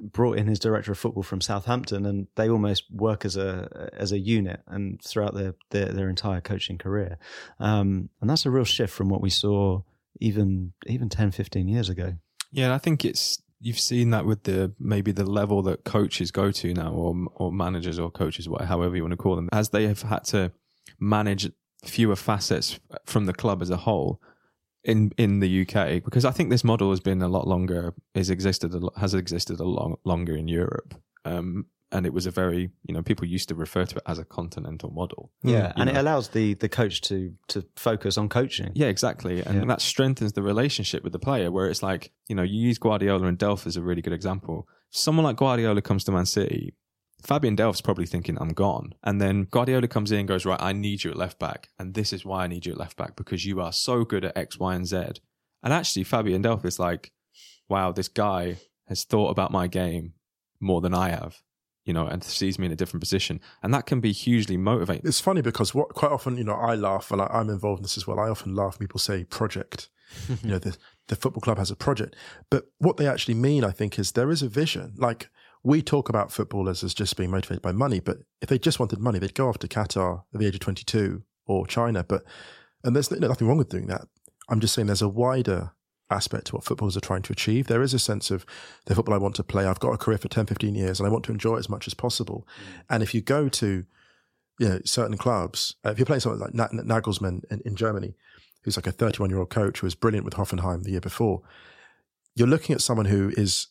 brought 0.00 0.38
in 0.38 0.46
his 0.46 0.58
director 0.58 0.92
of 0.92 0.98
football 0.98 1.22
from 1.22 1.40
Southampton, 1.40 2.06
and 2.06 2.26
they 2.36 2.48
almost 2.48 2.84
work 2.90 3.24
as 3.24 3.36
a 3.36 3.90
as 3.92 4.12
a 4.12 4.18
unit 4.18 4.60
and 4.66 5.00
throughout 5.02 5.34
their 5.34 5.54
their, 5.70 5.86
their 5.86 6.08
entire 6.08 6.40
coaching 6.40 6.78
career, 6.78 7.18
um, 7.58 8.08
and 8.20 8.30
that's 8.30 8.46
a 8.46 8.50
real 8.50 8.64
shift 8.64 8.92
from 8.92 9.08
what 9.08 9.20
we 9.20 9.30
saw 9.30 9.82
even 10.20 10.72
even 10.86 11.08
10, 11.08 11.30
15 11.30 11.68
years 11.68 11.88
ago. 11.88 12.14
Yeah, 12.52 12.74
I 12.74 12.78
think 12.78 13.04
it's 13.04 13.42
you've 13.60 13.78
seen 13.78 14.10
that 14.10 14.24
with 14.24 14.44
the 14.44 14.72
maybe 14.78 15.12
the 15.12 15.24
level 15.24 15.62
that 15.62 15.84
coaches 15.84 16.30
go 16.30 16.50
to 16.50 16.74
now, 16.74 16.92
or 16.92 17.14
or 17.34 17.52
managers 17.52 17.98
or 17.98 18.10
coaches, 18.10 18.48
however 18.64 18.96
you 18.96 19.02
want 19.02 19.12
to 19.12 19.18
call 19.18 19.36
them, 19.36 19.48
as 19.52 19.70
they 19.70 19.86
have 19.86 20.02
had 20.02 20.24
to 20.24 20.52
manage 20.98 21.50
fewer 21.84 22.16
facets 22.16 22.78
from 23.06 23.26
the 23.26 23.32
club 23.32 23.62
as 23.62 23.70
a 23.70 23.76
whole 23.76 24.20
in 24.84 25.10
in 25.18 25.40
the 25.40 25.62
UK 25.62 26.02
because 26.04 26.24
I 26.24 26.30
think 26.30 26.50
this 26.50 26.64
model 26.64 26.90
has 26.90 27.00
been 27.00 27.22
a 27.22 27.28
lot 27.28 27.46
longer 27.46 27.94
is 28.14 28.30
existed 28.30 28.72
a 28.74 28.78
lo- 28.78 28.92
has 28.96 29.14
existed 29.14 29.60
a 29.60 29.64
long 29.64 29.96
longer 30.04 30.34
in 30.36 30.48
Europe. 30.48 30.94
Um, 31.24 31.66
and 31.92 32.06
it 32.06 32.12
was 32.14 32.24
a 32.24 32.30
very 32.30 32.70
you 32.86 32.94
know 32.94 33.02
people 33.02 33.26
used 33.26 33.48
to 33.48 33.54
refer 33.56 33.84
to 33.84 33.96
it 33.96 34.02
as 34.06 34.18
a 34.18 34.24
continental 34.24 34.90
model. 34.90 35.32
Yeah, 35.42 35.72
You 35.76 35.82
and 35.82 35.90
it 35.90 35.96
allows 35.96 36.28
the 36.28 36.54
the 36.54 36.68
coach 36.68 37.00
to 37.02 37.34
to 37.48 37.64
focus 37.76 38.16
on 38.16 38.28
coaching. 38.28 38.70
Yeah, 38.74 38.86
exactly. 38.86 39.42
And 39.42 39.56
Yeah. 39.58 39.64
that 39.66 39.80
strengthens 39.80 40.32
the 40.32 40.42
relationship 40.42 41.02
with 41.04 41.12
the 41.12 41.18
player 41.18 41.50
where 41.50 41.66
it's 41.66 41.82
like, 41.82 42.12
you 42.28 42.36
know, 42.36 42.42
you 42.44 42.60
use 42.68 42.78
Guardiola 42.78 43.26
and 43.26 43.38
Delph 43.38 43.66
as 43.66 43.76
a 43.76 43.82
really 43.82 44.02
good 44.02 44.12
example. 44.14 44.68
Someone 44.90 45.24
like 45.24 45.36
Guardiola 45.36 45.82
comes 45.82 46.04
to 46.04 46.12
Man 46.12 46.26
City, 46.26 46.74
Fabian 47.22 47.56
Delph's 47.56 47.80
probably 47.80 48.06
thinking, 48.06 48.38
I'm 48.40 48.50
gone. 48.50 48.94
And 49.02 49.20
then 49.20 49.44
Guardiola 49.44 49.88
comes 49.88 50.12
in 50.12 50.20
and 50.20 50.28
goes, 50.28 50.46
Right, 50.46 50.60
I 50.60 50.72
need 50.72 51.04
you 51.04 51.10
at 51.10 51.16
left 51.16 51.38
back. 51.38 51.68
And 51.78 51.94
this 51.94 52.12
is 52.12 52.24
why 52.24 52.44
I 52.44 52.46
need 52.46 52.66
you 52.66 52.72
at 52.72 52.78
left 52.78 52.96
back 52.96 53.16
because 53.16 53.44
you 53.44 53.60
are 53.60 53.72
so 53.72 54.04
good 54.04 54.24
at 54.24 54.36
X, 54.36 54.58
Y, 54.58 54.74
and 54.74 54.86
Z. 54.86 54.96
And 55.62 55.72
actually, 55.72 56.04
Fabian 56.04 56.42
Delph 56.42 56.64
is 56.64 56.78
like, 56.78 57.12
Wow, 57.68 57.92
this 57.92 58.08
guy 58.08 58.56
has 58.88 59.04
thought 59.04 59.30
about 59.30 59.52
my 59.52 59.66
game 59.66 60.14
more 60.60 60.80
than 60.80 60.94
I 60.94 61.10
have, 61.10 61.42
you 61.84 61.92
know, 61.92 62.06
and 62.06 62.22
sees 62.24 62.58
me 62.58 62.66
in 62.66 62.72
a 62.72 62.76
different 62.76 63.02
position. 63.02 63.40
And 63.62 63.72
that 63.72 63.86
can 63.86 64.00
be 64.00 64.12
hugely 64.12 64.56
motivating. 64.56 65.06
It's 65.06 65.20
funny 65.20 65.42
because 65.42 65.74
what 65.74 65.90
quite 65.90 66.12
often, 66.12 66.36
you 66.36 66.44
know, 66.44 66.54
I 66.54 66.74
laugh 66.74 67.10
and 67.10 67.22
I, 67.22 67.26
I'm 67.30 67.48
involved 67.48 67.80
in 67.80 67.82
this 67.84 67.96
as 67.96 68.06
well. 68.06 68.18
I 68.18 68.28
often 68.28 68.54
laugh 68.54 68.78
when 68.78 68.86
people 68.86 69.00
say 69.00 69.24
project. 69.24 69.88
you 70.42 70.50
know, 70.50 70.58
the, 70.58 70.76
the 71.06 71.16
football 71.16 71.40
club 71.40 71.58
has 71.58 71.70
a 71.70 71.76
project. 71.76 72.16
But 72.50 72.66
what 72.78 72.96
they 72.96 73.06
actually 73.06 73.34
mean, 73.34 73.62
I 73.64 73.70
think, 73.70 73.98
is 73.98 74.12
there 74.12 74.30
is 74.30 74.42
a 74.42 74.48
vision. 74.48 74.94
Like 74.96 75.28
we 75.62 75.82
talk 75.82 76.08
about 76.08 76.32
footballers 76.32 76.82
as 76.82 76.94
just 76.94 77.16
being 77.16 77.30
motivated 77.30 77.62
by 77.62 77.72
money, 77.72 78.00
but 78.00 78.18
if 78.40 78.48
they 78.48 78.58
just 78.58 78.80
wanted 78.80 78.98
money, 78.98 79.18
they'd 79.18 79.34
go 79.34 79.48
off 79.48 79.58
to 79.58 79.68
Qatar 79.68 80.22
at 80.32 80.40
the 80.40 80.46
age 80.46 80.54
of 80.54 80.60
22 80.60 81.22
or 81.46 81.66
China. 81.66 82.02
But, 82.02 82.24
and 82.82 82.96
there's 82.96 83.10
no- 83.10 83.28
nothing 83.28 83.46
wrong 83.46 83.58
with 83.58 83.68
doing 83.68 83.86
that. 83.88 84.08
I'm 84.48 84.60
just 84.60 84.74
saying 84.74 84.86
there's 84.86 85.02
a 85.02 85.08
wider 85.08 85.72
aspect 86.10 86.46
to 86.46 86.56
what 86.56 86.64
footballers 86.64 86.96
are 86.96 87.00
trying 87.00 87.22
to 87.22 87.32
achieve. 87.32 87.66
There 87.66 87.82
is 87.82 87.94
a 87.94 87.98
sense 87.98 88.30
of 88.30 88.44
the 88.86 88.94
football 88.94 89.14
I 89.14 89.18
want 89.18 89.36
to 89.36 89.44
play. 89.44 89.66
I've 89.66 89.78
got 89.80 89.92
a 89.92 89.98
career 89.98 90.18
for 90.18 90.28
10, 90.28 90.46
15 90.46 90.74
years 90.74 90.98
and 90.98 91.06
I 91.06 91.10
want 91.10 91.24
to 91.26 91.32
enjoy 91.32 91.56
it 91.56 91.60
as 91.60 91.68
much 91.68 91.86
as 91.86 91.94
possible. 91.94 92.48
And 92.88 93.02
if 93.02 93.14
you 93.14 93.20
go 93.20 93.48
to, 93.48 93.84
you 94.58 94.68
know, 94.68 94.80
certain 94.84 95.16
clubs, 95.16 95.76
uh, 95.84 95.90
if 95.90 95.98
you're 95.98 96.06
playing 96.06 96.20
something 96.20 96.40
like 96.40 96.54
Na- 96.54 96.68
Nagelsmann 96.68 97.44
in, 97.50 97.60
in 97.64 97.76
Germany, 97.76 98.14
who's 98.62 98.76
like 98.76 98.86
a 98.86 98.92
31 98.92 99.30
year 99.30 99.38
old 99.38 99.50
coach 99.50 99.80
who 99.80 99.86
was 99.86 99.94
brilliant 99.94 100.24
with 100.24 100.34
Hoffenheim 100.34 100.82
the 100.82 100.90
year 100.90 101.00
before, 101.00 101.42
you're 102.34 102.48
looking 102.48 102.74
at 102.74 102.80
someone 102.80 103.06
who 103.06 103.32
is 103.36 103.68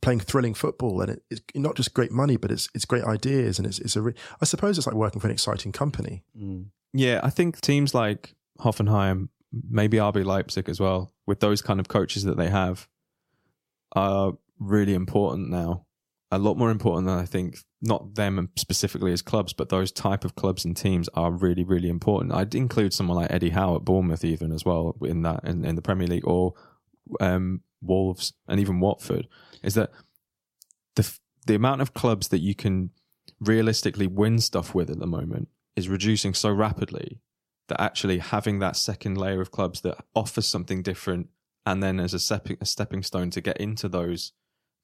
playing 0.00 0.20
thrilling 0.20 0.54
football 0.54 1.00
and 1.00 1.10
it, 1.10 1.22
it's 1.30 1.40
not 1.54 1.76
just 1.76 1.94
great 1.94 2.12
money, 2.12 2.36
but 2.36 2.50
it's 2.50 2.68
it's 2.74 2.84
great 2.84 3.04
ideas 3.04 3.58
and 3.58 3.66
it's 3.66 3.78
it's 3.78 3.96
a. 3.96 4.02
Re- 4.02 4.14
I 4.40 4.44
suppose 4.44 4.78
it's 4.78 4.86
like 4.86 4.96
working 4.96 5.20
for 5.20 5.26
an 5.26 5.32
exciting 5.32 5.72
company. 5.72 6.24
Mm. 6.38 6.66
Yeah, 6.92 7.20
I 7.22 7.30
think 7.30 7.60
teams 7.60 7.94
like 7.94 8.34
Hoffenheim, 8.60 9.28
maybe 9.68 9.98
RB 9.98 10.24
Leipzig 10.24 10.68
as 10.68 10.80
well, 10.80 11.12
with 11.26 11.40
those 11.40 11.62
kind 11.62 11.80
of 11.80 11.88
coaches 11.88 12.24
that 12.24 12.36
they 12.36 12.48
have, 12.48 12.88
are 13.92 14.34
really 14.58 14.94
important 14.94 15.50
now. 15.50 15.84
A 16.32 16.38
lot 16.38 16.56
more 16.56 16.70
important 16.70 17.06
than 17.06 17.18
I 17.18 17.24
think. 17.24 17.58
Not 17.82 18.14
them 18.14 18.48
specifically 18.56 19.12
as 19.12 19.22
clubs, 19.22 19.52
but 19.52 19.68
those 19.68 19.92
type 19.92 20.24
of 20.24 20.34
clubs 20.34 20.64
and 20.64 20.76
teams 20.76 21.08
are 21.14 21.30
really, 21.30 21.62
really 21.62 21.88
important. 21.88 22.32
I'd 22.32 22.54
include 22.54 22.92
someone 22.92 23.18
like 23.18 23.30
Eddie 23.30 23.50
Howe 23.50 23.76
at 23.76 23.84
Bournemouth 23.84 24.24
even 24.24 24.50
as 24.50 24.64
well 24.64 24.96
in 25.02 25.22
that 25.22 25.44
in, 25.44 25.64
in 25.64 25.76
the 25.76 25.82
Premier 25.82 26.08
League 26.08 26.26
or 26.26 26.54
um, 27.20 27.60
Wolves 27.86 28.32
and 28.48 28.60
even 28.60 28.80
Watford. 28.80 29.28
Is 29.62 29.74
that 29.74 29.90
the 30.94 31.18
the 31.46 31.54
amount 31.54 31.80
of 31.80 31.94
clubs 31.94 32.28
that 32.28 32.40
you 32.40 32.54
can 32.54 32.90
realistically 33.40 34.06
win 34.06 34.38
stuff 34.38 34.74
with 34.74 34.90
at 34.90 34.98
the 34.98 35.06
moment 35.06 35.48
is 35.76 35.88
reducing 35.88 36.34
so 36.34 36.50
rapidly 36.50 37.20
that 37.68 37.80
actually 37.80 38.18
having 38.18 38.58
that 38.58 38.76
second 38.76 39.16
layer 39.16 39.40
of 39.40 39.50
clubs 39.50 39.80
that 39.82 39.98
offers 40.14 40.46
something 40.46 40.82
different 40.82 41.28
and 41.64 41.82
then 41.82 42.00
as 42.00 42.14
a, 42.14 42.18
stepping 42.18 42.56
a 42.60 42.66
stepping 42.66 43.02
stone 43.02 43.30
to 43.30 43.40
get 43.40 43.56
into 43.58 43.88
those 43.88 44.32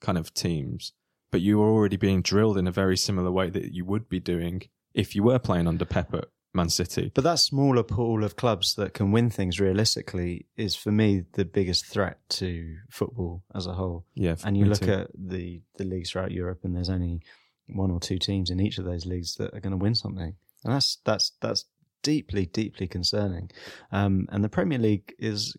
kind 0.01 0.19
of 0.19 0.35
teams 0.35 0.93
but 1.33 1.41
you 1.41 1.61
are 1.63 1.69
already 1.69 1.97
being 1.97 2.23
drilled 2.23 2.59
in 2.59 2.69
a 2.69 2.73
very 2.73 2.97
similar 2.97 3.33
way 3.33 3.49
that 3.51 3.73
you 3.73 3.85
would 3.85 4.09
be 4.09 4.21
doing 4.21 4.63
if 4.95 5.17
you 5.17 5.23
were 5.23 5.39
playing 5.39 5.67
under 5.67 5.87
Pep 5.87 6.15
Man 6.55 6.69
City. 6.69 7.11
But 7.15 7.25
that 7.25 7.39
smaller 7.39 7.83
pool 7.83 8.25
of 8.25 8.37
clubs 8.37 8.75
that 8.75 8.93
can 8.95 9.11
win 9.13 9.31
things 9.31 9.59
realistically 9.59 10.47
is 10.57 10.77
for 10.77 10.93
me 10.93 11.25
the 11.33 11.45
biggest 11.45 11.87
threat 11.87 12.19
to 12.31 12.77
football 12.91 13.43
as 13.55 13.67
a 13.67 13.73
whole. 13.73 14.05
Yeah, 14.15 14.37
And 14.45 14.57
you 14.57 14.67
look 14.67 14.81
too. 14.81 14.93
at 14.93 15.11
the 15.15 15.63
the 15.79 15.85
leagues 15.85 16.11
throughout 16.11 16.33
Europe, 16.33 16.61
and 16.65 16.75
there's 16.77 16.91
only 16.91 17.23
one 17.69 17.91
or 17.91 18.01
two 18.01 18.19
teams 18.19 18.51
in 18.51 18.61
each 18.61 18.79
of 18.79 18.85
those 18.85 19.07
leagues 19.07 19.37
that 19.37 19.55
are 19.55 19.61
going 19.61 19.71
to 19.71 19.77
win 19.83 19.95
something, 19.95 20.35
and 20.65 20.73
that's 20.75 20.99
that's 21.05 21.33
that's 21.41 21.65
deeply 22.03 22.45
deeply 22.47 22.87
concerning. 22.89 23.51
Um, 23.93 24.27
and 24.31 24.43
the 24.45 24.49
Premier 24.49 24.79
League 24.79 25.15
is 25.19 25.57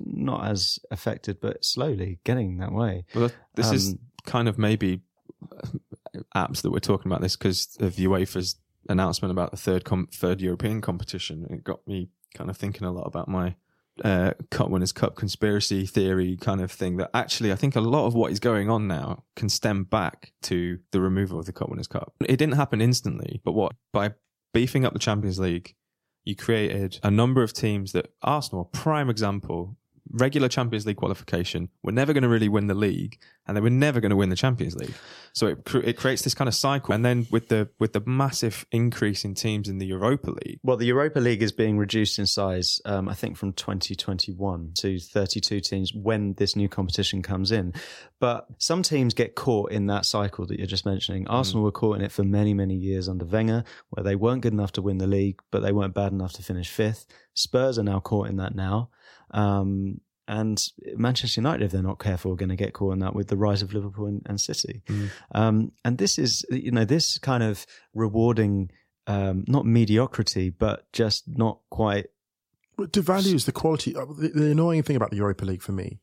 not 0.00 0.46
as 0.48 0.78
affected, 0.90 1.40
but 1.40 1.64
slowly 1.64 2.18
getting 2.24 2.58
that 2.58 2.72
way. 2.72 3.04
Well, 3.14 3.30
this 3.54 3.70
is 3.72 3.90
Um, 3.92 3.98
kind 4.24 4.48
of 4.48 4.56
maybe 4.58 5.00
apps 6.34 6.62
that 6.62 6.70
we're 6.70 6.78
talking 6.78 7.10
about 7.10 7.20
this 7.20 7.36
because 7.36 7.76
of 7.80 7.94
UEFA's 7.96 8.56
announcement 8.88 9.32
about 9.32 9.50
the 9.50 9.56
third 9.56 9.84
com- 9.84 10.08
third 10.12 10.40
European 10.40 10.80
competition. 10.80 11.46
It 11.50 11.64
got 11.64 11.86
me 11.86 12.10
kind 12.34 12.50
of 12.50 12.56
thinking 12.56 12.86
a 12.86 12.92
lot 12.92 13.04
about 13.04 13.28
my 13.28 13.56
uh, 14.02 14.32
Cup 14.50 14.70
Winners' 14.70 14.92
Cup 14.92 15.16
conspiracy 15.16 15.86
theory 15.86 16.36
kind 16.36 16.60
of 16.60 16.72
thing. 16.72 16.96
That 16.96 17.10
actually, 17.14 17.52
I 17.52 17.56
think 17.56 17.76
a 17.76 17.80
lot 17.80 18.06
of 18.06 18.14
what 18.14 18.32
is 18.32 18.40
going 18.40 18.70
on 18.70 18.88
now 18.88 19.24
can 19.36 19.48
stem 19.48 19.84
back 19.84 20.32
to 20.42 20.78
the 20.92 21.00
removal 21.00 21.38
of 21.38 21.46
the 21.46 21.52
Cup 21.52 21.68
Winners' 21.68 21.86
Cup. 21.86 22.14
It 22.20 22.36
didn't 22.36 22.54
happen 22.54 22.80
instantly, 22.80 23.40
but 23.44 23.52
what 23.52 23.74
by 23.92 24.12
beefing 24.52 24.84
up 24.84 24.92
the 24.92 24.98
Champions 24.98 25.38
League. 25.38 25.74
You 26.24 26.36
created 26.36 27.00
a 27.02 27.10
number 27.10 27.42
of 27.42 27.52
teams 27.52 27.90
that 27.92 28.12
Arsenal, 28.22 28.66
prime 28.66 29.10
example, 29.10 29.76
regular 30.10 30.48
Champions 30.48 30.86
League 30.86 30.96
qualification, 30.96 31.68
were 31.82 31.92
never 31.92 32.12
going 32.12 32.22
to 32.22 32.28
really 32.28 32.48
win 32.48 32.66
the 32.66 32.74
league, 32.74 33.18
and 33.46 33.56
they 33.56 33.60
were 33.60 33.70
never 33.70 34.00
going 34.00 34.10
to 34.10 34.16
win 34.16 34.28
the 34.28 34.36
Champions 34.36 34.76
League. 34.76 34.94
So 35.32 35.46
it 35.46 35.64
cr- 35.64 35.78
it 35.78 35.96
creates 35.96 36.22
this 36.22 36.34
kind 36.34 36.48
of 36.48 36.54
cycle, 36.54 36.94
and 36.94 37.04
then 37.04 37.26
with 37.30 37.48
the 37.48 37.68
with 37.78 37.92
the 37.92 38.02
massive 38.04 38.66
increase 38.70 39.24
in 39.24 39.34
teams 39.34 39.68
in 39.68 39.78
the 39.78 39.86
Europa 39.86 40.30
League, 40.30 40.58
Well, 40.62 40.76
the 40.76 40.86
Europa 40.86 41.20
League 41.20 41.42
is 41.42 41.52
being 41.52 41.78
reduced 41.78 42.18
in 42.18 42.26
size, 42.26 42.80
um, 42.84 43.08
I 43.08 43.14
think, 43.14 43.36
from 43.36 43.52
2021 43.52 44.72
to 44.78 44.98
32 44.98 45.60
teams 45.60 45.92
when 45.94 46.34
this 46.34 46.56
new 46.56 46.68
competition 46.68 47.22
comes 47.22 47.52
in. 47.52 47.72
But 48.20 48.46
some 48.58 48.82
teams 48.82 49.14
get 49.14 49.34
caught 49.34 49.72
in 49.72 49.86
that 49.86 50.06
cycle 50.06 50.46
that 50.46 50.58
you're 50.58 50.66
just 50.66 50.86
mentioning. 50.86 51.26
Arsenal 51.28 51.64
were 51.64 51.72
caught 51.72 51.96
in 51.96 52.02
it 52.02 52.12
for 52.12 52.22
many, 52.24 52.54
many 52.54 52.74
years 52.74 53.08
under 53.08 53.24
Wenger, 53.24 53.64
where 53.90 54.04
they 54.04 54.16
weren't 54.16 54.42
good 54.42 54.52
enough 54.52 54.72
to 54.72 54.82
win 54.82 54.98
the 54.98 55.06
league, 55.06 55.40
but 55.50 55.62
they 55.62 55.72
weren't 55.72 55.94
bad 55.94 56.12
enough 56.12 56.32
to 56.34 56.42
finish 56.42 56.68
fifth. 56.68 57.06
Spurs 57.34 57.78
are 57.78 57.82
now 57.82 58.00
caught 58.00 58.28
in 58.28 58.36
that 58.36 58.54
now. 58.54 58.90
Um, 59.32 60.00
and 60.28 60.62
Manchester 60.96 61.40
United, 61.40 61.64
if 61.64 61.72
they're 61.72 61.82
not 61.82 61.98
careful, 61.98 62.32
are 62.32 62.36
going 62.36 62.48
to 62.48 62.56
get 62.56 62.72
caught 62.72 62.92
in 62.92 63.00
that 63.00 63.14
with 63.14 63.28
the 63.28 63.36
rise 63.36 63.60
of 63.60 63.74
Liverpool 63.74 64.06
and, 64.06 64.22
and 64.26 64.40
City. 64.40 64.82
Mm. 64.86 65.10
Um, 65.34 65.72
and 65.84 65.98
this 65.98 66.18
is, 66.18 66.44
you 66.50 66.70
know, 66.70 66.84
this 66.84 67.18
kind 67.18 67.42
of 67.42 67.66
rewarding 67.92 68.70
um, 69.08 69.44
not 69.48 69.66
mediocrity, 69.66 70.48
but 70.50 70.90
just 70.92 71.24
not 71.26 71.58
quite. 71.70 72.06
It 72.78 72.92
devalues 72.92 73.44
the 73.46 73.52
quality. 73.52 73.92
The, 73.92 74.30
the 74.34 74.50
annoying 74.52 74.84
thing 74.84 74.96
about 74.96 75.10
the 75.10 75.16
Europa 75.16 75.44
League 75.44 75.62
for 75.62 75.72
me 75.72 76.00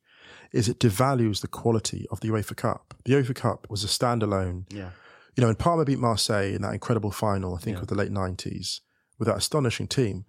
is 0.51 0.67
it 0.67 0.80
devalues 0.80 1.41
the 1.41 1.47
quality 1.47 2.05
of 2.11 2.19
the 2.19 2.27
UEFA 2.27 2.55
Cup. 2.55 2.93
The 3.05 3.13
UEFA 3.13 3.36
Cup 3.36 3.67
was 3.69 3.84
a 3.84 3.88
standalone. 3.88 4.65
Yeah. 4.71 4.89
You 5.36 5.41
know, 5.41 5.47
when 5.47 5.55
Parma 5.55 5.86
beat 5.86 5.99
Marseille 5.99 6.53
in 6.53 6.61
that 6.63 6.73
incredible 6.73 7.11
final, 7.11 7.55
I 7.55 7.59
think 7.59 7.77
Yeah. 7.77 7.82
of 7.82 7.88
the 7.88 7.95
late 7.95 8.11
nineties, 8.11 8.82
with 9.17 9.27
that 9.27 9.38
astonishing 9.38 9.88
team, 9.88 10.25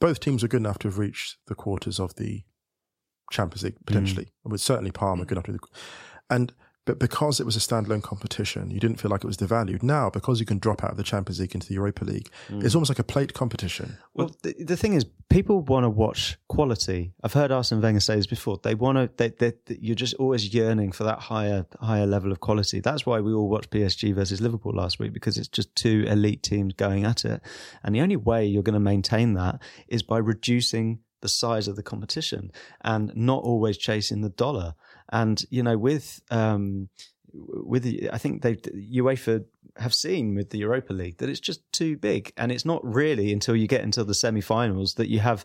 both 0.00 0.20
teams 0.20 0.42
are 0.42 0.48
good 0.48 0.60
enough 0.60 0.78
to 0.80 0.88
have 0.88 0.98
reached 0.98 1.36
the 1.46 1.54
quarters 1.54 2.00
of 2.00 2.16
the 2.16 2.42
Champions 3.30 3.62
League 3.62 3.76
potentially. 3.86 4.24
Mm. 4.24 4.32
And 4.44 4.52
with 4.52 4.60
certainly 4.60 4.90
Parma 4.90 5.24
mm. 5.24 5.28
good 5.28 5.38
enough 5.38 5.44
to. 5.46 5.58
And 6.28 6.52
but 6.86 6.98
because 6.98 7.40
it 7.40 7.46
was 7.46 7.56
a 7.56 7.60
standalone 7.60 8.02
competition, 8.02 8.70
you 8.70 8.80
didn't 8.80 8.96
feel 8.98 9.10
like 9.10 9.22
it 9.22 9.26
was 9.26 9.36
devalued. 9.36 9.82
Now, 9.82 10.08
because 10.08 10.40
you 10.40 10.46
can 10.46 10.58
drop 10.58 10.82
out 10.82 10.92
of 10.92 10.96
the 10.96 11.02
Champions 11.02 11.38
League 11.38 11.54
into 11.54 11.68
the 11.68 11.74
Europa 11.74 12.04
League, 12.04 12.30
mm. 12.48 12.64
it's 12.64 12.74
almost 12.74 12.88
like 12.88 12.98
a 12.98 13.04
plate 13.04 13.34
competition. 13.34 13.98
Well, 14.14 14.34
the, 14.42 14.54
the 14.58 14.76
thing 14.76 14.94
is, 14.94 15.04
people 15.28 15.60
want 15.60 15.84
to 15.84 15.90
watch 15.90 16.38
quality. 16.48 17.12
I've 17.22 17.34
heard 17.34 17.52
Arsene 17.52 17.82
Wenger 17.82 18.00
say 18.00 18.16
this 18.16 18.26
before. 18.26 18.58
They 18.62 18.74
want 18.74 18.96
to. 18.96 19.10
They, 19.16 19.28
they, 19.28 19.52
they- 19.66 19.78
you're 19.80 19.94
just 19.94 20.14
always 20.14 20.52
yearning 20.54 20.92
for 20.92 21.04
that 21.04 21.18
higher, 21.18 21.66
higher 21.80 22.06
level 22.06 22.32
of 22.32 22.40
quality. 22.40 22.80
That's 22.80 23.04
why 23.04 23.20
we 23.20 23.32
all 23.32 23.48
watched 23.48 23.70
PSG 23.70 24.14
versus 24.14 24.40
Liverpool 24.40 24.74
last 24.74 24.98
week 24.98 25.12
because 25.12 25.36
it's 25.36 25.48
just 25.48 25.74
two 25.76 26.04
elite 26.08 26.42
teams 26.42 26.74
going 26.74 27.04
at 27.04 27.24
it. 27.24 27.42
And 27.82 27.94
the 27.94 28.00
only 28.00 28.16
way 28.16 28.46
you're 28.46 28.62
going 28.62 28.74
to 28.74 28.80
maintain 28.80 29.34
that 29.34 29.60
is 29.86 30.02
by 30.02 30.18
reducing 30.18 31.00
the 31.20 31.28
size 31.28 31.68
of 31.68 31.76
the 31.76 31.82
competition 31.82 32.50
and 32.82 33.12
not 33.14 33.42
always 33.44 33.76
chasing 33.76 34.22
the 34.22 34.30
dollar. 34.30 34.74
And 35.10 35.42
you 35.50 35.62
know, 35.62 35.76
with 35.76 36.20
um, 36.30 36.88
with 37.32 37.82
the, 37.82 38.10
I 38.12 38.18
think 38.18 38.42
they 38.42 38.54
UEFA 38.56 39.44
have 39.76 39.94
seen 39.94 40.34
with 40.34 40.50
the 40.50 40.58
Europa 40.58 40.92
League 40.92 41.18
that 41.18 41.28
it's 41.28 41.40
just 41.40 41.60
too 41.72 41.96
big, 41.96 42.32
and 42.36 42.50
it's 42.52 42.64
not 42.64 42.84
really 42.84 43.32
until 43.32 43.54
you 43.56 43.66
get 43.66 43.82
into 43.82 44.04
the 44.04 44.14
semi-finals 44.14 44.94
that 44.94 45.08
you 45.08 45.20
have 45.20 45.44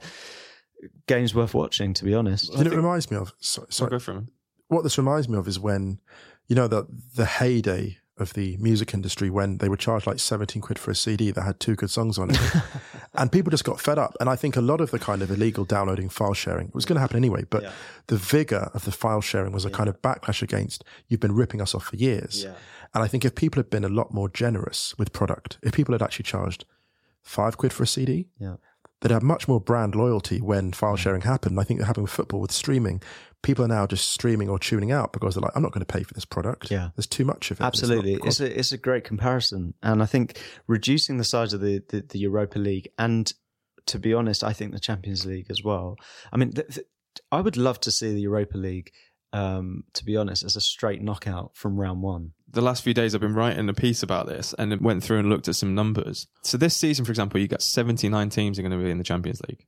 games 1.08 1.34
worth 1.34 1.54
watching. 1.54 1.94
To 1.94 2.04
be 2.04 2.14
honest, 2.14 2.52
You 2.54 2.64
know, 2.64 2.72
it 2.72 2.76
reminds 2.76 3.10
me 3.12 3.18
of. 3.18 3.34
So, 3.40 3.62
so 3.64 3.68
sorry, 3.70 3.92
go 3.92 4.00
for 4.00 4.14
him. 4.14 4.30
what 4.68 4.84
this 4.84 4.98
reminds 4.98 5.30
me 5.30 5.38
of 5.38 5.48
is 5.48 5.60
when, 5.60 6.00
you 6.48 6.56
know, 6.56 6.68
the 6.68 6.88
the 7.16 7.26
heyday 7.26 7.98
of 8.18 8.34
the 8.34 8.56
music 8.58 8.94
industry 8.94 9.30
when 9.30 9.58
they 9.58 9.68
would 9.68 9.80
charge 9.80 10.08
like 10.08 10.20
17 10.20 10.62
quid 10.62 10.80
for 10.80 10.90
a 10.92 10.96
CD 10.96 11.32
that 11.32 11.42
had 11.42 11.60
two 11.60 11.76
good 11.76 11.90
songs 11.90 12.18
on 12.18 12.32
it. 12.32 12.40
And 13.18 13.32
people 13.32 13.50
just 13.50 13.64
got 13.64 13.80
fed 13.80 13.98
up. 13.98 14.14
And 14.20 14.30
I 14.30 14.36
think 14.36 14.58
a 14.58 14.62
lot 14.62 14.82
of 14.82 14.92
the 14.92 15.00
kind 15.00 15.22
of 15.22 15.32
illegal 15.32 15.64
downloading 15.64 16.10
file 16.10 16.34
sharing 16.34 16.70
was 16.74 16.84
going 16.84 16.96
to 16.96 17.00
happen 17.00 17.16
anyway. 17.16 17.46
But 17.50 17.64
Yeah. 17.64 17.72
the 18.08 18.18
vigor 18.18 18.70
of 18.74 18.84
the 18.84 18.92
file 18.92 19.22
sharing 19.22 19.54
was 19.54 19.64
a 19.64 19.70
kind 19.70 19.88
of 19.88 20.02
backlash 20.02 20.42
against 20.42 20.84
you've 21.08 21.22
been 21.22 21.34
ripping 21.34 21.62
us 21.62 21.74
off 21.74 21.86
for 21.86 21.96
years. 21.96 22.44
Yeah. 22.44 22.56
And 22.94 23.04
I 23.06 23.08
think 23.08 23.24
if 23.24 23.34
people 23.34 23.60
had 23.60 23.70
been 23.70 23.86
a 23.86 23.90
lot 23.90 24.14
more 24.14 24.28
generous 24.28 24.94
with 24.98 25.14
product, 25.14 25.58
if 25.64 25.72
people 25.74 25.94
had 25.94 26.02
actually 26.02 26.24
charged 26.24 26.66
five 27.22 27.58
quid 27.58 27.72
for 27.72 27.84
a 27.84 27.88
CD, 27.88 28.28
Yeah. 28.38 28.56
they'd 29.00 29.12
have 29.12 29.24
much 29.24 29.48
more 29.48 29.62
brand 29.62 29.96
loyalty 29.96 30.42
when 30.42 30.74
file 30.74 30.98
sharing 30.98 31.22
happened. 31.22 31.58
I 31.58 31.64
think 31.64 31.80
it 31.80 31.86
happened 31.86 32.04
with 32.04 32.12
football, 32.12 32.42
with 32.42 32.52
streaming. 32.52 33.02
People 33.46 33.64
are 33.64 33.70
now 33.70 33.86
just 33.88 34.10
streaming 34.12 34.50
or 34.50 34.60
tuning 34.60 34.92
out 34.92 35.14
because 35.14 35.36
they're 35.36 35.42
like, 35.42 35.52
I'm 35.56 35.62
not 35.62 35.72
going 35.72 35.86
to 35.86 35.94
pay 35.94 36.04
for 36.04 36.14
this 36.14 36.26
product. 36.26 36.70
Yeah. 36.72 36.90
There's 36.96 37.08
too 37.08 37.24
much 37.24 37.52
of 37.52 37.62
it. 37.62 37.64
Absolutely, 37.64 38.18
qual- 38.18 38.28
it's 38.28 38.40
a 38.40 38.60
it's 38.60 38.72
a 38.72 38.78
great 38.78 39.04
comparison, 39.04 39.76
and 39.84 40.02
I 40.02 40.06
think 40.08 40.38
reducing 40.68 41.18
the 41.18 41.24
size 41.24 41.54
of 41.54 41.62
the, 41.62 41.82
the, 41.90 42.02
the 42.02 42.20
Europa 42.20 42.60
League, 42.60 42.90
and 42.98 43.32
to 43.86 44.00
be 44.00 44.14
honest, 44.14 44.44
I 44.44 44.52
think 44.52 44.74
the 44.74 44.80
Champions 44.80 45.26
League 45.26 45.48
as 45.50 45.64
well. 45.64 45.96
I 46.34 46.38
mean, 46.38 46.52
th- 46.54 46.68
th- 46.68 46.88
I 47.32 47.40
would 47.42 47.56
love 47.56 47.80
to 47.82 47.92
see 47.92 48.14
the 48.14 48.22
Europa 48.22 48.58
League. 48.58 48.92
Um, 49.34 49.84
to 49.94 50.06
be 50.06 50.16
honest, 50.16 50.44
as 50.46 50.56
a 50.56 50.62
straight 50.62 51.02
knockout 51.02 51.58
from 51.58 51.78
round 51.78 52.02
one. 52.02 52.32
the 52.50 52.62
last 52.62 52.84
few 52.84 52.94
days 52.94 53.14
I've 53.14 53.20
been 53.20 53.34
writing 53.34 53.68
a 53.68 53.74
piece 53.74 54.02
about 54.02 54.28
this 54.28 54.54
and 54.58 54.72
it 54.72 54.82
went 54.82 55.04
through 55.04 55.20
and 55.20 55.30
looked 55.30 55.50
at 55.50 55.58
some 55.58 55.76
numbers. 55.76 56.26
So 56.44 56.58
this 56.58 56.74
season, 56.78 57.04
for 57.04 57.12
example, 57.12 57.42
you 57.42 57.50
got 57.50 57.62
79 57.62 58.30
teams 58.30 58.58
are 58.58 58.62
going 58.62 58.72
to 58.72 58.78
be 58.82 58.90
in 58.90 58.98
the 58.98 59.04
Champions 59.04 59.42
League 59.50 59.66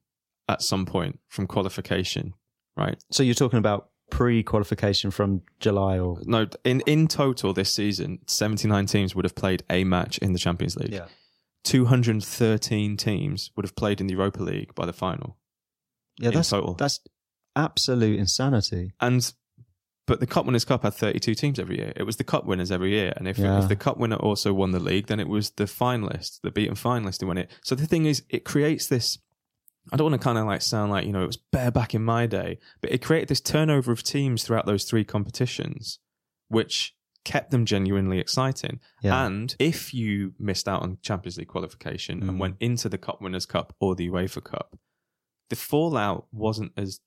at 0.48 0.62
some 0.62 0.86
point 0.86 1.20
from 1.28 1.48
qualification, 1.48 2.34
right? 2.78 2.98
So 3.12 3.24
you're 3.24 3.36
talking 3.36 3.60
about 3.60 3.90
pre-qualification 4.12 5.12
from 5.12 5.42
July 5.60 6.00
or 6.00 6.20
No, 6.26 6.48
in, 6.64 6.82
in 6.82 7.08
total 7.08 7.52
this 7.54 7.74
season, 7.74 8.20
79 8.28 8.86
teams 8.86 9.16
would 9.16 9.26
have 9.26 9.36
played 9.36 9.64
a 9.70 9.84
match 9.84 10.18
in 10.20 10.32
the 10.34 10.40
Champions 10.40 10.76
League. 10.78 10.94
Yeah. 10.94 11.08
213 11.66 12.98
teams 12.98 13.52
would 13.56 13.66
have 13.66 13.76
played 13.76 14.00
in 14.00 14.08
the 14.08 14.14
Europa 14.14 14.42
League 14.44 14.74
by 14.76 14.86
the 14.86 14.94
final. 14.94 15.38
yeah. 16.20 16.30
in 16.30 16.36
That's 16.36 16.50
total. 16.50 16.74
that's 16.76 17.00
absolute 17.56 18.20
insanity. 18.20 18.94
And 19.02 19.32
but 20.06 20.22
the 20.22 20.28
Cup 20.28 20.46
Winners' 20.46 20.64
Cup 20.64 20.84
had 20.84 20.94
32 20.94 21.36
teams 21.36 21.60
every 21.60 21.78
year. 21.80 21.92
It 21.98 22.04
was 22.04 22.16
the 22.16 22.24
Cup 22.24 22.46
winners 22.46 22.72
every 22.72 22.92
year, 22.92 23.12
and 23.18 23.28
if, 23.28 23.38
Yeah. 23.38 23.60
if 23.62 23.68
the 23.68 23.76
Cup 23.76 23.98
winner 23.98 24.16
also 24.16 24.54
won 24.54 24.72
the 24.72 24.80
league, 24.80 25.08
then 25.08 25.20
it 25.20 25.28
was 25.28 25.50
the 25.52 25.66
finalist, 25.66 26.40
the 26.44 26.52
beaten 26.52 26.76
finalist, 26.76 27.20
who 27.20 27.28
won 27.28 27.38
it. 27.38 27.52
So 27.62 27.76
the 27.76 27.86
thing 27.88 28.06
is, 28.06 28.24
it 28.30 28.46
creates 28.46 28.88
this. 28.88 29.18
I 29.92 29.98
don't 29.98 30.10
want 30.10 30.22
to 30.22 30.24
kind 30.24 30.38
of 30.38 30.46
like 30.46 30.62
sound 30.62 30.92
like 30.92 31.06
you 31.06 31.12
know 31.12 31.24
it 31.24 31.28
was 31.28 31.38
bare 31.38 31.72
back 31.72 31.94
in 31.96 32.04
my 32.04 32.26
day, 32.28 32.60
but 32.82 32.92
it 32.92 33.02
created 33.04 33.30
this 33.30 33.42
turnover 33.42 33.92
of 33.92 34.04
teams 34.04 34.44
throughout 34.44 34.66
those 34.66 34.84
three 34.84 35.04
competitions, 35.04 36.00
which 36.50 36.96
kept 37.26 37.52
them 37.52 37.66
genuinely 37.66 38.20
exciting. 38.20 38.80
Yeah. 39.02 39.26
And 39.26 39.54
if 39.60 39.94
you 39.94 40.34
missed 40.40 40.68
out 40.68 40.82
on 40.82 40.98
Champions 41.02 41.38
League 41.38 41.50
qualification 41.50 42.22
Mm. 42.22 42.30
and 42.30 42.40
went 42.40 42.56
into 42.62 42.88
the 42.88 42.98
Cup 42.98 43.22
Winners' 43.22 43.46
Cup 43.46 43.76
or 43.82 43.96
the 43.96 44.10
UEFA 44.10 44.42
Cup, 44.44 44.78
the 45.50 45.56
fallout 45.58 46.28
wasn't 46.32 46.72
as 46.78 47.02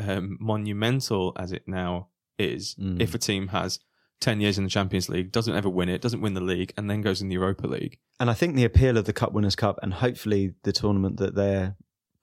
um, 0.00 0.36
monumental 0.40 1.32
as 1.38 1.52
it 1.52 1.68
now 1.68 2.08
is. 2.38 2.74
Mm. 2.80 3.00
If 3.00 3.14
a 3.14 3.18
team 3.18 3.48
has 3.48 3.78
10 4.20 4.40
years 4.40 4.58
in 4.58 4.64
the 4.64 4.70
Champions 4.70 5.08
League, 5.08 5.30
doesn't 5.30 5.54
ever 5.54 5.68
win 5.68 5.88
it, 5.88 6.00
doesn't 6.02 6.20
win 6.20 6.34
the 6.34 6.40
league, 6.40 6.72
and 6.76 6.90
then 6.90 7.00
goes 7.00 7.22
in 7.22 7.28
the 7.28 7.34
Europa 7.34 7.66
League. 7.68 7.98
And 8.18 8.28
I 8.30 8.34
think 8.34 8.56
the 8.56 8.64
appeal 8.64 8.96
of 8.96 9.04
the 9.04 9.12
Cup 9.12 9.32
Winners' 9.32 9.54
Cup 9.56 9.78
and 9.82 9.94
hopefully 9.94 10.54
the 10.64 10.72
tournament 10.72 11.18
that 11.18 11.34
they're 11.36 11.76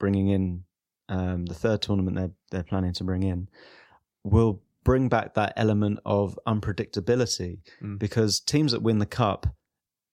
bringing 0.03 0.27
in, 0.37 0.43
um, 1.15 1.39
the 1.51 1.53
third 1.63 1.79
tournament 1.81 2.15
they're 2.17 2.35
they're 2.51 2.69
planning 2.71 2.93
to 2.99 3.03
bring 3.03 3.23
in, 3.23 3.39
will 4.23 4.53
bring 4.83 5.09
back 5.09 5.27
that 5.35 5.53
element 5.55 5.99
of 6.05 6.37
unpredictability 6.47 7.59
Mm. 7.81 7.99
because 7.99 8.39
teams 8.53 8.71
that 8.71 8.81
win 8.81 8.99
the 8.99 9.05
cup, 9.21 9.41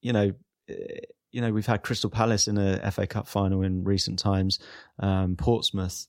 you 0.06 0.12
know. 0.12 0.28
eh, 0.68 1.00
You 1.30 1.42
know, 1.42 1.52
we've 1.52 1.66
had 1.74 1.82
Crystal 1.82 2.08
Palace 2.10 2.48
in 2.50 2.56
a 2.56 2.80
FA 2.94 3.06
Cup 3.06 3.26
final 3.28 3.60
in 3.62 3.84
recent 3.84 4.18
times, 4.18 4.58
um, 4.98 5.36
Portsmouth. 5.36 6.06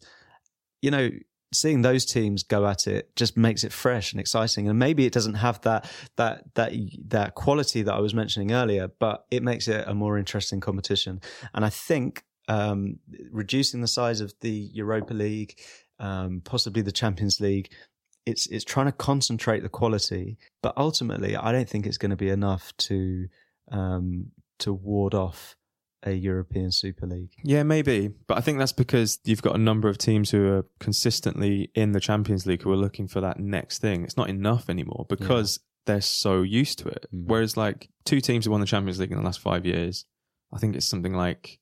You 0.81 0.91
know, 0.91 1.09
seeing 1.53 1.81
those 1.83 2.05
teams 2.05 2.43
go 2.43 2.65
at 2.65 2.87
it 2.87 3.03
just 3.21 3.35
makes 3.35 3.63
it 3.65 3.73
fresh 3.73 4.13
and 4.13 4.19
exciting. 4.21 4.69
And 4.69 4.79
maybe 4.79 5.05
it 5.05 5.13
doesn't 5.17 5.35
have 5.45 5.59
that 5.61 5.81
that 6.15 6.35
that 6.55 6.71
that 7.09 7.29
quality 7.35 7.81
that 7.83 7.93
I 7.93 7.99
was 7.99 8.13
mentioning 8.13 8.51
earlier, 8.53 8.87
but 9.05 9.17
it 9.29 9.43
makes 9.43 9.67
it 9.67 9.81
a 9.87 9.93
more 9.93 10.17
interesting 10.17 10.61
competition. 10.61 11.19
And 11.53 11.65
I 11.65 11.69
think 11.87 12.23
um, 12.49 12.99
reducing 13.31 13.79
the 13.79 13.87
size 13.87 14.19
of 14.19 14.33
the 14.41 14.69
Europa 14.73 15.13
League, 15.13 15.57
um, 15.99 16.41
possibly 16.43 16.81
the 16.81 16.91
Champions 16.91 17.39
League, 17.39 17.71
it's 18.25 18.47
it's 18.47 18.65
trying 18.65 18.87
to 18.87 18.91
concentrate 18.91 19.61
the 19.61 19.69
quality, 19.69 20.37
but 20.61 20.73
ultimately, 20.75 21.37
I 21.37 21.51
don't 21.51 21.69
think 21.69 21.85
it's 21.85 21.97
going 21.97 22.09
to 22.09 22.17
be 22.17 22.29
enough 22.29 22.75
to 22.77 23.27
um, 23.71 24.31
to 24.59 24.73
ward 24.73 25.13
off 25.13 25.55
a 26.03 26.11
European 26.11 26.71
Super 26.71 27.05
League. 27.05 27.31
Yeah, 27.43 27.63
maybe. 27.63 28.09
But 28.27 28.37
I 28.37 28.41
think 28.41 28.57
that's 28.57 28.71
because 28.71 29.19
you've 29.23 29.41
got 29.41 29.55
a 29.55 29.59
number 29.59 29.89
of 29.89 29.97
teams 29.97 30.31
who 30.31 30.47
are 30.53 30.65
consistently 30.79 31.71
in 31.75 31.91
the 31.91 31.99
Champions 31.99 32.45
League 32.45 32.63
who 32.63 32.71
are 32.71 32.77
looking 32.77 33.07
for 33.07 33.21
that 33.21 33.39
next 33.39 33.79
thing. 33.79 34.03
It's 34.03 34.17
not 34.17 34.29
enough 34.29 34.69
anymore 34.69 35.05
because 35.09 35.59
they're 35.85 36.01
so 36.01 36.41
used 36.41 36.79
to 36.79 36.87
it. 36.87 37.05
Mm. 37.13 37.25
Whereas, 37.27 37.57
like, 37.57 37.89
two 38.05 38.21
teams 38.21 38.45
have 38.45 38.51
won 38.51 38.61
the 38.61 38.67
Champions 38.67 38.99
League 38.99 39.11
in 39.11 39.17
the 39.17 39.23
last 39.23 39.39
five 39.39 39.65
years. 39.65 40.05
I 40.53 40.57
think 40.57 40.75
it's 40.75 40.85
something 40.85 41.13
like 41.13 41.59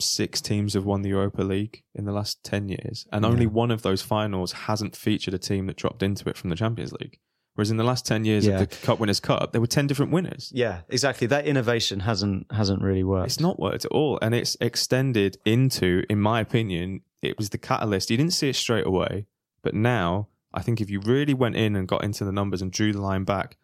six 0.00 0.40
teams 0.40 0.74
have 0.74 0.84
won 0.84 1.02
the 1.02 1.08
Europa 1.10 1.42
League 1.42 1.82
in 1.94 2.04
the 2.04 2.12
last 2.12 2.42
10 2.44 2.68
years. 2.68 3.06
And 3.12 3.24
only 3.24 3.44
Yeah. 3.44 3.50
one 3.50 3.70
of 3.70 3.82
those 3.82 4.02
finals 4.02 4.52
hasn't 4.52 4.94
featured 4.96 5.34
a 5.34 5.38
team 5.38 5.66
that 5.66 5.76
dropped 5.76 6.02
into 6.02 6.28
it 6.28 6.36
from 6.36 6.50
the 6.50 6.56
Champions 6.56 6.92
League. 6.92 7.18
Whereas 7.54 7.72
in 7.72 7.76
the 7.76 7.84
last 7.84 8.06
10 8.06 8.24
years 8.24 8.46
Yeah. 8.46 8.60
of 8.60 8.68
the 8.70 8.76
Cup 8.86 9.00
Winners' 9.00 9.18
Cup, 9.18 9.50
there 9.50 9.60
were 9.60 9.66
10 9.66 9.88
different 9.88 10.12
winners. 10.12 10.52
Yeah, 10.54 10.82
exactly. 10.88 11.26
That 11.26 11.44
innovation 11.46 12.00
hasn't 12.00 12.46
hasn't 12.52 12.80
really 12.82 13.02
worked. 13.02 13.26
It's 13.26 13.40
not 13.40 13.58
worked 13.58 13.84
at 13.84 13.90
all. 13.90 14.18
And 14.22 14.32
it's 14.34 14.56
extended 14.60 15.38
into, 15.44 16.04
in 16.08 16.20
my 16.20 16.40
opinion, 16.40 17.00
it 17.20 17.36
was 17.36 17.50
the 17.50 17.58
catalyst. 17.58 18.10
You 18.12 18.16
didn't 18.16 18.34
see 18.34 18.48
it 18.48 18.54
straight 18.56 18.86
away. 18.86 19.26
But 19.62 19.74
now, 19.74 20.28
I 20.54 20.62
think 20.62 20.80
if 20.80 20.88
you 20.88 21.00
really 21.00 21.34
went 21.34 21.56
in 21.56 21.74
and 21.74 21.88
got 21.88 22.04
into 22.04 22.24
the 22.24 22.30
numbers 22.30 22.62
and 22.62 22.70
drew 22.70 22.92
the 22.92 23.00
line 23.00 23.24
back, 23.24 23.56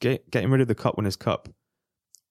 get, 0.00 0.28
getting 0.32 0.50
rid 0.50 0.60
of 0.60 0.66
the 0.66 0.74
Cup 0.74 0.96
Winners' 0.96 1.14
Cup 1.16 1.48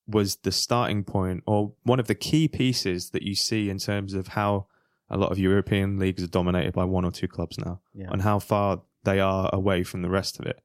was 0.08 0.38
the 0.38 0.51
starting 0.51 1.03
point 1.03 1.43
or 1.47 1.74
one 1.84 1.99
of 1.99 2.08
the 2.08 2.16
key 2.16 2.47
pieces 2.47 3.10
that 3.12 3.24
you 3.24 3.36
see 3.36 3.70
in 3.70 3.78
terms 3.80 4.14
of 4.14 4.30
how 4.30 4.68
a 5.10 5.18
lot 5.18 5.32
of 5.32 5.39
European 5.39 5.97
leagues 5.99 6.24
are 6.24 6.28
dominated 6.28 6.74
by 6.74 6.84
one 6.84 7.06
or 7.06 7.12
two 7.12 7.28
clubs 7.28 7.58
now 7.58 7.80
Yeah. 7.93 8.08
and 8.12 8.22
how 8.22 8.39
far 8.39 8.82
they 9.03 9.20
are 9.20 9.49
away 9.53 9.84
from 9.84 10.01
the 10.01 10.10
rest 10.10 10.39
of 10.39 10.45
it. 10.45 10.62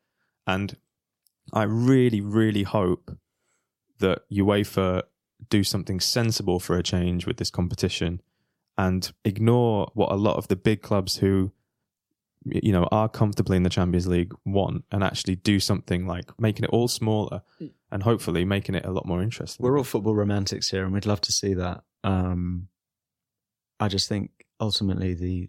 And 0.47 0.77
I 1.53 1.63
really, 1.65 2.21
really 2.21 2.63
hope 2.63 3.17
that 3.99 4.23
UEFA 4.31 5.03
do 5.49 5.65
something 5.65 6.01
sensible 6.01 6.59
for 6.61 6.77
a 6.77 6.83
change 6.83 7.27
with 7.27 7.37
this 7.39 7.51
competition 7.51 8.21
and 8.79 9.13
ignore 9.25 9.91
what 9.95 10.11
a 10.13 10.17
lot 10.17 10.37
of 10.37 10.49
the 10.49 10.57
big 10.57 10.81
clubs 10.83 11.17
who 11.19 11.53
you 12.45 12.73
know 12.73 12.89
are 12.91 13.09
comfortably 13.09 13.57
in 13.57 13.63
the 13.63 13.71
Champions 13.71 14.07
League 14.07 14.33
want 14.45 14.85
and 14.91 15.05
actually 15.05 15.37
do 15.37 15.61
something 15.61 16.07
like 16.07 16.31
making 16.41 16.65
it 16.65 16.71
all 16.71 16.89
smaller 16.89 17.43
and 17.91 18.03
hopefully 18.03 18.45
making 18.45 18.75
it 18.75 18.85
a 18.85 18.91
lot 18.91 19.07
more 19.07 19.23
interesting. 19.23 19.63
We're 19.63 19.77
all 19.77 19.85
football 19.85 20.15
romantics 20.15 20.69
here, 20.71 20.85
and 20.85 20.93
we'd 20.93 21.07
love 21.07 21.21
to 21.23 21.33
see 21.33 21.55
that. 21.55 21.83
Um, 22.03 22.69
I 23.79 23.89
just 23.89 24.09
think 24.09 24.31
ultimately 24.59 25.15
the 25.15 25.49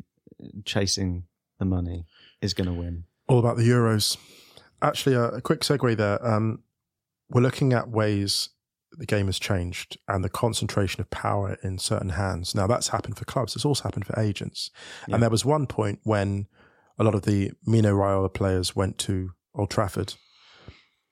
chasing 0.66 1.26
the 1.60 1.66
money 1.66 2.06
is 2.42 2.54
going 2.54 2.68
to 2.68 2.74
win. 2.74 3.04
all 3.28 3.40
about 3.40 3.58
the 3.58 3.70
Euros. 3.70 4.18
Actually, 4.82 5.16
a, 5.16 5.26
a 5.26 5.42
quick 5.42 5.62
segue 5.62 5.96
there. 5.96 6.26
Um, 6.26 6.64
we're 7.30 7.42
looking 7.42 7.72
at 7.72 7.90
ways 7.90 8.50
the 8.94 9.06
game 9.06 9.28
has 9.28 9.40
changed 9.40 9.98
and 10.08 10.24
the 10.24 10.30
concentration 10.30 11.00
of 11.00 11.10
power 11.12 11.58
in 11.64 11.78
certain 11.78 12.10
hands. 12.10 12.54
Now, 12.56 12.68
that's 12.68 12.90
happened 12.90 13.18
for 13.18 13.26
clubs. 13.26 13.56
It's 13.56 13.64
also 13.64 13.84
happened 13.84 14.06
for 14.06 14.20
agents. 14.20 14.70
Yeah. 15.08 15.16
And 15.16 15.24
there 15.24 15.30
was 15.30 15.46
one 15.46 15.66
point 15.68 16.00
when 16.04 16.48
a 17.02 17.04
lot 17.04 17.16
of 17.16 17.24
the 17.24 17.52
Mino 17.66 17.96
Raiola 17.96 18.32
players 18.34 18.76
went 18.76 18.98
to 19.00 19.32
Old 19.56 19.72
Trafford 19.72 20.14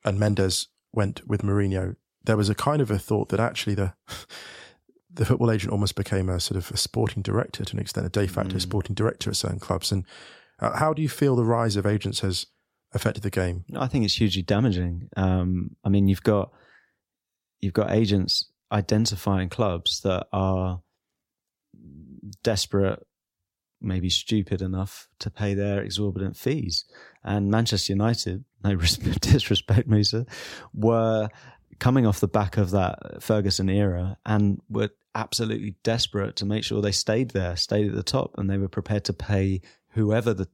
and 0.06 0.20
Mendes 0.20 0.68
went 0.94 1.28
with 1.28 1.42
Mourinho. 1.42 1.96
There 2.24 2.38
was 2.38 2.50
a 2.50 2.56
kind 2.56 2.82
of 2.82 2.92
a 2.92 3.00
thought 3.00 3.30
that 3.30 3.40
actually 3.40 3.76
the 3.76 3.94
the 5.12 5.26
football 5.26 5.50
agent 5.52 5.72
almost 5.74 5.96
became 5.96 6.30
a 6.30 6.40
sort 6.40 6.58
of 6.58 6.70
a 6.72 6.78
sporting 6.78 7.24
director 7.24 7.66
to 7.66 7.74
an 7.76 7.82
extent, 7.82 8.06
a 8.06 8.10
de 8.10 8.28
facto 8.28 8.56
Mm. 8.58 8.62
sporting 8.62 8.94
director 8.96 9.30
at 9.32 9.36
certain 9.36 9.60
clubs. 9.60 9.92
And 9.92 10.06
uh, 10.60 10.78
how 10.78 10.94
do 10.94 11.02
you 11.02 11.10
feel 11.10 11.36
the 11.36 11.44
rise 11.44 11.76
of 11.76 11.86
agents 11.88 12.20
has 12.20 12.46
affected 12.94 13.24
the 13.24 13.32
game? 13.32 13.66
I 13.76 13.88
think 13.88 14.06
it's 14.06 14.16
hugely 14.16 14.44
damaging. 14.44 15.10
Um, 15.18 15.76
I 15.84 15.90
mean, 15.90 16.08
you've 16.08 16.24
got 16.24 16.52
you've 17.60 17.74
got 17.74 17.92
agents 17.92 18.52
identifying 18.72 19.50
clubs 19.50 20.02
that 20.02 20.28
are 20.32 20.82
desperate, 22.44 23.06
maybe 23.82 24.10
stupid 24.10 24.62
enough 24.62 25.08
to 25.20 25.30
pay 25.30 25.54
their 25.54 25.82
exorbitant 25.82 26.36
fees. 26.36 26.86
And 27.24 27.50
Manchester 27.50 27.94
United, 27.94 28.44
no 28.64 28.74
respect, 28.76 29.22
disrespect, 29.22 29.88
Musa, 29.88 30.26
were 30.74 31.30
coming 31.80 32.06
off 32.06 32.20
the 32.20 32.28
back 32.28 32.58
of 32.58 32.72
that 32.72 33.22
Ferguson 33.22 33.70
era 33.70 34.18
and 34.26 34.62
were 34.70 34.90
absolutely 35.16 35.76
desperate 35.84 36.36
to 36.38 36.46
make 36.46 36.64
sure 36.64 36.82
they 36.82 36.92
stayed 36.92 37.32
there, 37.32 37.56
stayed 37.56 37.88
at 37.88 37.96
the 37.96 38.04
top, 38.04 38.36
and 38.38 38.50
they 38.50 38.58
were 38.58 38.68
prepared 38.68 39.06
to 39.06 39.14
pay 39.14 39.62
whoever 39.90 40.34
the 40.34 40.48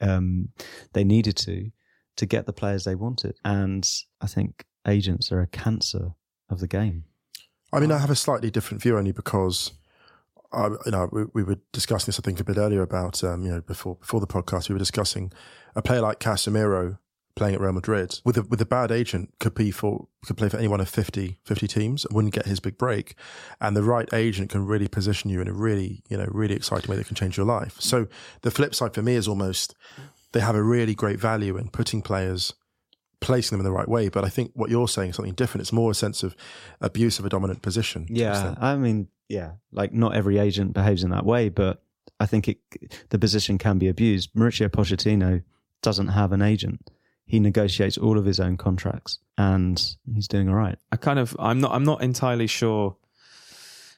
um, 0.00 0.50
they 0.92 1.04
needed 1.04 1.36
to 1.36 1.70
to 2.16 2.26
get 2.26 2.46
the 2.46 2.52
players 2.52 2.84
they 2.84 2.94
wanted. 2.94 3.36
And 3.44 3.86
I 4.20 4.26
think 4.26 4.64
agents 4.86 5.30
are 5.32 5.40
a 5.40 5.46
cancer 5.46 6.14
of 6.48 6.60
the 6.60 6.68
game. 6.68 7.04
I 7.72 7.80
mean, 7.80 7.92
I 7.92 7.98
have 7.98 8.10
a 8.10 8.16
slightly 8.16 8.50
different 8.50 8.82
view 8.82 8.96
only 8.96 9.12
because 9.12 9.72
I, 10.56 10.68
you 10.86 10.92
know, 10.92 11.08
we, 11.12 11.24
we 11.34 11.42
were 11.44 11.58
discussing 11.72 12.06
this, 12.06 12.18
I 12.18 12.22
think, 12.22 12.40
a 12.40 12.44
bit 12.44 12.56
earlier 12.56 12.82
about, 12.82 13.22
um, 13.22 13.42
you 13.42 13.50
know, 13.50 13.60
before 13.60 13.96
before 13.96 14.20
the 14.20 14.26
podcast, 14.26 14.68
we 14.68 14.74
were 14.74 14.78
discussing 14.78 15.32
a 15.74 15.82
player 15.82 16.00
like 16.00 16.18
Casemiro 16.18 16.98
playing 17.36 17.54
at 17.54 17.60
Real 17.60 17.72
Madrid 17.72 18.18
with 18.24 18.38
a 18.38 18.42
with 18.42 18.60
a 18.62 18.66
bad 18.66 18.90
agent 18.90 19.34
could 19.38 19.54
be 19.54 19.70
for 19.70 20.08
could 20.24 20.36
play 20.36 20.48
for 20.48 20.56
any 20.56 20.68
one 20.68 20.80
of 20.80 20.88
50, 20.88 21.38
50 21.44 21.68
teams, 21.68 22.04
and 22.04 22.14
wouldn't 22.14 22.34
get 22.34 22.46
his 22.46 22.58
big 22.58 22.78
break, 22.78 23.14
and 23.60 23.76
the 23.76 23.82
right 23.82 24.12
agent 24.12 24.50
can 24.50 24.66
really 24.66 24.88
position 24.88 25.30
you 25.30 25.40
in 25.40 25.48
a 25.48 25.52
really 25.52 26.02
you 26.08 26.16
know 26.16 26.26
really 26.30 26.54
exciting 26.54 26.90
way 26.90 26.96
that 26.96 27.06
can 27.06 27.14
change 27.14 27.36
your 27.36 27.46
life. 27.46 27.76
So 27.78 28.08
the 28.40 28.50
flip 28.50 28.74
side 28.74 28.94
for 28.94 29.02
me 29.02 29.14
is 29.14 29.28
almost 29.28 29.74
they 30.32 30.40
have 30.40 30.56
a 30.56 30.62
really 30.62 30.94
great 30.94 31.20
value 31.20 31.56
in 31.56 31.68
putting 31.68 32.02
players 32.02 32.54
placing 33.20 33.56
them 33.56 33.66
in 33.66 33.70
the 33.70 33.76
right 33.76 33.88
way. 33.88 34.08
But 34.08 34.24
I 34.24 34.28
think 34.28 34.52
what 34.54 34.70
you're 34.70 34.88
saying 34.88 35.10
is 35.10 35.16
something 35.16 35.34
different. 35.34 35.62
It's 35.62 35.72
more 35.72 35.90
a 35.90 35.94
sense 35.94 36.22
of 36.22 36.36
abuse 36.80 37.18
of 37.18 37.24
a 37.24 37.28
dominant 37.28 37.62
position. 37.62 38.06
Yeah. 38.08 38.54
I 38.60 38.76
mean, 38.76 39.08
yeah, 39.28 39.52
like 39.72 39.92
not 39.92 40.14
every 40.14 40.38
agent 40.38 40.72
behaves 40.72 41.02
in 41.02 41.10
that 41.10 41.24
way, 41.24 41.48
but 41.48 41.82
I 42.20 42.26
think 42.26 42.48
it 42.48 42.58
the 43.10 43.18
position 43.18 43.58
can 43.58 43.78
be 43.78 43.88
abused. 43.88 44.32
Mauricio 44.34 44.68
Pochettino 44.68 45.42
doesn't 45.82 46.08
have 46.08 46.32
an 46.32 46.42
agent. 46.42 46.90
He 47.24 47.40
negotiates 47.40 47.98
all 47.98 48.18
of 48.18 48.24
his 48.24 48.38
own 48.38 48.56
contracts, 48.56 49.18
and 49.36 49.82
he's 50.14 50.28
doing 50.28 50.48
all 50.48 50.54
right. 50.54 50.78
I 50.92 50.96
kind 50.96 51.18
of 51.18 51.36
I'm 51.38 51.60
not 51.60 51.72
I'm 51.72 51.84
not 51.84 52.02
entirely 52.02 52.46
sure 52.46 52.96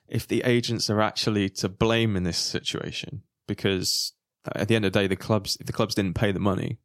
if 0.08 0.26
the 0.26 0.42
agents 0.44 0.88
are 0.88 1.00
actually 1.00 1.50
to 1.50 1.68
blame 1.68 2.16
in 2.16 2.22
this 2.22 2.38
situation 2.38 3.22
because 3.46 4.14
at 4.54 4.68
the 4.68 4.74
end 4.74 4.86
of 4.86 4.92
the 4.92 4.98
day 4.98 5.06
the 5.06 5.16
clubs 5.16 5.58
if 5.60 5.66
the 5.66 5.72
clubs 5.72 5.94
didn't 5.94 6.14
pay 6.14 6.32
the 6.32 6.40
money 6.40 6.78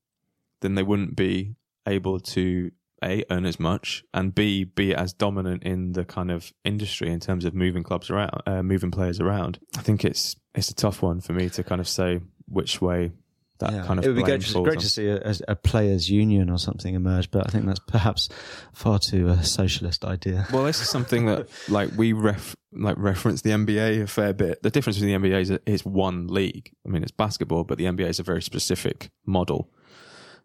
then 0.60 0.76
they 0.76 0.84
wouldn't 0.84 1.16
be 1.16 1.56
able 1.88 2.20
to 2.20 2.72
a 3.04 3.24
earn 3.30 3.46
as 3.46 3.60
much 3.60 4.04
and 4.14 4.34
b 4.34 4.64
be 4.64 4.96
as 4.96 5.12
dominant 5.14 5.62
in 5.64 5.92
the 5.92 6.06
kind 6.06 6.32
of 6.32 6.54
industry 6.64 7.10
in 7.12 7.20
terms 7.20 7.44
of 7.44 7.54
moving 7.54 7.84
clubs 7.84 8.10
around 8.10 8.32
uh, 8.46 8.64
moving 8.64 8.92
players 8.92 9.20
around 9.20 9.60
I 9.78 9.82
think 9.82 10.06
it's 10.06 10.36
it's 10.56 10.70
a 10.70 10.76
tough 10.76 11.02
one 11.02 11.20
for 11.20 11.34
me 11.34 11.50
to 11.50 11.64
kind 11.64 11.82
of 11.82 11.88
say 11.88 12.22
which 12.48 12.82
way 12.82 13.12
that 13.60 13.72
Yeah. 13.74 13.86
kind 13.86 14.00
of 14.00 14.06
it 14.06 14.08
would 14.10 14.16
be 14.16 14.24
great, 14.24 14.42
to, 14.42 14.64
great 14.64 14.80
to 14.80 14.90
see 14.90 15.08
a, 15.08 15.18
a, 15.22 15.36
a 15.50 15.56
players' 15.56 16.10
union 16.10 16.50
or 16.50 16.58
something 16.58 16.96
emerge, 16.96 17.30
but 17.30 17.46
I 17.46 17.50
think 17.52 17.66
that's 17.66 17.80
perhaps 17.80 18.28
far 18.74 18.98
too 19.00 19.28
a 19.30 19.44
socialist 19.44 20.04
idea. 20.06 20.48
Well, 20.52 20.64
this 20.64 20.82
is 20.82 20.90
something 20.90 21.28
that 21.28 21.50
like 21.70 21.90
we 21.96 22.14
ref 22.14 22.56
like 22.72 22.96
reference 22.98 23.42
the 23.42 23.52
NBA 23.52 24.04
a 24.04 24.08
fair 24.08 24.34
bit. 24.34 24.64
The 24.64 24.72
difference 24.72 25.00
with 25.00 25.08
the 25.08 25.14
NBA 25.14 25.42
is 25.42 25.50
it's 25.66 25.86
one 25.86 26.28
league. 26.28 26.72
I 26.86 26.90
mean, 26.90 27.04
it's 27.04 27.12
basketball, 27.12 27.64
but 27.64 27.78
the 27.78 27.86
NBA 27.86 28.08
is 28.10 28.20
a 28.20 28.24
very 28.24 28.42
specific 28.42 29.10
model. 29.26 29.70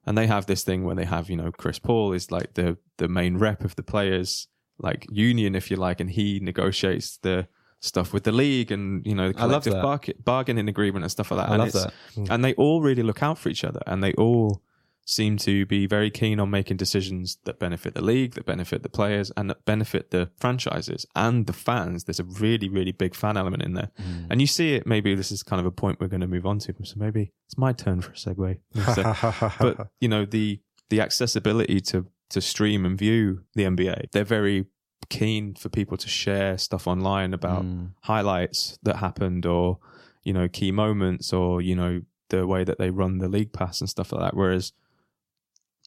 And 0.08 0.16
they 0.16 0.26
have 0.26 0.46
this 0.46 0.64
thing 0.64 0.84
where 0.84 0.94
they 0.96 1.04
have, 1.04 1.28
you 1.28 1.36
know, 1.36 1.52
Chris 1.52 1.78
Paul 1.78 2.12
is 2.12 2.30
like 2.30 2.54
the 2.54 2.78
the 2.96 3.08
main 3.08 3.36
rep 3.36 3.62
of 3.64 3.76
the 3.76 3.82
players 3.82 4.48
like 4.78 5.06
union, 5.10 5.54
if 5.54 5.70
you 5.70 5.76
like, 5.76 6.00
and 6.00 6.10
he 6.10 6.40
negotiates 6.40 7.18
the 7.18 7.46
stuff 7.80 8.12
with 8.12 8.24
the 8.24 8.32
league 8.32 8.72
and 8.72 9.06
you 9.06 9.14
know 9.14 9.28
the 9.28 9.34
collective 9.34 9.74
bargain, 9.82 10.14
bargaining 10.24 10.68
agreement 10.68 11.04
and 11.04 11.12
stuff 11.12 11.30
like 11.30 11.40
that. 11.40 11.50
I 11.50 11.54
and 11.54 11.58
love 11.58 11.68
it's- 11.68 11.92
that. 12.16 12.30
and 12.30 12.44
they 12.44 12.54
all 12.54 12.80
really 12.80 13.02
look 13.02 13.22
out 13.22 13.38
for 13.38 13.50
each 13.50 13.64
other 13.64 13.80
and 13.86 14.02
they 14.02 14.14
all 14.14 14.62
seem 15.10 15.38
to 15.38 15.64
be 15.64 15.86
very 15.86 16.10
keen 16.10 16.38
on 16.38 16.50
making 16.50 16.76
decisions 16.76 17.38
that 17.44 17.58
benefit 17.58 17.94
the 17.94 18.04
league 18.04 18.34
that 18.34 18.44
benefit 18.44 18.82
the 18.82 18.90
players 18.90 19.32
and 19.38 19.48
that 19.48 19.64
benefit 19.64 20.10
the 20.10 20.28
franchises 20.38 21.06
and 21.16 21.46
the 21.46 21.52
fans. 21.54 22.04
There's 22.04 22.20
a 22.20 22.24
really 22.24 22.68
really 22.68 22.92
big 22.92 23.14
fan 23.14 23.36
element 23.38 23.62
in 23.62 23.72
there. 23.72 23.90
Mm. 23.98 24.26
and 24.30 24.40
you 24.42 24.46
see 24.46 24.74
it 24.74 24.86
maybe 24.86 25.14
this 25.14 25.32
is 25.32 25.42
kind 25.42 25.60
of 25.60 25.66
a 25.66 25.70
point 25.70 25.98
we're 25.98 26.08
going 26.08 26.20
to 26.20 26.26
move 26.26 26.44
on 26.44 26.58
to 26.58 26.74
so 26.84 26.94
maybe 26.98 27.32
it's 27.46 27.56
my 27.56 27.72
turn 27.72 28.02
for 28.02 28.10
a 28.10 28.14
segue. 28.14 28.58
So- 28.94 29.52
but 29.58 29.88
you 30.00 30.08
know 30.08 30.24
the 30.26 30.60
the 30.90 31.00
accessibility 31.00 31.80
to 31.90 32.06
to 32.30 32.40
stream 32.42 32.84
and 32.84 32.98
view 32.98 33.44
the 33.54 33.62
NBA 33.64 34.10
they're 34.12 34.24
very 34.24 34.66
keen 35.08 35.54
for 35.54 35.70
people 35.70 35.96
to 35.96 36.08
share 36.08 36.58
stuff 36.58 36.86
online 36.86 37.32
about 37.32 37.62
Mm. 37.64 37.92
highlights 38.02 38.78
that 38.82 38.96
happened 38.96 39.46
or 39.46 39.78
you 40.22 40.34
know 40.34 40.48
key 40.48 40.70
moments 40.70 41.32
or 41.32 41.62
you 41.62 41.74
know 41.74 42.02
the 42.28 42.46
way 42.46 42.62
that 42.62 42.76
they 42.78 42.90
run 42.90 43.16
the 43.18 43.28
league 43.36 43.52
pass 43.54 43.80
and 43.80 43.88
stuff 43.88 44.12
like 44.12 44.20
that. 44.20 44.36
Whereas 44.36 44.72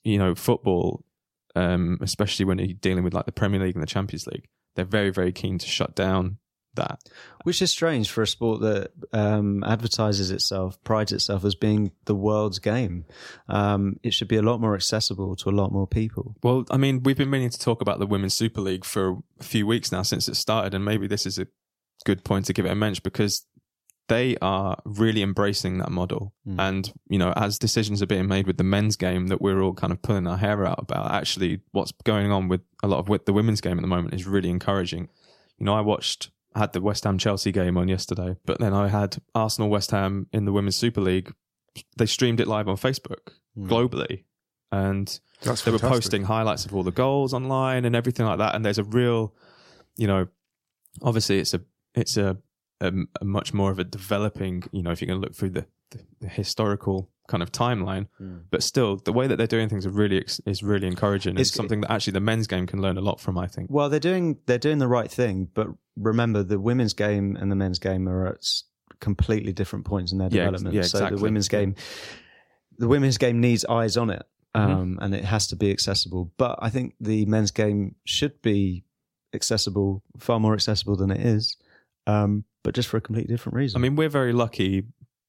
you 0.04 0.18
know 0.18 0.36
football 0.36 1.04
um 1.56 1.98
especially 2.02 2.46
when 2.46 2.58
you're 2.58 2.68
dealing 2.80 3.04
with 3.04 3.14
like 3.14 3.26
the 3.26 3.32
Premier 3.32 3.60
League 3.60 3.76
and 3.76 3.84
the 3.84 3.88
Champions 3.88 4.28
League 4.28 4.48
they're 4.76 4.86
very 4.86 5.10
very 5.10 5.32
keen 5.32 5.58
to 5.58 5.68
shut 5.68 5.96
down 5.96 6.38
that 6.76 7.00
Which 7.44 7.62
is 7.62 7.72
strange 7.72 8.10
for 8.10 8.22
a 8.22 8.28
sport 8.28 8.62
that 8.62 8.92
um, 9.12 9.64
advertises 9.64 10.32
itself, 10.32 10.82
prides 10.84 11.12
itself 11.12 11.44
as 11.44 11.56
being 11.56 11.92
the 12.06 12.16
world's 12.16 12.60
game. 12.60 13.06
Um, 13.50 14.00
it 14.04 14.14
should 14.14 14.28
be 14.28 14.38
a 14.38 14.42
lot 14.42 14.62
more 14.62 14.76
accessible 14.76 15.36
to 15.38 15.50
a 15.50 15.52
lot 15.52 15.72
more 15.72 15.88
people. 15.88 16.36
well 16.44 16.66
I 16.72 16.78
mean 16.78 17.04
we've 17.04 17.18
been 17.18 17.30
meaning 17.30 17.50
to 17.50 17.60
talk 17.60 17.82
about 17.82 18.00
the 18.00 18.08
Women's 18.08 18.34
Super 18.34 18.62
League 18.62 18.86
for 18.86 19.18
a 19.40 19.44
few 19.44 19.68
weeks 19.68 19.92
now 19.92 20.04
since 20.04 20.28
it 20.28 20.36
started 20.36 20.74
and 20.74 20.86
maybe 20.86 21.08
this 21.08 21.26
is 21.26 21.38
a 21.38 21.48
good 22.06 22.24
point 22.24 22.46
to 22.46 22.54
give 22.54 22.66
it 22.66 22.72
a 22.72 22.76
mention 22.76 23.02
because 23.04 23.46
they 24.08 24.36
are 24.42 24.82
really 24.86 25.22
embracing 25.22 25.78
that 25.78 25.92
model. 25.92 26.34
Mm. 26.48 26.56
And, 26.60 26.94
you 27.10 27.18
know, 27.18 27.34
as 27.36 27.58
decisions 27.58 28.02
are 28.02 28.08
being 28.08 28.28
made 28.28 28.48
with 28.48 28.58
the 28.58 28.64
men's 28.64 28.96
game 28.96 29.28
that 29.28 29.42
we're 29.42 29.62
all 29.62 29.74
kind 29.74 29.94
of 29.94 30.02
pulling 30.02 30.28
our 30.28 30.38
hair 30.38 30.66
out 30.66 30.80
about, 30.80 31.12
actually 31.12 31.62
what's 31.72 31.92
going 32.04 32.32
on 32.32 32.48
with 32.48 32.62
a 32.84 32.88
lot 32.88 33.00
of 33.00 33.10
with 33.10 33.26
the 33.26 33.34
women's 33.34 33.62
game 33.62 33.78
at 33.78 33.82
the 33.82 33.88
moment 33.88 34.14
is 34.14 34.28
really 34.28 34.50
encouraging. 34.50 35.08
You 35.58 35.66
know, 35.66 35.74
I 35.74 35.82
watched 35.82 36.32
had 36.56 36.74
the 36.74 36.82
West 36.82 37.06
Ham 37.06 37.18
Chelsea 37.18 37.52
game 37.52 37.78
on 37.78 37.88
yesterday, 37.88 38.36
but 38.46 38.60
then 38.60 38.74
I 38.74 38.90
had 38.90 39.18
Arsenal 39.34 39.70
West 39.70 39.92
Ham 39.92 40.28
in 40.34 40.44
the 40.44 40.52
Women's 40.52 40.76
Super 40.76 41.00
League. 41.00 41.34
They 41.98 42.06
streamed 42.06 42.42
it 42.42 42.48
live 42.48 42.68
on 42.68 42.76
Facebook 42.76 43.32
Mm. 43.58 43.68
globally. 43.68 44.24
And 44.72 45.20
That's 45.42 45.64
they 45.64 45.72
were 45.72 45.80
posting 45.80 46.24
highlights 46.24 46.66
of 46.66 46.74
all 46.74 46.84
the 46.84 46.92
goals 46.92 47.34
online 47.34 47.84
and 47.84 47.96
everything 47.96 48.26
like 48.26 48.38
that. 48.38 48.56
And 48.56 48.64
there's 48.64 48.78
a 48.78 48.84
real, 48.84 49.34
you 49.98 50.08
know, 50.08 50.28
obviously 51.02 51.40
it's 51.40 51.54
a 51.54 51.62
it's 51.94 52.16
a, 52.16 52.38
a, 52.82 52.92
a 53.22 53.26
much 53.26 53.54
more 53.54 53.72
of 53.72 53.80
a 53.80 53.84
developing. 53.86 54.64
You 54.72 54.84
know, 54.84 54.92
if 54.92 55.02
you're 55.02 55.08
going 55.08 55.22
to 55.22 55.26
look 55.26 55.36
through 55.36 55.52
the, 55.52 55.66
the, 55.92 56.00
the 56.22 56.28
historical 56.28 57.10
kind 57.28 57.42
of 57.44 57.52
timeline, 57.52 58.08
Mm. 58.20 58.42
but 58.50 58.62
still 58.62 58.98
the 58.98 59.14
way 59.14 59.26
that 59.28 59.38
they're 59.38 59.48
doing 59.48 59.70
things 59.70 59.86
are 59.86 59.90
really 59.92 60.18
ex- 60.18 60.42
is 60.46 60.62
really 60.64 60.88
encouraging. 60.88 61.34
It's 61.38 61.50
It's- 61.50 61.56
something 61.56 61.80
that 61.82 61.92
actually 61.92 62.14
the 62.14 62.20
men's 62.20 62.48
game 62.48 62.68
can 62.68 62.82
learn 62.82 62.98
a 62.98 63.02
lot 63.02 63.22
from. 63.22 63.38
I 63.38 63.48
think. 63.48 63.70
Well, 63.72 63.90
they're 63.90 64.00
doing 64.02 64.40
they're 64.48 64.58
doing 64.58 64.80
the 64.80 64.88
right 64.90 65.10
thing, 65.10 65.48
but 65.54 65.68
remember 65.96 66.44
the 66.44 66.60
women's 66.60 66.94
game 66.94 67.38
and 67.40 67.50
the 67.52 67.56
men's 67.56 67.80
game 67.80 68.10
are 68.10 68.28
at 68.28 68.46
completely 69.00 69.54
different 69.54 69.86
points 69.86 70.12
in 70.12 70.18
their 70.18 70.28
Yeah, 70.30 70.46
development. 70.46 70.76
yeah, 70.76 70.82
So 70.84 70.98
exactly. 71.00 71.18
the 71.18 71.24
women's 71.24 71.48
game, 71.48 71.76
the 72.78 72.88
women's 72.88 73.18
game 73.18 73.40
needs 73.40 73.64
eyes 73.66 73.96
on 73.98 74.10
it, 74.10 74.24
um, 74.54 75.00
and 75.02 75.16
it 75.16 75.24
has 75.26 75.48
to 75.48 75.56
be 75.56 75.72
accessible. 75.72 76.32
But 76.38 76.60
I 76.62 76.70
think 76.70 76.96
the 77.00 77.26
men's 77.26 77.52
game 77.52 77.96
should 78.06 78.42
be 78.42 78.84
accessible, 79.34 80.04
far 80.20 80.40
more 80.40 80.54
accessible 80.54 80.96
than 80.98 81.12
it 81.12 81.22
is, 81.26 81.56
um, 82.08 82.44
but 82.64 82.74
just 82.76 82.88
for 82.90 82.98
a 82.98 83.02
completely 83.02 83.34
different 83.34 83.56
reason. 83.56 83.78
I 83.78 83.82
mean, 83.82 83.96
we're 83.96 84.10
very 84.10 84.34
lucky 84.34 84.84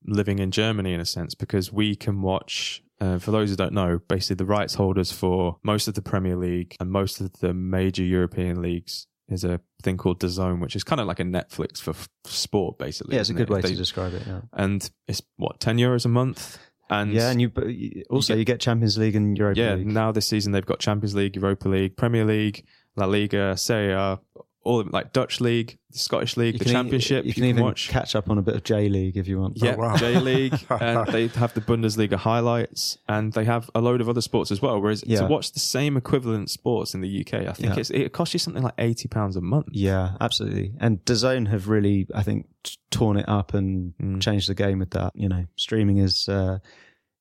living 0.07 0.39
in 0.39 0.51
Germany 0.51 0.93
in 0.95 1.01
a 1.01 1.05
sense 1.07 1.35
because 1.35 1.72
we 1.72 1.95
can 1.97 2.22
watch. 2.22 2.83
Uh, 3.01 3.18
for 3.18 3.33
those 3.33 3.51
who 3.51 3.57
don't 3.57 3.72
know, 3.72 4.01
basically 4.09 4.37
the 4.37 4.45
rights 4.45 4.74
holders 4.74 5.11
for 5.11 5.57
most 5.64 5.89
of 5.89 5.95
the 5.95 6.03
Premier 6.03 6.37
League 6.37 6.76
and 6.78 6.89
most 6.91 7.20
of 7.20 7.33
the 7.41 7.53
major 7.53 8.05
European 8.05 8.62
leagues 8.62 9.09
is 9.28 9.43
a 9.45 9.61
thing 9.83 9.97
called 9.97 10.20
DAZN, 10.20 10.61
which 10.61 10.76
is 10.76 10.85
kind 10.85 11.01
of 11.01 11.09
like 11.09 11.18
a 11.18 11.24
Netflix 11.24 11.80
for 11.80 11.91
f- 11.91 12.09
sport, 12.26 12.78
basically. 12.78 13.14
yeah, 13.16 13.20
it's 13.22 13.30
a 13.30 13.35
good 13.35 13.49
it? 13.49 13.53
way 13.53 13.61
They- 13.61 13.70
to 13.70 13.74
describe 13.76 14.12
it. 14.14 14.22
Yeah, 14.26 14.43
And 14.53 14.89
it's 15.09 15.20
what 15.37 15.59
ten 15.59 15.78
euros 15.78 16.05
a 16.05 16.09
month, 16.09 16.59
and 16.91 17.12
yeah, 17.12 17.30
and 17.30 17.41
you 17.41 17.49
but 17.49 17.68
you- 17.74 18.05
also 18.11 18.35
get- 18.35 18.39
you 18.39 18.45
get 18.45 18.61
Champions 18.61 18.97
League 18.99 19.16
and 19.16 19.37
Europa 19.37 19.59
yeah, 19.61 19.74
League. 19.74 19.87
now 19.87 20.12
this 20.12 20.26
season 20.28 20.53
they've 20.53 20.66
got 20.66 20.78
Champions 20.78 21.14
League, 21.16 21.35
Europa 21.35 21.68
League, 21.68 21.97
Premier 21.97 22.24
League, 22.24 22.64
La 22.97 23.07
Liga, 23.07 23.57
Serie 23.57 23.95
A, 23.95 24.20
all 24.65 24.81
of 24.81 24.93
like 24.93 25.13
Dutch 25.13 25.41
League, 25.41 25.79
the 25.91 25.99
Scottish 25.99 26.37
League, 26.37 26.55
You 26.55 26.59
the 26.59 26.65
can 26.67 26.71
e- 26.71 26.75
Championship. 26.75 27.25
You 27.25 27.35
can 27.35 27.45
even 27.45 27.73
catch 27.75 28.15
up 28.15 28.31
on 28.31 28.39
a 28.39 28.43
bit 28.43 28.55
of 28.55 28.63
J 28.65 28.89
League 28.89 29.17
if 29.17 29.27
you 29.27 29.41
want. 29.41 29.55
Yeah, 29.57 29.75
wow. 29.77 29.97
J 29.97 30.19
League, 30.21 30.55
and 30.71 31.07
they 31.09 31.27
have 31.29 31.53
the 31.55 31.61
Bundesliga 31.61 32.15
highlights, 32.15 32.99
and 33.09 33.33
they 33.33 33.45
have 33.45 33.69
a 33.75 33.81
load 33.81 34.01
of 34.01 34.09
other 34.09 34.21
sports 34.21 34.51
as 34.51 34.63
well. 34.63 34.81
Whereas 34.81 35.03
Yeah. 35.07 35.21
to 35.21 35.27
watch 35.27 35.53
the 35.53 35.61
same 35.61 35.97
equivalent 35.97 36.51
sports 36.51 36.95
in 36.95 37.01
the 37.01 37.21
UK, 37.21 37.47
I 37.49 37.53
think 37.53 37.75
Yeah. 37.75 37.81
it's, 37.81 37.91
it 37.91 38.13
costs 38.13 38.35
you 38.35 38.39
something 38.39 38.63
like 38.63 38.75
eighty 38.79 39.09
pounds 39.09 39.37
a 39.37 39.41
month. 39.41 39.69
Yeah, 39.73 40.13
absolutely. 40.21 40.75
And 40.81 41.05
DAZN 41.05 41.49
have 41.49 41.69
really, 41.69 42.07
I 42.15 42.23
think, 42.23 42.47
torn 42.91 43.17
it 43.17 43.29
up 43.29 43.55
and 43.55 43.95
Mm. 44.01 44.21
changed 44.23 44.49
the 44.49 44.55
game 44.55 44.79
with 44.79 44.91
that. 44.91 45.13
You 45.17 45.29
know, 45.29 45.47
streaming 45.57 45.99
is 45.99 46.29
uh, 46.29 46.59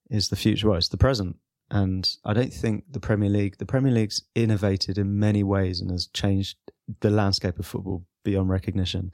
is 0.10 0.30
the 0.30 0.36
future. 0.36 0.68
Well, 0.70 0.78
it's 0.78 0.90
the 0.90 0.98
present. 0.98 1.38
And 1.74 2.06
I 2.26 2.34
don't 2.34 2.54
think 2.54 2.84
the 2.92 3.00
Premier 3.00 3.30
League, 3.30 3.58
the 3.58 3.66
Premier 3.66 3.94
League's 3.94 4.24
innovated 4.36 4.98
in 4.98 5.18
many 5.18 5.42
ways 5.42 5.80
and 5.80 5.90
has 5.90 6.08
changed 6.08 6.58
the 7.00 7.10
landscape 7.10 7.60
of 7.60 7.66
football 7.66 8.06
beyond 8.24 8.50
recognition. 8.50 9.12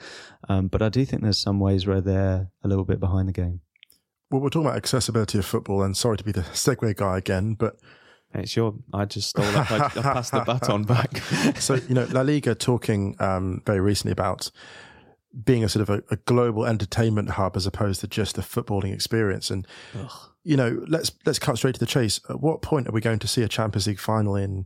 Um, 0.50 0.68
but 0.68 0.82
I 0.82 0.90
do 0.90 1.06
think 1.06 1.22
there's 1.22 1.38
some 1.38 1.60
ways 1.60 1.86
where 1.88 2.02
they're 2.02 2.50
a 2.64 2.68
little 2.68 2.86
bit 2.86 3.00
behind 3.00 3.28
the 3.28 3.34
game. 3.34 3.62
Well, 4.30 4.42
we're 4.42 4.50
talking 4.50 4.68
about 4.68 4.78
accessibility 4.78 5.38
of 5.38 5.46
football, 5.46 5.84
and 5.84 5.96
sorry 5.96 6.18
to 6.18 6.24
be 6.24 6.32
the 6.32 6.42
segue 6.54 6.96
guy 6.96 7.18
again, 7.18 7.54
but 7.54 7.78
it's 8.34 8.56
your. 8.56 8.76
I 8.94 9.06
just 9.06 9.30
stole 9.30 9.46
that. 9.46 9.72
I, 9.72 9.86
I 9.86 9.90
passed 9.90 10.32
the 10.34 10.42
baton 10.42 10.84
back. 10.84 11.18
so 11.60 11.76
you 11.76 11.96
know, 11.96 12.08
La 12.12 12.22
Liga 12.22 12.56
talking 12.56 13.16
um, 13.20 13.62
very 13.66 13.80
recently 13.80 14.12
about 14.12 14.52
being 15.46 15.64
a 15.64 15.70
sort 15.70 15.88
of 15.88 15.90
a, 15.90 16.04
a 16.12 16.18
global 16.18 16.66
entertainment 16.66 17.32
hub 17.32 17.56
as 17.56 17.66
opposed 17.66 18.02
to 18.02 18.08
just 18.08 18.38
a 18.38 18.42
footballing 18.42 18.94
experience. 18.94 19.50
And 19.50 19.66
you 20.44 20.58
know, 20.58 20.84
let's 20.88 21.12
let's 21.26 21.40
cut 21.40 21.58
straight 21.58 21.76
to 21.76 21.80
the 21.80 21.86
chase. 21.86 22.20
At 22.30 22.42
what 22.42 22.62
point 22.62 22.88
are 22.88 22.92
we 22.92 23.02
going 23.02 23.20
to 23.20 23.28
see 23.28 23.44
a 23.44 23.48
Champions 23.48 23.88
League 23.88 24.00
final 24.00 24.36
in 24.36 24.66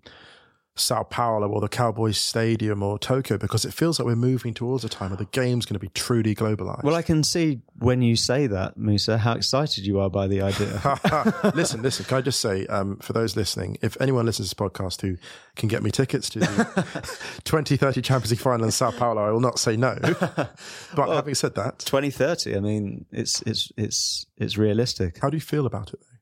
Sao 0.75 1.03
Paulo 1.03 1.49
or 1.49 1.59
the 1.59 1.67
Cowboys 1.67 2.17
Stadium 2.17 2.81
or 2.81 2.97
Tokyo 2.97 3.37
because 3.37 3.65
it 3.65 3.73
feels 3.73 3.99
like 3.99 4.05
we're 4.05 4.15
moving 4.15 4.53
towards 4.53 4.85
a 4.85 4.89
time 4.89 5.09
where 5.09 5.17
the 5.17 5.25
game's 5.25 5.65
going 5.65 5.73
to 5.75 5.79
be 5.79 5.89
truly 5.89 6.33
globalized. 6.33 6.83
Well, 6.83 6.95
I 6.95 7.01
can 7.01 7.23
see 7.23 7.61
when 7.77 8.01
you 8.01 8.15
say 8.15 8.47
that, 8.47 8.77
Musa, 8.77 9.17
how 9.17 9.33
excited 9.33 9.85
you 9.85 9.99
are 9.99 10.09
by 10.09 10.27
the 10.27 10.41
idea. 10.41 11.51
listen, 11.55 11.81
listen. 11.81 12.05
Can 12.05 12.17
I 12.19 12.21
just 12.21 12.39
say, 12.39 12.65
um, 12.67 12.97
for 12.97 13.11
those 13.11 13.35
listening, 13.35 13.77
if 13.81 13.99
anyone 13.99 14.25
listens 14.25 14.49
to 14.49 14.55
this 14.55 14.71
podcast 14.71 15.01
who 15.01 15.17
can 15.57 15.67
get 15.67 15.83
me 15.83 15.91
tickets 15.91 16.29
to 16.29 16.39
the 16.39 16.47
2030 17.43 18.01
Champions 18.01 18.31
League 18.31 18.39
final 18.39 18.63
in 18.65 18.71
Sao 18.71 18.91
Paulo, 18.91 19.21
I 19.23 19.31
will 19.31 19.41
not 19.41 19.59
say 19.59 19.75
no. 19.75 19.97
But 20.01 20.55
Well, 20.95 21.11
having 21.11 21.35
said 21.35 21.55
that, 21.55 21.79
2030. 21.79 22.55
I 22.55 22.59
mean, 22.59 23.05
it's 23.11 23.41
it's 23.43 23.71
it's 23.77 24.25
it's 24.37 24.57
realistic. 24.57 25.19
how 25.19 25.29
do 25.29 25.37
you 25.37 25.41
feel 25.41 25.65
about 25.65 25.93
it? 25.93 25.99
Though? 25.99 26.17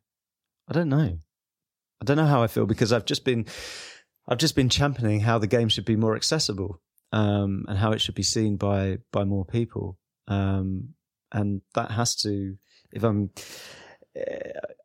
I 0.70 0.74
don't 0.74 0.89
know. 0.89 1.20
I 2.02 2.06
don't 2.06 2.18
know 2.18 2.26
how 2.26 2.41
I 2.43 2.47
feel 2.47 2.66
because 2.66 2.93
I've 2.93 3.06
just 3.06 3.26
been 3.26 3.45
I've 4.30 4.38
just 4.38 4.55
been 4.55 4.69
championing 4.69 5.21
how 5.21 5.39
the 5.39 5.47
game 5.47 5.69
should 5.69 5.86
be 5.86 5.95
more 5.95 6.15
accessible 6.15 6.80
um, 7.11 7.65
and 7.67 7.80
how 7.80 7.91
it 7.91 7.99
should 7.99 8.13
be 8.13 8.23
seen 8.23 8.57
by 8.57 8.99
by 9.11 9.23
more 9.23 9.43
people. 9.43 9.97
Um, 10.27 10.89
and 11.32 11.61
that 11.73 11.91
has 11.91 12.15
to, 12.17 12.55
if 12.91 13.03
I'm 13.03 13.32
uh, 14.15 14.21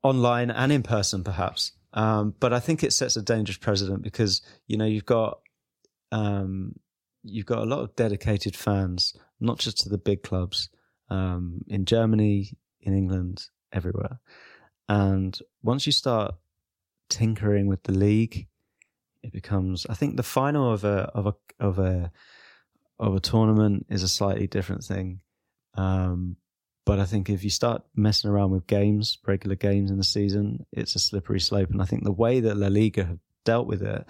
online 0.03 0.51
and 0.51 0.73
in 0.73 0.83
person, 0.83 1.23
perhaps. 1.23 1.73
Um, 1.93 2.35
but 2.41 2.53
I 2.53 2.61
think 2.61 2.83
it 2.83 2.93
sets 2.93 3.17
a 3.17 3.23
dangerous 3.23 3.59
precedent 3.59 4.03
because 4.03 4.41
you 4.67 4.79
know 4.79 4.87
you've 4.87 5.05
got 5.05 5.41
um, 6.11 6.75
you've 7.23 7.47
got 7.47 7.59
a 7.59 7.67
lot 7.67 7.81
of 7.81 7.95
dedicated 7.97 8.57
fans, 8.57 9.15
not 9.41 9.59
just 9.59 9.79
to 9.81 9.91
the 9.91 9.99
big 9.99 10.23
clubs 10.23 10.71
um, 11.11 11.61
in 11.69 11.85
Germany, 11.85 12.57
in 12.81 12.97
England, 12.97 13.45
everywhere. 13.73 14.21
And 14.89 15.39
once 15.63 15.85
you 15.87 15.93
start 15.93 16.35
tinkering 17.11 17.67
with 17.67 17.83
the 17.83 17.93
league, 17.93 18.47
it 19.25 19.33
becomes. 19.33 19.87
I 19.89 19.95
think 19.95 20.17
the 20.17 20.23
final 20.23 20.73
of 20.73 20.85
a 20.85 21.11
of 21.15 21.27
a 21.27 21.35
of 21.59 21.79
a 21.79 22.13
of 22.99 23.15
a 23.15 23.21
tournament 23.21 23.87
is 23.89 24.03
a 24.03 24.09
slightly 24.09 24.47
different 24.47 24.85
thing. 24.85 25.21
Um, 25.77 26.37
but 26.87 26.99
I 27.01 27.07
think 27.07 27.31
if 27.31 27.43
you 27.43 27.51
start 27.51 27.83
messing 27.97 28.31
around 28.31 28.51
with 28.51 28.67
games, 28.67 29.19
regular 29.27 29.57
games 29.57 29.91
in 29.91 29.97
the 29.97 30.05
season, 30.05 30.67
it's 30.71 30.95
a 30.95 30.99
slippery 30.99 31.41
slope. 31.41 31.71
And 31.71 31.81
I 31.81 31.87
think 31.87 32.05
the 32.05 32.13
way 32.13 32.41
that 32.41 32.57
La 32.57 32.69
Liga 32.69 33.05
have 33.05 33.19
dealt 33.45 33.67
with 33.67 33.83
it 33.83 34.05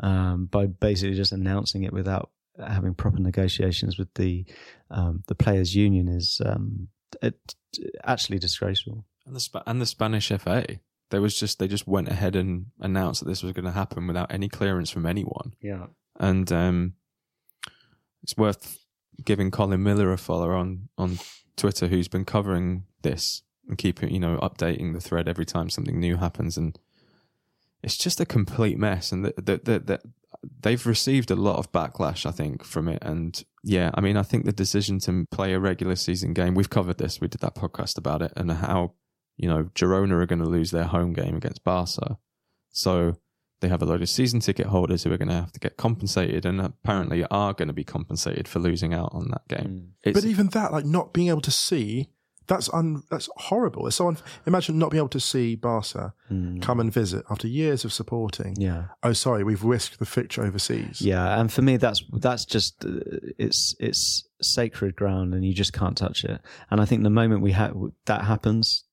um, 0.00 0.46
by 0.46 0.66
basically 0.66 1.16
just 1.16 1.32
announcing 1.32 1.82
it 1.82 1.92
without 1.92 2.30
having 2.58 2.94
proper 2.94 3.18
negotiations 3.18 3.98
with 3.98 4.14
the 4.14 4.46
um, 4.90 5.24
the 5.26 5.34
players' 5.34 5.74
union 5.74 6.06
is 6.06 6.40
um, 6.46 6.88
it, 7.20 7.54
actually 8.04 8.38
disgraceful. 8.38 9.04
And 9.26 9.34
the 9.34 9.40
Sp- 9.42 9.66
and 9.66 9.80
the 9.80 9.86
Spanish 9.86 10.28
FA, 10.28 10.78
they 11.12 11.18
was 11.18 11.38
just 11.38 11.58
they 11.58 11.68
just 11.68 11.86
went 11.86 12.08
ahead 12.08 12.34
and 12.34 12.66
announced 12.80 13.20
that 13.20 13.28
this 13.28 13.42
was 13.42 13.52
going 13.52 13.66
to 13.66 13.70
happen 13.70 14.06
without 14.06 14.32
any 14.32 14.48
clearance 14.48 14.90
from 14.90 15.06
anyone. 15.06 15.54
Yeah. 15.60 15.86
And 16.18 16.50
um, 16.50 16.94
it's 18.22 18.36
worth 18.36 18.78
giving 19.22 19.50
Colin 19.50 19.82
Millar 19.82 20.10
a 20.10 20.18
follow 20.18 20.50
on 20.52 20.88
on 20.98 21.18
Twitter, 21.56 21.86
who's 21.86 22.08
been 22.08 22.24
covering 22.24 22.84
this 23.02 23.42
and 23.68 23.76
keeping 23.76 24.10
you 24.10 24.20
know 24.20 24.38
updating 24.38 24.94
the 24.94 25.00
thread 25.00 25.28
every 25.28 25.44
time 25.44 25.68
something 25.68 26.00
new 26.00 26.16
happens, 26.16 26.56
and 26.56 26.78
it's 27.82 27.98
just 27.98 28.20
a 28.20 28.26
complete 28.26 28.78
mess. 28.78 29.12
And 29.12 29.26
that 29.26 29.64
that 29.64 29.86
that 29.86 30.02
they've 30.62 30.86
received 30.86 31.30
a 31.30 31.36
lot 31.36 31.58
of 31.58 31.70
backlash, 31.72 32.24
I 32.24 32.30
think, 32.30 32.64
from 32.64 32.88
it. 32.88 33.02
And 33.02 33.44
yeah, 33.62 33.90
I 33.94 34.00
mean, 34.00 34.16
I 34.16 34.22
think 34.22 34.46
the 34.46 34.52
decision 34.52 34.98
to 35.00 35.26
play 35.30 35.52
a 35.52 35.60
regular 35.60 35.96
season 35.96 36.32
game, 36.32 36.54
we've 36.54 36.70
covered 36.70 36.96
this. 36.96 37.20
We 37.20 37.28
did 37.28 37.42
that 37.42 37.54
podcast 37.54 37.98
about 37.98 38.22
it 38.22 38.32
and 38.34 38.50
how 38.50 38.94
you 39.36 39.48
know 39.48 39.64
Girona 39.74 40.12
are 40.12 40.26
going 40.26 40.42
to 40.42 40.48
lose 40.48 40.70
their 40.70 40.84
home 40.84 41.12
game 41.12 41.36
against 41.36 41.64
Barca, 41.64 42.18
so 42.70 43.16
they 43.60 43.68
have 43.68 43.80
a 43.82 43.86
load 43.86 44.02
of 44.02 44.08
season 44.08 44.40
ticket 44.40 44.66
holders 44.66 45.04
who 45.04 45.12
are 45.12 45.16
going 45.16 45.28
to 45.28 45.34
have 45.34 45.52
to 45.52 45.60
get 45.60 45.76
compensated 45.76 46.44
and 46.44 46.60
apparently 46.60 47.24
are 47.30 47.54
going 47.54 47.68
to 47.68 47.72
be 47.74 47.84
compensated 47.84 48.48
for 48.48 48.58
losing 48.58 48.92
out 48.92 49.10
on 49.12 49.28
that 49.30 49.46
game. 49.48 49.92
It's, 50.02 50.20
But 50.20 50.28
even 50.28 50.48
that, 50.48 50.72
like 50.72 50.84
not 50.84 51.12
being 51.12 51.28
able 51.28 51.42
to 51.42 51.52
see, 51.52 52.08
that's 52.48 52.68
un, 52.74 53.04
that's 53.08 53.28
horrible. 53.36 53.86
It's 53.86 53.94
so 53.94 54.08
un, 54.08 54.18
imagine 54.46 54.78
not 54.78 54.90
being 54.90 54.98
able 54.98 55.08
to 55.10 55.20
see 55.20 55.54
Barca 55.54 56.12
come 56.60 56.80
and 56.80 56.92
visit 56.92 57.24
after 57.30 57.46
years 57.46 57.84
of 57.84 57.92
supporting. 57.92 58.56
Yeah. 58.58 58.86
Oh, 59.04 59.12
sorry, 59.12 59.44
we've 59.44 59.62
risked 59.62 60.00
the 60.00 60.06
fixture 60.06 60.42
overseas. 60.42 61.00
Yeah, 61.00 61.40
and 61.40 61.52
for 61.52 61.62
me, 61.62 61.76
that's 61.76 62.02
that's 62.14 62.44
just 62.44 62.84
uh, 62.84 62.98
it's 63.38 63.76
it's 63.78 64.26
sacred 64.40 64.96
ground, 64.96 65.34
and 65.34 65.44
you 65.44 65.54
just 65.54 65.72
can't 65.72 65.96
touch 65.96 66.24
it. 66.24 66.40
And 66.68 66.80
I 66.80 66.84
think 66.84 67.04
the 67.04 67.10
moment 67.10 67.42
we 67.42 67.52
have 67.52 67.76
that 68.06 68.24
happens, 68.24 68.84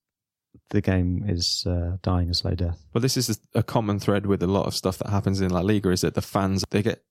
the 0.70 0.80
game 0.80 1.24
is 1.28 1.64
uh, 1.66 1.96
dying 2.02 2.30
a 2.30 2.34
slow 2.34 2.54
death. 2.54 2.84
But 2.92 3.02
this 3.02 3.16
is 3.16 3.38
a 3.54 3.62
common 3.62 3.98
thread 3.98 4.26
with 4.26 4.42
a 4.42 4.46
lot 4.46 4.66
of 4.66 4.74
stuff 4.74 4.98
that 4.98 5.08
happens 5.10 5.40
in 5.40 5.50
La 5.50 5.60
Liga 5.60 5.90
is 5.90 6.00
that 6.00 6.14
the 6.14 6.22
fans 6.22 6.64
they 6.70 6.82
get 6.82 7.02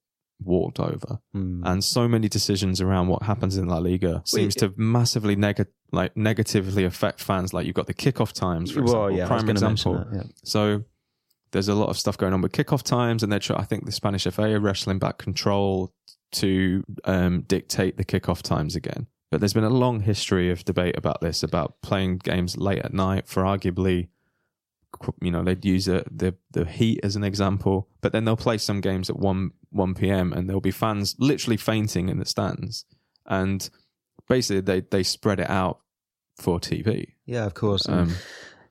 walked 0.42 0.80
over, 0.80 1.18
Mm. 1.36 1.60
and 1.66 1.84
so 1.84 2.08
many 2.08 2.26
decisions 2.28 2.80
around 2.80 3.08
what 3.08 3.22
happens 3.24 3.56
in 3.58 3.66
La 3.68 3.76
Liga 3.78 4.22
seems 4.24 4.54
to 4.56 4.72
massively 4.76 5.36
neg- 5.36 5.66
like 5.92 6.16
negatively 6.16 6.84
affect 6.84 7.20
fans. 7.20 7.52
Like 7.52 7.66
you've 7.66 7.74
got 7.74 7.86
the 7.86 7.94
kickoff 7.94 8.32
times, 8.32 8.70
for 8.70 8.80
example, 8.80 9.02
well, 9.02 9.10
yeah, 9.10 9.26
prime 9.26 9.44
going 9.44 9.56
to 9.56 9.64
mention 9.66 9.92
example. 9.92 10.12
that. 10.18 10.24
Yeah. 10.26 10.32
So 10.44 10.84
there's 11.52 11.68
a 11.68 11.74
lot 11.74 11.90
of 11.90 11.98
stuff 11.98 12.16
going 12.16 12.32
on 12.32 12.40
with 12.40 12.52
kickoff 12.52 12.82
times, 12.82 13.22
and 13.22 13.30
they're 13.30 13.38
try- 13.38 13.56
I 13.58 13.64
think 13.64 13.84
the 13.84 13.92
Spanish 13.92 14.24
FA 14.24 14.44
are 14.54 14.60
wrestling 14.60 14.98
back 14.98 15.18
control 15.18 15.92
to 16.32 16.84
um, 17.04 17.42
dictate 17.42 17.96
the 17.98 18.04
kickoff 18.04 18.40
times 18.40 18.76
again. 18.76 19.08
But 19.30 19.40
there's 19.40 19.52
been 19.52 19.64
a 19.64 19.70
long 19.70 20.00
history 20.00 20.50
of 20.50 20.64
debate 20.64 20.96
about 20.96 21.20
this, 21.20 21.42
about 21.42 21.80
playing 21.82 22.18
games 22.18 22.56
late 22.56 22.80
at 22.80 22.92
night 22.92 23.28
for 23.28 23.44
arguably, 23.44 24.08
you 25.22 25.30
know, 25.30 25.44
they'd 25.44 25.64
use 25.64 25.86
a, 25.86 26.04
the 26.10 26.34
the 26.50 26.64
heat 26.64 27.00
as 27.04 27.14
an 27.14 27.22
example, 27.22 27.88
but 28.00 28.12
then 28.12 28.24
they'll 28.24 28.36
play 28.36 28.58
some 28.58 28.80
games 28.80 29.08
at 29.08 29.18
one 29.18 29.52
one 29.70 29.94
p.m. 29.94 30.32
and 30.32 30.48
there'll 30.48 30.60
be 30.60 30.72
fans 30.72 31.14
literally 31.18 31.56
fainting 31.56 32.08
in 32.08 32.18
the 32.18 32.24
stands, 32.24 32.84
and 33.26 33.70
basically 34.28 34.60
they 34.60 34.80
they 34.80 35.04
spread 35.04 35.38
it 35.38 35.48
out 35.48 35.78
for 36.36 36.58
TV. 36.58 37.12
Yeah, 37.24 37.46
of 37.46 37.54
course. 37.54 37.88
Um, 37.88 38.14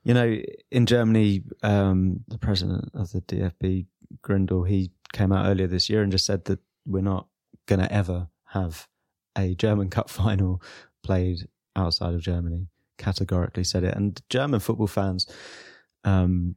you 0.04 0.14
know, 0.14 0.42
in 0.72 0.86
Germany, 0.86 1.44
um, 1.64 2.22
the 2.28 2.38
president 2.38 2.90
of 2.94 3.12
the 3.12 3.22
DFB, 3.22 3.86
Grindel, 4.22 4.68
he 4.68 4.92
came 5.14 5.32
out 5.32 5.46
earlier 5.46 5.68
this 5.68 5.90
year 5.90 6.02
and 6.02 6.12
just 6.12 6.26
said 6.26 6.46
that 6.46 6.60
we're 6.86 7.02
not 7.02 7.28
going 7.66 7.80
to 7.80 7.92
ever 7.92 8.28
have 8.48 8.88
a 9.40 9.56
German 9.56 9.90
Cup 9.90 10.10
final 10.10 10.62
played 11.04 11.48
outside 11.76 12.14
of 12.14 12.22
Germany. 12.22 12.68
Categorically 12.98 13.64
said 13.64 13.84
it, 13.84 13.96
and 13.96 14.22
German 14.30 14.60
football 14.60 14.88
fans, 14.88 15.26
um, 16.04 16.56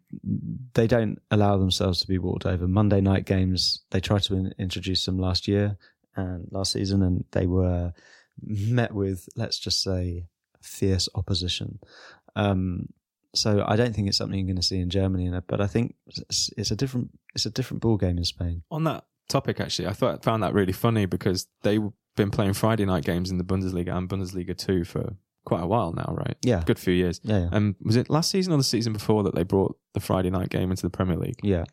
they 0.75 0.89
don't 0.89 1.21
allow 1.31 1.57
themselves 1.57 2.01
to 2.01 2.09
be 2.09 2.19
walked 2.19 2.47
over. 2.47 2.67
Monday 2.67 3.01
night 3.01 3.27
games, 3.27 3.83
they 3.91 4.01
tried 4.01 4.23
to 4.25 4.35
in- 4.35 4.55
introduce 4.59 5.05
them 5.07 5.19
last 5.19 5.47
year 5.47 5.77
and 6.17 6.49
last 6.51 6.73
season, 6.73 7.03
and 7.03 7.25
they 7.31 7.47
were 7.47 7.93
met 8.41 8.93
with, 8.93 9.29
let's 9.37 9.59
just 9.59 9.83
say, 9.83 10.27
fierce 10.61 11.09
opposition. 11.15 11.79
Um, 12.35 12.89
so 13.35 13.65
I 13.67 13.77
don't 13.77 13.95
think 13.95 14.09
it's 14.09 14.19
something 14.19 14.39
you're 14.39 14.47
going 14.47 14.57
to 14.57 14.63
see 14.63 14.81
in 14.81 14.91
Germany, 14.91 15.31
but 15.47 15.61
I 15.61 15.67
think 15.67 15.95
it's, 16.07 16.51
it's 16.57 16.71
a 16.71 16.77
different 16.77 17.11
it's 17.35 17.47
a 17.47 17.51
different 17.51 17.83
ball 17.83 17.97
game 17.97 18.19
in 18.19 18.25
Spain. 18.25 18.63
on 18.71 18.85
that 18.85 19.05
topic, 19.29 19.61
actually, 19.61 19.89
I 19.89 19.93
thought 19.93 20.23
found 20.23 20.43
that 20.43 20.53
really 20.53 20.73
funny 20.73 21.07
because 21.07 21.47
they've 21.63 21.83
been 22.17 22.31
playing 22.31 22.53
Friday 22.55 22.85
night 22.85 23.05
games 23.05 23.31
in 23.31 23.39
the 23.39 23.45
Bundesliga 23.45 23.97
and 23.97 24.09
Bundesliga 24.09 24.57
two 24.57 24.85
for 24.85 25.15
quite 25.45 25.63
a 25.63 25.67
while 25.67 25.93
now, 25.93 26.15
right? 26.17 26.37
Yeah. 26.43 26.63
good 26.65 26.79
few 26.79 26.95
years. 26.95 27.21
Yeah, 27.25 27.41
yeah, 27.41 27.49
Um, 27.53 27.75
was 27.83 27.97
it 27.97 28.09
last 28.11 28.31
season 28.31 28.53
or 28.53 28.57
the 28.59 28.63
season 28.65 28.93
before 28.93 29.23
that 29.25 29.35
they 29.35 29.43
brought 29.43 29.77
the 29.95 30.01
Friday 30.01 30.31
night 30.31 30.51
game 30.51 30.71
into 30.71 30.83
the 30.83 30.91
Premier 30.91 31.17
League? 31.17 31.41
yeah. 31.43 31.65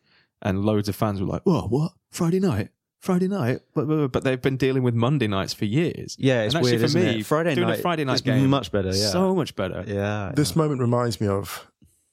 And 0.41 0.63
loads 0.63 0.87
of 0.87 0.95
fans 0.95 1.19
were 1.19 1.27
like, 1.27 1.41
"Oh, 1.45 1.63
what 1.67 1.91
Friday 2.11 2.39
night? 2.39 2.69
Friday 3.01 3.27
night?" 3.27 3.59
But, 3.75 3.87
but, 3.89 4.07
but 4.13 4.23
they've 4.23 4.41
been 4.41 4.55
dealing 4.55 4.83
with 4.83 4.95
Monday 4.95 5.27
nights 5.27 5.53
for 5.53 5.65
years. 5.65 6.15
Yeah, 6.17 6.43
it's 6.43 6.55
And 6.55 6.61
actually 6.63 6.71
weird, 6.77 6.79
for 6.79 6.85
isn't 6.85 7.01
me, 7.01 7.19
it? 7.19 7.25
Friday 7.25 7.55
doing 7.55 7.67
a 7.67 7.71
night, 7.71 7.81
Friday 7.81 8.05
night 8.05 8.23
game, 8.23 8.49
much 8.49 8.71
better. 8.71 8.87
Yeah, 8.87 9.09
so 9.09 9.35
much 9.35 9.53
better. 9.57 9.83
yeah. 9.85 10.31
This 10.33 10.55
moment 10.55 10.79
reminds 10.79 11.19
me 11.19 11.27
of 11.27 11.69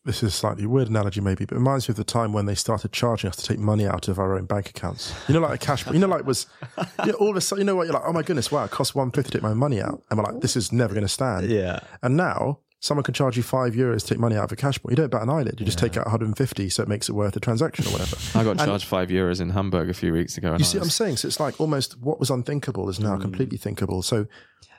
this 0.07 0.22
is 0.22 0.28
a 0.28 0.36
slightly 0.36 0.66
weird 0.66 0.88
analogy, 0.88 1.20
maybe, 1.20 1.44
but 1.44 1.57
it 1.57 1.59
reminds 1.59 1.88
me 1.88 1.92
of 1.92 1.96
the 1.96 2.04
time 2.04 2.32
when 2.32 2.46
they 2.46 2.54
started 2.54 2.92
charging 2.92 3.28
us 3.28 3.36
to 3.36 3.44
take 3.44 3.59
money 3.59 3.86
out 3.86 4.09
of 4.09 4.18
our 4.18 4.36
own 4.38 4.46
bank 4.46 4.70
accounts. 4.70 5.12
You 5.28 5.34
know, 5.34 5.40
like 5.40 5.54
a 5.54 5.59
cash, 5.66 5.86
you 5.86 5.98
know, 5.98 6.07
like 6.07 6.24
was, 6.24 6.46
you 7.04 7.12
know, 7.12 7.18
all 7.18 7.30
of 7.30 7.36
a 7.36 7.40
sudden, 7.40 7.62
you 7.62 7.66
know 7.66 7.76
what, 7.76 7.84
you're 7.86 7.94
like, 7.94 8.04
oh 8.07 8.12
my 8.12 8.22
goodness, 8.22 8.50
wow, 8.50 8.64
it 8.64 8.70
costs 8.70 8.94
150 8.94 9.30
to 9.30 9.38
take 9.38 9.42
my 9.42 9.52
money 9.54 9.80
out. 9.82 10.02
And 10.11 10.18
we're 10.18 10.24
like, 10.24 10.40
this 10.40 10.57
is 10.57 10.72
never 10.72 10.94
going 10.94 11.04
to 11.04 11.12
stand. 11.12 11.50
yeah, 11.50 11.80
And 12.02 12.16
now 12.16 12.61
someone 12.78 13.02
can 13.02 13.14
charge 13.14 13.36
you 13.36 13.42
five 13.42 13.74
euros 13.74 14.02
to 14.02 14.09
take 14.09 14.18
money 14.18 14.36
out 14.36 14.44
of 14.44 14.52
a 14.52 14.57
cash 14.57 14.80
point. 14.80 14.92
You 14.92 14.96
don't 14.96 15.11
bat 15.11 15.22
an 15.22 15.30
eyelid. 15.30 15.59
You 15.59 15.66
just 15.66 15.78
take 15.78 15.96
out 15.96 16.04
150 16.04 16.68
so 16.68 16.82
it 16.82 16.88
makes 16.88 17.09
it 17.09 17.12
worth 17.12 17.34
the 17.34 17.40
transaction 17.40 17.86
or 17.86 17.90
whatever. 17.90 18.16
I 18.38 18.44
got 18.44 18.59
charged 18.64 18.84
five 18.86 19.09
euros 19.09 19.40
in 19.40 19.50
Hamburg 19.50 19.90
a 19.90 19.94
few 19.94 20.12
weeks 20.12 20.38
ago. 20.38 20.52
And 20.52 20.61
You 20.61 20.64
I 20.64 20.66
see 20.68 20.78
what 20.78 20.84
I'm 20.84 20.90
saying? 20.90 21.16
So 21.16 21.26
it's 21.28 21.40
like 21.40 21.61
almost 21.61 21.98
what 22.00 22.20
was 22.20 22.30
unthinkable 22.30 22.88
is 22.88 23.00
now 23.00 23.16
completely 23.18 23.59
thinkable. 23.59 24.02
So 24.02 24.26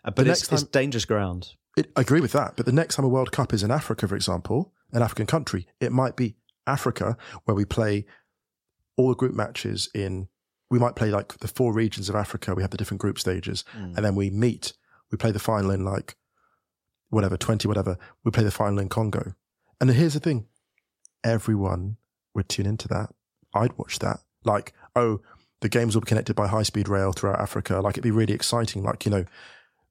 Uh, 0.06 0.12
but 0.12 0.28
it's, 0.28 0.50
next 0.50 0.54
it's 0.54 0.64
dangerous 0.72 1.06
ground. 1.06 1.50
it, 1.76 1.92
I 1.98 2.02
agree 2.02 2.22
with 2.22 2.32
that. 2.32 2.56
But 2.56 2.66
the 2.66 2.72
next 2.72 2.96
time 2.96 3.06
a 3.06 3.10
World 3.10 3.32
Cup 3.34 3.52
is 3.54 3.62
in 3.64 3.72
Africa, 3.72 4.08
for 4.08 4.16
example, 4.16 4.72
an 4.92 5.02
African 5.02 5.26
country, 5.26 5.68
it 5.80 5.92
might 5.92 6.16
be 6.16 6.36
Africa 6.66 7.18
where 7.46 7.56
we 7.56 7.66
play 7.66 8.06
all 8.96 9.10
the 9.10 9.16
group 9.16 9.34
matches 9.34 9.90
in. 9.94 10.28
We 10.70 10.80
might 10.80 10.96
play 10.96 11.10
like 11.10 11.38
the 11.38 11.48
four 11.48 11.74
regions 11.74 12.10
of 12.10 12.16
Africa. 12.16 12.54
We 12.54 12.62
have 12.62 12.72
the 12.72 12.78
different 12.78 13.02
group 13.02 13.20
stages, 13.20 13.64
mm. 13.76 13.96
and 13.96 14.06
then 14.06 14.16
we 14.16 14.30
meet. 14.30 14.74
We 15.12 15.18
play 15.18 15.32
the 15.32 15.40
final 15.40 15.72
in 15.72 15.86
like 15.86 16.16
whatever 17.10 17.38
twenty, 17.38 17.68
whatever. 17.68 17.98
We 18.24 18.32
play 18.32 18.44
the 18.44 18.52
final 18.52 18.80
in 18.80 18.90
Congo. 18.90 19.34
And 19.80 19.90
here's 19.90 20.14
the 20.14 20.20
thing: 20.20 20.48
everyone 21.24 21.98
would 22.34 22.50
tune 22.50 22.66
into 22.66 22.88
that. 22.90 23.10
I'd 23.54 23.78
watch 23.78 24.00
that. 24.00 24.20
Like 24.44 24.74
oh, 24.96 25.22
the 25.62 25.70
games 25.70 25.96
will 25.96 26.02
be 26.02 26.08
connected 26.08 26.36
by 26.36 26.48
high 26.48 26.64
speed 26.64 26.88
rail 26.88 27.12
throughout 27.12 27.40
Africa. 27.40 27.80
Like 27.80 27.96
it'd 27.96 28.04
be 28.04 28.12
really 28.12 28.34
exciting. 28.34 28.84
Like, 28.84 29.06
you 29.06 29.12
know, 29.12 29.26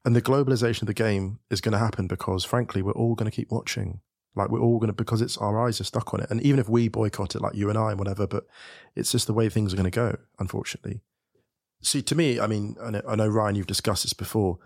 and 0.05 0.15
the 0.15 0.23
globalization 0.23 0.83
of 0.83 0.87
the 0.87 0.95
game 0.95 1.41
is 1.51 1.61
going 1.61 1.73
to 1.73 1.79
happen 1.79 2.07
because 2.07 2.45
frankly, 2.45 2.83
we're 2.83 2.93
all 2.93 3.15
going 3.15 3.31
to 3.31 3.35
keep 3.35 3.51
watching. 3.51 4.01
Like 4.37 4.51
we're 4.51 4.61
all 4.61 4.79
going 4.79 4.89
to, 4.89 4.93
because 4.93 5.23
it's 5.23 5.39
our 5.39 5.67
eyes 5.67 5.81
are 5.81 5.85
stuck 5.85 6.13
on 6.15 6.21
it. 6.21 6.31
And 6.31 6.41
even 6.43 6.61
if 6.61 6.69
we 6.69 6.89
boycott 6.89 7.35
it, 7.35 7.43
like 7.43 7.55
you 7.55 7.69
and 7.71 7.79
I 7.79 7.91
and 7.91 7.99
whatever, 7.99 8.27
but 8.27 8.47
it's 8.95 9.11
just 9.11 9.27
the 9.27 9.33
way 9.33 9.49
things 9.49 9.73
are 9.73 9.77
going 9.77 9.91
to 9.91 9.91
go, 9.91 10.17
unfortunately. 10.39 11.01
See, 11.83 12.03
to 12.03 12.15
me, 12.15 12.39
I 12.39 12.47
mean, 12.47 12.77
I 12.81 13.17
know, 13.17 13.29
Ryan, 13.29 13.55
you've 13.55 13.67
discussed 13.67 14.05
this 14.05 14.13
before. 14.13 14.59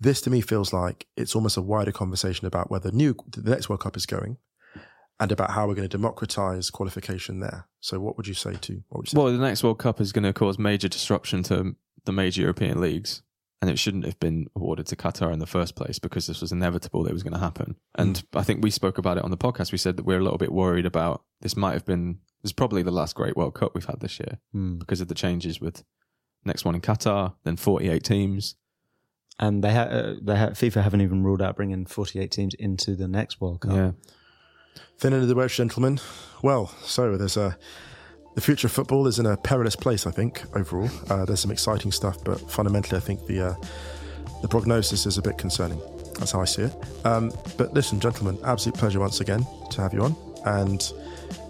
This 0.00 0.20
to 0.22 0.30
me 0.30 0.40
feels 0.40 0.72
like 0.72 1.06
it's 1.16 1.34
almost 1.34 1.56
a 1.56 1.62
wider 1.62 1.92
conversation 1.92 2.46
about 2.46 2.70
whether 2.70 2.92
new 2.92 3.16
the 3.30 3.50
next 3.50 3.68
World 3.68 3.80
Cup 3.80 3.96
is 3.96 4.06
going, 4.06 4.38
and 5.20 5.32
about 5.32 5.50
how 5.50 5.66
we're 5.66 5.74
going 5.74 5.88
to 5.88 5.96
democratize 5.96 6.70
qualification 6.70 7.40
there. 7.40 7.66
So, 7.80 7.98
what 7.98 8.16
would 8.16 8.26
you 8.26 8.34
say 8.34 8.54
to? 8.54 8.82
What 8.88 8.98
would 8.98 9.06
you 9.06 9.10
say? 9.10 9.18
Well, 9.18 9.32
the 9.32 9.38
next 9.38 9.64
World 9.64 9.78
Cup 9.78 10.00
is 10.00 10.12
going 10.12 10.24
to 10.24 10.32
cause 10.32 10.58
major 10.58 10.88
disruption 10.88 11.42
to 11.44 11.74
the 12.04 12.12
major 12.12 12.42
European 12.42 12.80
leagues, 12.80 13.22
and 13.60 13.70
it 13.70 13.78
shouldn't 13.78 14.04
have 14.04 14.18
been 14.20 14.46
awarded 14.54 14.86
to 14.86 14.96
Qatar 14.96 15.32
in 15.32 15.38
the 15.40 15.46
first 15.46 15.74
place 15.74 15.98
because 15.98 16.26
this 16.26 16.40
was 16.40 16.52
inevitable 16.52 17.02
that 17.02 17.10
it 17.10 17.14
was 17.14 17.22
going 17.24 17.32
to 17.32 17.38
happen. 17.40 17.76
And 17.96 18.22
I 18.34 18.42
think 18.44 18.62
we 18.62 18.70
spoke 18.70 18.98
about 18.98 19.18
it 19.18 19.24
on 19.24 19.30
the 19.32 19.36
podcast. 19.36 19.72
We 19.72 19.78
said 19.78 19.96
that 19.96 20.06
we're 20.06 20.20
a 20.20 20.22
little 20.22 20.38
bit 20.38 20.52
worried 20.52 20.86
about 20.86 21.22
this. 21.40 21.56
Might 21.56 21.72
have 21.74 21.84
been 21.84 22.18
this 22.42 22.50
is 22.50 22.52
probably 22.52 22.82
the 22.84 22.92
last 22.92 23.16
great 23.16 23.36
World 23.36 23.54
Cup 23.54 23.72
we've 23.74 23.84
had 23.84 24.00
this 24.00 24.20
year 24.20 24.38
Hmm. 24.52 24.78
because 24.78 25.00
of 25.00 25.08
the 25.08 25.14
changes 25.14 25.60
with 25.60 25.82
next 26.44 26.64
one 26.64 26.76
in 26.76 26.80
Qatar, 26.80 27.34
then 27.44 27.56
48 27.56 28.04
teams. 28.04 28.54
And 29.40 29.62
they 29.64 29.72
ha- 29.74 29.82
uh, 29.82 30.14
they 30.22 30.36
ha- 30.36 30.50
FIFA 30.50 30.82
haven't 30.82 31.00
even 31.00 31.22
ruled 31.24 31.42
out 31.42 31.56
bringing 31.56 31.84
48 31.86 32.30
teams 32.30 32.54
into 32.54 32.94
the 32.96 33.08
next 33.08 33.40
World 33.40 33.60
Cup. 33.62 33.72
Yeah. 33.72 33.90
Thin 34.98 35.12
end 35.12 35.22
of 35.22 35.28
the 35.28 35.34
wedge, 35.34 35.56
gentlemen. 35.56 35.98
Well, 36.42 36.68
so 36.82 37.16
there's 37.16 37.36
a 37.36 37.56
the 38.38 38.44
future 38.44 38.68
of 38.68 38.72
football 38.72 39.08
is 39.08 39.18
in 39.18 39.26
a 39.26 39.36
perilous 39.36 39.74
place. 39.74 40.06
I 40.06 40.12
think 40.12 40.44
overall, 40.54 40.88
uh, 41.10 41.24
there's 41.24 41.40
some 41.40 41.50
exciting 41.50 41.90
stuff, 41.90 42.22
but 42.22 42.38
fundamentally, 42.48 42.96
I 42.96 43.00
think 43.00 43.26
the 43.26 43.48
uh, 43.48 43.54
the 44.42 44.46
prognosis 44.46 45.06
is 45.06 45.18
a 45.18 45.22
bit 45.22 45.36
concerning. 45.36 45.80
That's 46.20 46.30
how 46.30 46.40
I 46.40 46.44
see 46.44 46.62
it. 46.62 46.74
Um, 47.04 47.32
but 47.56 47.74
listen, 47.74 47.98
gentlemen, 47.98 48.38
absolute 48.44 48.78
pleasure 48.78 49.00
once 49.00 49.20
again 49.20 49.44
to 49.72 49.82
have 49.82 49.92
you 49.92 50.04
on. 50.04 50.14
And 50.46 50.88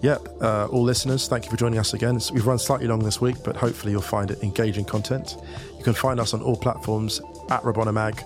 yeah, 0.01 0.16
uh, 0.41 0.68
all 0.68 0.82
listeners, 0.82 1.28
thank 1.28 1.45
you 1.45 1.51
for 1.51 1.59
joining 1.59 1.78
us 1.78 1.93
again. 1.93 2.18
We've 2.32 2.47
run 2.47 2.59
slightly 2.59 2.86
long 2.86 3.01
this 3.01 3.20
week, 3.20 3.36
but 3.45 3.55
hopefully 3.55 3.93
you'll 3.93 4.01
find 4.01 4.30
it 4.30 4.43
engaging 4.43 4.86
content. 4.86 5.36
You 5.76 5.84
can 5.84 5.93
find 5.93 6.18
us 6.18 6.32
on 6.32 6.41
all 6.41 6.57
platforms 6.57 7.20
at 7.51 7.61
Rabona 7.64 7.93
Mag, 7.93 8.18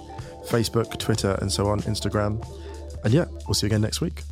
Facebook, 0.47 1.01
Twitter, 1.01 1.37
and 1.41 1.51
so 1.51 1.67
on, 1.67 1.81
Instagram. 1.81 2.47
And 3.03 3.13
yeah, 3.13 3.25
we'll 3.49 3.55
see 3.55 3.67
you 3.67 3.71
again 3.71 3.81
next 3.81 4.01
week. 4.01 4.23